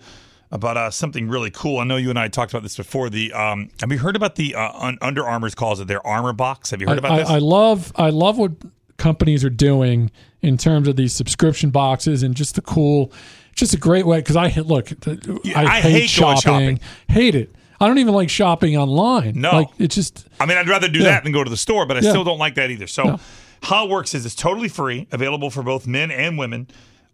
about 0.51 0.75
uh, 0.75 0.91
something 0.91 1.29
really 1.29 1.49
cool. 1.49 1.77
I 1.77 1.85
know 1.85 1.95
you 1.95 2.09
and 2.09 2.19
I 2.19 2.27
talked 2.27 2.51
about 2.51 2.63
this 2.63 2.75
before. 2.75 3.09
The 3.09 3.31
um, 3.31 3.69
have 3.79 3.89
you 3.89 3.99
heard 3.99 4.17
about 4.17 4.35
the 4.35 4.53
uh, 4.55 4.71
Un- 4.73 4.97
Under 5.01 5.25
Armour's 5.25 5.55
calls 5.55 5.79
it 5.79 5.87
their 5.87 6.05
Armor 6.05 6.33
Box? 6.33 6.71
Have 6.71 6.81
you 6.81 6.89
heard 6.89 6.97
about 6.97 7.11
I, 7.11 7.17
this? 7.19 7.29
I, 7.29 7.35
I 7.35 7.39
love 7.39 7.93
I 7.95 8.09
love 8.09 8.37
what 8.37 8.51
companies 8.97 9.45
are 9.45 9.49
doing 9.49 10.11
in 10.41 10.57
terms 10.57 10.89
of 10.89 10.97
these 10.97 11.13
subscription 11.13 11.69
boxes 11.69 12.21
and 12.21 12.35
just 12.35 12.55
the 12.55 12.61
cool, 12.61 13.13
just 13.59 13.73
a 13.73 13.77
great 13.77 14.05
way. 14.05 14.17
Because 14.19 14.35
I 14.35 14.47
look, 14.61 14.91
I, 15.07 15.37
I 15.55 15.81
hate, 15.81 15.91
hate 15.91 16.09
shopping, 16.09 16.41
shopping. 16.41 16.79
hate 17.07 17.35
it. 17.35 17.53
I 17.81 17.87
don't 17.87 17.97
even 17.99 18.13
like 18.13 18.29
shopping 18.29 18.75
online. 18.77 19.33
No. 19.39 19.51
like 19.51 19.67
it's 19.77 19.95
just 19.95 20.27
I 20.39 20.45
mean, 20.45 20.57
I'd 20.57 20.67
rather 20.67 20.87
do 20.89 20.99
Yeah. 20.99 21.05
that 21.05 21.23
than 21.23 21.31
go 21.31 21.43
to 21.43 21.49
the 21.49 21.57
store, 21.57 21.85
but 21.85 21.97
I 21.97 22.01
Yeah. 22.01 22.09
still 22.09 22.23
don't 22.23 22.39
like 22.39 22.55
that 22.55 22.71
either. 22.71 22.87
So, 22.87 23.03
No. 23.03 23.19
how 23.63 23.85
it 23.85 23.89
works 23.89 24.13
is 24.13 24.25
it's 24.25 24.35
totally 24.35 24.67
free, 24.69 25.07
available 25.11 25.49
for 25.49 25.63
both 25.63 25.87
men 25.87 26.11
and 26.11 26.37
women. 26.37 26.67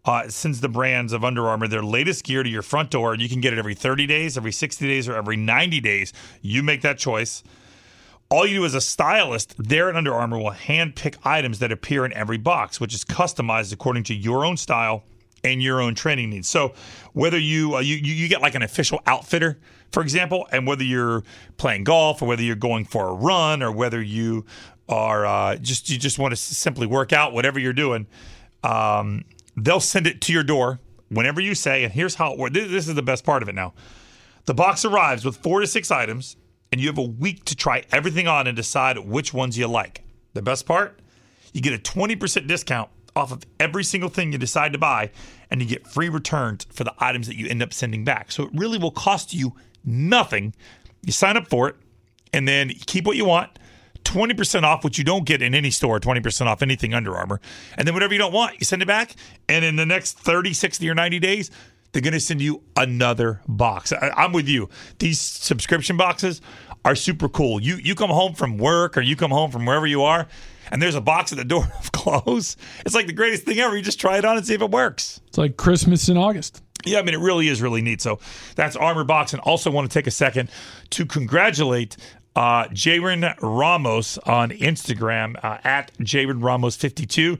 Uh, 0.04 0.28
since 0.28 0.60
the 0.60 0.68
brands 0.68 1.12
of 1.12 1.24
Under 1.24 1.48
Armour, 1.48 1.66
their 1.66 1.82
latest 1.82 2.22
gear 2.24 2.44
to 2.44 2.48
your 2.48 2.62
front 2.62 2.90
door, 2.90 3.12
and 3.12 3.20
you 3.20 3.28
can 3.28 3.40
get 3.40 3.52
it 3.52 3.58
every 3.58 3.74
30 3.74 4.06
days, 4.06 4.36
every 4.36 4.52
60 4.52 4.86
days, 4.86 5.08
or 5.08 5.16
every 5.16 5.36
90 5.36 5.80
days. 5.80 6.12
You 6.42 6.62
make 6.62 6.82
that 6.82 6.96
choice. 6.96 7.42
All 8.28 8.46
you 8.46 8.54
do 8.58 8.64
as 8.64 8.74
a 8.74 8.80
stylist 8.80 9.54
there 9.58 9.88
at 9.88 9.96
Under 9.96 10.14
Armour 10.14 10.38
will 10.38 10.50
hand 10.50 10.94
pick 10.94 11.16
items 11.24 11.58
that 11.58 11.72
appear 11.72 12.04
in 12.04 12.12
every 12.12 12.38
box, 12.38 12.80
which 12.80 12.94
is 12.94 13.04
customized 13.04 13.72
according 13.72 14.04
to 14.04 14.14
your 14.14 14.44
own 14.44 14.56
style 14.56 15.02
and 15.46 15.62
your 15.62 15.80
own 15.80 15.94
training 15.94 16.30
needs. 16.30 16.48
So 16.48 16.74
whether 17.12 17.38
you 17.38 17.76
uh, 17.76 17.80
you 17.80 17.96
you 17.96 18.28
get 18.28 18.42
like 18.42 18.54
an 18.54 18.62
official 18.62 19.00
outfitter, 19.06 19.58
for 19.92 20.02
example, 20.02 20.46
and 20.50 20.66
whether 20.66 20.84
you're 20.84 21.22
playing 21.56 21.84
golf 21.84 22.20
or 22.20 22.26
whether 22.26 22.42
you're 22.42 22.56
going 22.56 22.84
for 22.84 23.08
a 23.08 23.14
run 23.14 23.62
or 23.62 23.70
whether 23.70 24.02
you 24.02 24.44
are 24.88 25.24
uh, 25.24 25.56
just 25.56 25.88
you 25.88 25.98
just 25.98 26.18
want 26.18 26.32
to 26.32 26.36
simply 26.36 26.86
work 26.86 27.12
out, 27.12 27.32
whatever 27.32 27.58
you're 27.58 27.72
doing, 27.72 28.06
um, 28.62 29.24
they'll 29.56 29.80
send 29.80 30.06
it 30.06 30.20
to 30.22 30.32
your 30.32 30.42
door 30.42 30.80
whenever 31.08 31.40
you 31.40 31.54
say. 31.54 31.84
And 31.84 31.92
here's 31.92 32.16
how 32.16 32.32
it 32.32 32.38
works. 32.38 32.54
This, 32.54 32.70
this 32.70 32.88
is 32.88 32.94
the 32.94 33.02
best 33.02 33.24
part 33.24 33.42
of 33.42 33.48
it 33.48 33.54
now. 33.54 33.72
The 34.46 34.54
box 34.54 34.84
arrives 34.84 35.24
with 35.24 35.36
four 35.36 35.60
to 35.60 35.66
six 35.66 35.90
items, 35.90 36.36
and 36.70 36.80
you 36.80 36.88
have 36.88 36.98
a 36.98 37.02
week 37.02 37.44
to 37.46 37.56
try 37.56 37.84
everything 37.92 38.28
on 38.28 38.46
and 38.46 38.56
decide 38.56 38.98
which 38.98 39.32
ones 39.34 39.58
you 39.58 39.66
like. 39.66 40.02
The 40.34 40.42
best 40.42 40.66
part? 40.66 41.00
You 41.52 41.60
get 41.62 41.72
a 41.72 41.78
20% 41.78 42.46
discount 42.46 42.90
off 43.16 43.32
of 43.32 43.44
every 43.58 43.82
single 43.82 44.08
thing 44.08 44.32
you 44.32 44.38
decide 44.38 44.72
to 44.72 44.78
buy, 44.78 45.10
and 45.50 45.60
you 45.60 45.68
get 45.68 45.86
free 45.86 46.08
returns 46.08 46.66
for 46.70 46.84
the 46.84 46.94
items 46.98 47.26
that 47.26 47.36
you 47.36 47.48
end 47.48 47.62
up 47.62 47.72
sending 47.72 48.04
back. 48.04 48.30
So 48.30 48.44
it 48.44 48.50
really 48.52 48.78
will 48.78 48.90
cost 48.90 49.32
you 49.34 49.54
nothing. 49.84 50.54
You 51.02 51.12
sign 51.12 51.36
up 51.36 51.48
for 51.48 51.68
it, 51.68 51.76
and 52.32 52.46
then 52.46 52.70
keep 52.86 53.06
what 53.06 53.16
you 53.16 53.24
want. 53.24 53.58
20% 54.04 54.62
off, 54.62 54.84
which 54.84 54.98
you 54.98 55.04
don't 55.04 55.26
get 55.26 55.42
in 55.42 55.52
any 55.52 55.70
store, 55.70 55.98
20% 55.98 56.46
off 56.46 56.62
anything 56.62 56.94
Under 56.94 57.16
Armour. 57.16 57.40
And 57.76 57.88
then 57.88 57.94
whatever 57.94 58.12
you 58.12 58.18
don't 58.18 58.32
want, 58.32 58.60
you 58.60 58.64
send 58.64 58.80
it 58.80 58.86
back. 58.86 59.16
And 59.48 59.64
in 59.64 59.74
the 59.74 59.86
next 59.86 60.18
30, 60.20 60.52
60, 60.52 60.88
or 60.88 60.94
90 60.94 61.18
days, 61.18 61.50
they're 61.90 62.02
going 62.02 62.12
to 62.12 62.20
send 62.20 62.40
you 62.40 62.62
another 62.76 63.40
box. 63.48 63.92
I, 63.92 64.10
I'm 64.16 64.32
with 64.32 64.48
you. 64.48 64.68
These 64.98 65.20
subscription 65.20 65.96
boxes 65.96 66.40
are 66.84 66.94
super 66.94 67.28
cool. 67.28 67.60
You 67.60 67.76
you 67.76 67.94
come 67.94 68.10
home 68.10 68.34
from 68.34 68.58
work 68.58 68.96
or 68.96 69.00
you 69.00 69.16
come 69.16 69.30
home 69.30 69.50
from 69.50 69.66
wherever 69.66 69.86
you 69.86 70.02
are, 70.02 70.28
and 70.70 70.80
there's 70.82 70.94
a 70.94 71.00
box 71.00 71.32
at 71.32 71.38
the 71.38 71.44
door 71.44 71.70
of 71.78 71.92
clothes. 71.92 72.56
It's 72.84 72.94
like 72.94 73.06
the 73.06 73.12
greatest 73.12 73.44
thing 73.44 73.58
ever. 73.58 73.76
You 73.76 73.82
just 73.82 74.00
try 74.00 74.18
it 74.18 74.24
on 74.24 74.36
and 74.36 74.46
see 74.46 74.54
if 74.54 74.62
it 74.62 74.70
works. 74.70 75.20
It's 75.28 75.38
like 75.38 75.56
Christmas 75.56 76.08
in 76.08 76.16
August. 76.16 76.62
Yeah, 76.84 77.00
I 77.00 77.02
mean, 77.02 77.14
it 77.14 77.20
really 77.20 77.48
is 77.48 77.60
really 77.60 77.82
neat. 77.82 78.00
So 78.00 78.20
that's 78.54 78.76
Armor 78.76 79.04
Box. 79.04 79.32
And 79.32 79.40
also 79.42 79.70
want 79.70 79.90
to 79.90 79.98
take 79.98 80.06
a 80.06 80.12
second 80.12 80.50
to 80.90 81.04
congratulate 81.04 81.96
uh, 82.36 82.64
Jaron 82.68 83.34
Ramos 83.40 84.18
on 84.18 84.50
Instagram 84.50 85.42
uh, 85.42 85.58
at 85.64 85.92
Jaron 85.98 86.42
Ramos 86.42 86.76
52. 86.76 87.38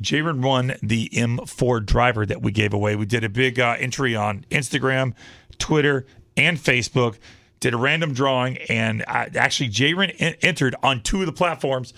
Jaron 0.00 0.42
won 0.42 0.74
the 0.82 1.08
M4 1.08 1.84
driver 1.84 2.26
that 2.26 2.42
we 2.42 2.52
gave 2.52 2.74
away. 2.74 2.96
We 2.96 3.06
did 3.06 3.24
a 3.24 3.30
big 3.30 3.58
uh, 3.58 3.76
entry 3.78 4.14
on 4.14 4.44
Instagram, 4.50 5.14
Twitter, 5.58 6.06
and 6.36 6.58
Facebook. 6.58 7.16
Did 7.60 7.72
a 7.72 7.78
random 7.78 8.12
drawing, 8.12 8.58
and 8.68 9.02
uh, 9.08 9.26
actually, 9.34 9.70
Jaron 9.70 10.14
en- 10.18 10.36
entered 10.42 10.76
on 10.82 11.00
two 11.02 11.20
of 11.20 11.26
the 11.26 11.32
platforms, 11.32 11.94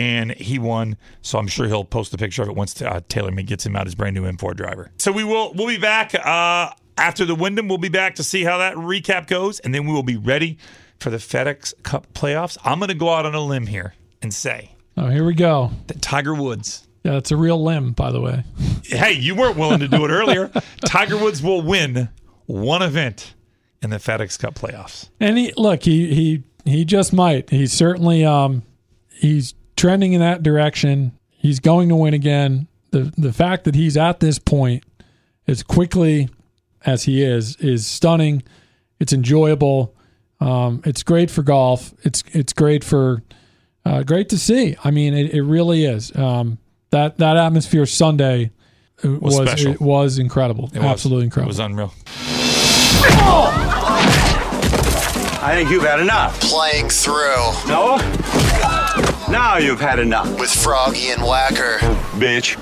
and 0.00 0.32
he 0.32 0.58
won. 0.58 0.96
So 1.22 1.38
I'm 1.38 1.46
sure 1.46 1.66
he'll 1.66 1.84
post 1.84 2.14
a 2.14 2.18
picture 2.18 2.42
of 2.42 2.48
it 2.48 2.54
once 2.56 2.80
uh, 2.80 3.00
TaylorMade 3.08 3.46
gets 3.46 3.66
him 3.66 3.76
out 3.76 3.86
his 3.86 3.94
brand 3.94 4.14
new 4.14 4.22
M4 4.24 4.56
driver. 4.56 4.90
So 4.98 5.12
we 5.12 5.24
will 5.24 5.52
we'll 5.54 5.66
be 5.68 5.78
back 5.78 6.14
uh, 6.14 6.70
after 6.96 7.24
the 7.24 7.34
Wyndham. 7.34 7.68
We'll 7.68 7.78
be 7.78 7.88
back 7.88 8.14
to 8.16 8.24
see 8.24 8.44
how 8.44 8.58
that 8.58 8.74
recap 8.76 9.26
goes, 9.26 9.60
and 9.60 9.74
then 9.74 9.86
we 9.86 9.92
will 9.92 10.02
be 10.02 10.16
ready 10.16 10.58
for 10.98 11.10
the 11.10 11.18
FedEx 11.18 11.74
Cup 11.82 12.06
playoffs. 12.14 12.56
I'm 12.64 12.78
going 12.78 12.88
to 12.88 12.94
go 12.94 13.10
out 13.10 13.26
on 13.26 13.34
a 13.34 13.40
limb 13.40 13.66
here 13.66 13.94
and 14.22 14.32
say 14.34 14.72
Oh, 14.96 15.08
here 15.08 15.24
we 15.24 15.34
go. 15.34 15.70
that 15.86 16.02
Tiger 16.02 16.34
Woods 16.34 16.86
Yeah, 17.04 17.12
that's 17.12 17.30
a 17.30 17.36
real 17.36 17.62
limb, 17.62 17.92
by 17.92 18.10
the 18.12 18.20
way. 18.20 18.44
hey, 18.84 19.12
you 19.12 19.34
weren't 19.34 19.56
willing 19.56 19.80
to 19.80 19.88
do 19.88 20.04
it 20.04 20.10
earlier. 20.10 20.50
Tiger 20.84 21.16
Woods 21.16 21.42
will 21.42 21.62
win 21.62 22.08
one 22.46 22.82
event 22.82 23.34
in 23.82 23.88
the 23.90 23.96
FedEx 23.96 24.38
Cup 24.38 24.54
playoffs. 24.54 25.08
And 25.20 25.38
he 25.38 25.52
look, 25.56 25.84
he 25.84 26.12
he 26.14 26.42
he 26.66 26.84
just 26.84 27.12
might. 27.14 27.48
He's 27.50 27.72
certainly 27.72 28.24
um 28.26 28.62
he's 29.08 29.54
trending 29.80 30.12
in 30.12 30.20
that 30.20 30.42
direction. 30.42 31.12
He's 31.30 31.58
going 31.58 31.88
to 31.88 31.96
win 31.96 32.12
again. 32.12 32.68
The 32.90 33.12
the 33.16 33.32
fact 33.32 33.64
that 33.64 33.74
he's 33.74 33.96
at 33.96 34.20
this 34.20 34.38
point 34.38 34.84
as 35.46 35.62
quickly 35.62 36.28
as 36.84 37.04
he 37.04 37.22
is 37.22 37.56
is 37.56 37.86
stunning. 37.86 38.42
It's 38.98 39.14
enjoyable. 39.14 39.94
Um, 40.38 40.82
it's 40.84 41.02
great 41.02 41.30
for 41.30 41.42
golf. 41.42 41.94
It's 42.02 42.22
it's 42.32 42.52
great 42.52 42.84
for 42.84 43.22
uh, 43.86 44.02
great 44.02 44.28
to 44.30 44.38
see. 44.38 44.76
I 44.84 44.90
mean, 44.90 45.14
it, 45.14 45.32
it 45.32 45.42
really 45.42 45.86
is. 45.86 46.14
Um, 46.14 46.58
that 46.90 47.16
that 47.18 47.38
atmosphere 47.38 47.86
Sunday 47.86 48.50
uh, 49.02 49.12
was 49.18 49.64
it 49.64 49.80
was 49.80 50.18
incredible. 50.18 50.70
It 50.74 50.80
was. 50.80 50.84
Absolutely 50.84 51.24
It 51.46 51.48
was 51.48 51.58
unreal. 51.58 51.94
I 55.42 55.54
think 55.54 55.70
you've 55.70 55.84
had 55.84 56.00
enough. 56.00 56.38
Playing 56.40 56.90
through 56.90 57.14
No? 57.66 57.96
Now 59.30 59.58
you've 59.58 59.78
had 59.78 60.00
enough, 60.00 60.40
with 60.40 60.50
Froggy 60.50 61.10
and 61.10 61.22
Wacker. 61.22 61.78
Oh, 61.82 62.18
bitch. 62.18 62.58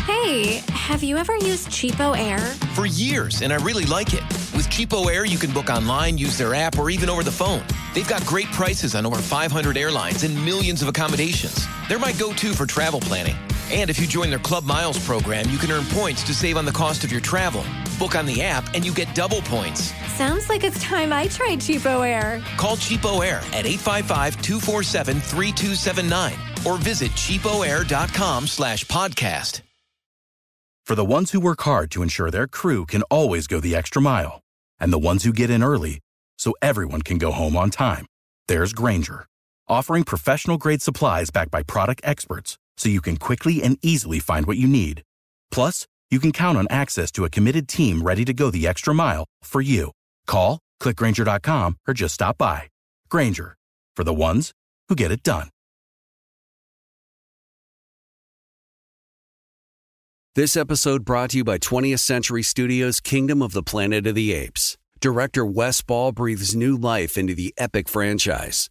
Hey, 0.00 0.60
have 0.68 1.02
you 1.02 1.16
ever 1.16 1.34
used 1.36 1.70
CheapOair? 1.70 2.38
For 2.74 2.84
years, 2.84 3.40
and 3.40 3.50
I 3.50 3.56
really 3.56 3.86
like 3.86 4.12
it. 4.12 4.20
With 4.54 4.68
CheapOair, 4.68 5.26
you 5.26 5.38
can 5.38 5.50
book 5.52 5.70
online, 5.70 6.18
use 6.18 6.36
their 6.36 6.54
app, 6.54 6.78
or 6.78 6.90
even 6.90 7.08
over 7.08 7.22
the 7.22 7.32
phone. 7.32 7.62
They've 7.94 8.06
got 8.06 8.22
great 8.26 8.48
prices 8.48 8.94
on 8.94 9.06
over 9.06 9.16
500 9.16 9.78
airlines 9.78 10.24
and 10.24 10.44
millions 10.44 10.82
of 10.82 10.88
accommodations. 10.88 11.66
They're 11.88 11.98
my 11.98 12.12
go 12.12 12.34
to 12.34 12.52
for 12.52 12.66
travel 12.66 13.00
planning. 13.00 13.36
And 13.70 13.90
if 13.90 14.00
you 14.00 14.06
join 14.06 14.30
their 14.30 14.38
Club 14.38 14.64
Miles 14.64 14.98
program, 15.04 15.50
you 15.50 15.58
can 15.58 15.70
earn 15.70 15.84
points 15.84 16.22
to 16.24 16.32
save 16.32 16.56
on 16.56 16.64
the 16.64 16.72
cost 16.72 17.04
of 17.04 17.12
your 17.12 17.20
travel. 17.20 17.62
Book 17.98 18.16
on 18.16 18.24
the 18.24 18.40
app, 18.42 18.64
and 18.74 18.82
you 18.84 18.94
get 18.94 19.14
double 19.14 19.42
points. 19.42 19.92
Sounds 20.14 20.48
like 20.48 20.64
it's 20.64 20.82
time 20.82 21.12
I 21.12 21.26
tried 21.26 21.58
CheapOair. 21.58 22.42
Call 22.56 22.76
CheapOair 22.76 23.42
at 23.54 23.66
855-247-3279 23.66 26.64
or 26.64 26.78
visit 26.78 27.10
cheapoair.com 27.12 28.46
slash 28.46 28.86
podcast. 28.86 29.60
For 30.86 30.94
the 30.94 31.04
ones 31.04 31.32
who 31.32 31.40
work 31.40 31.60
hard 31.60 31.90
to 31.90 32.02
ensure 32.02 32.30
their 32.30 32.46
crew 32.46 32.86
can 32.86 33.02
always 33.10 33.46
go 33.46 33.60
the 33.60 33.76
extra 33.76 34.00
mile, 34.00 34.40
and 34.80 34.90
the 34.90 34.98
ones 34.98 35.24
who 35.24 35.34
get 35.34 35.50
in 35.50 35.62
early 35.62 36.00
so 36.38 36.54
everyone 36.62 37.02
can 37.02 37.18
go 37.18 37.30
home 37.30 37.58
on 37.58 37.68
time, 37.68 38.06
there's 38.46 38.72
Grainger, 38.72 39.26
offering 39.68 40.04
professional 40.04 40.56
grade 40.56 40.80
supplies 40.80 41.28
backed 41.28 41.50
by 41.50 41.62
product 41.62 42.00
experts 42.04 42.56
so 42.78 42.88
you 42.88 43.02
can 43.02 43.18
quickly 43.18 43.62
and 43.62 43.78
easily 43.82 44.20
find 44.20 44.46
what 44.46 44.56
you 44.56 44.66
need. 44.66 45.02
Plus, 45.50 45.86
you 46.10 46.20
can 46.20 46.32
count 46.32 46.56
on 46.56 46.66
access 46.70 47.10
to 47.12 47.26
a 47.26 47.30
committed 47.30 47.68
team 47.68 48.00
ready 48.00 48.24
to 48.24 48.32
go 48.32 48.50
the 48.50 48.66
extra 48.66 48.94
mile 48.94 49.26
for 49.42 49.60
you. 49.60 49.90
Call, 50.26 50.58
clickgranger.com, 50.80 51.76
or 51.86 51.92
just 51.92 52.14
stop 52.14 52.38
by. 52.38 52.68
Grainger, 53.10 53.56
for 53.94 54.04
the 54.04 54.14
ones 54.14 54.52
who 54.88 54.94
get 54.94 55.12
it 55.12 55.22
done. 55.22 55.50
This 60.34 60.56
episode 60.56 61.04
brought 61.04 61.30
to 61.30 61.38
you 61.38 61.44
by 61.44 61.58
20th 61.58 61.98
Century 61.98 62.44
Studios' 62.44 63.00
Kingdom 63.00 63.42
of 63.42 63.52
the 63.52 63.62
Planet 63.62 64.06
of 64.06 64.14
the 64.14 64.32
Apes. 64.32 64.78
Director 65.00 65.44
Wes 65.44 65.82
Ball 65.82 66.12
breathes 66.12 66.54
new 66.54 66.76
life 66.76 67.18
into 67.18 67.34
the 67.34 67.52
epic 67.58 67.88
franchise. 67.88 68.70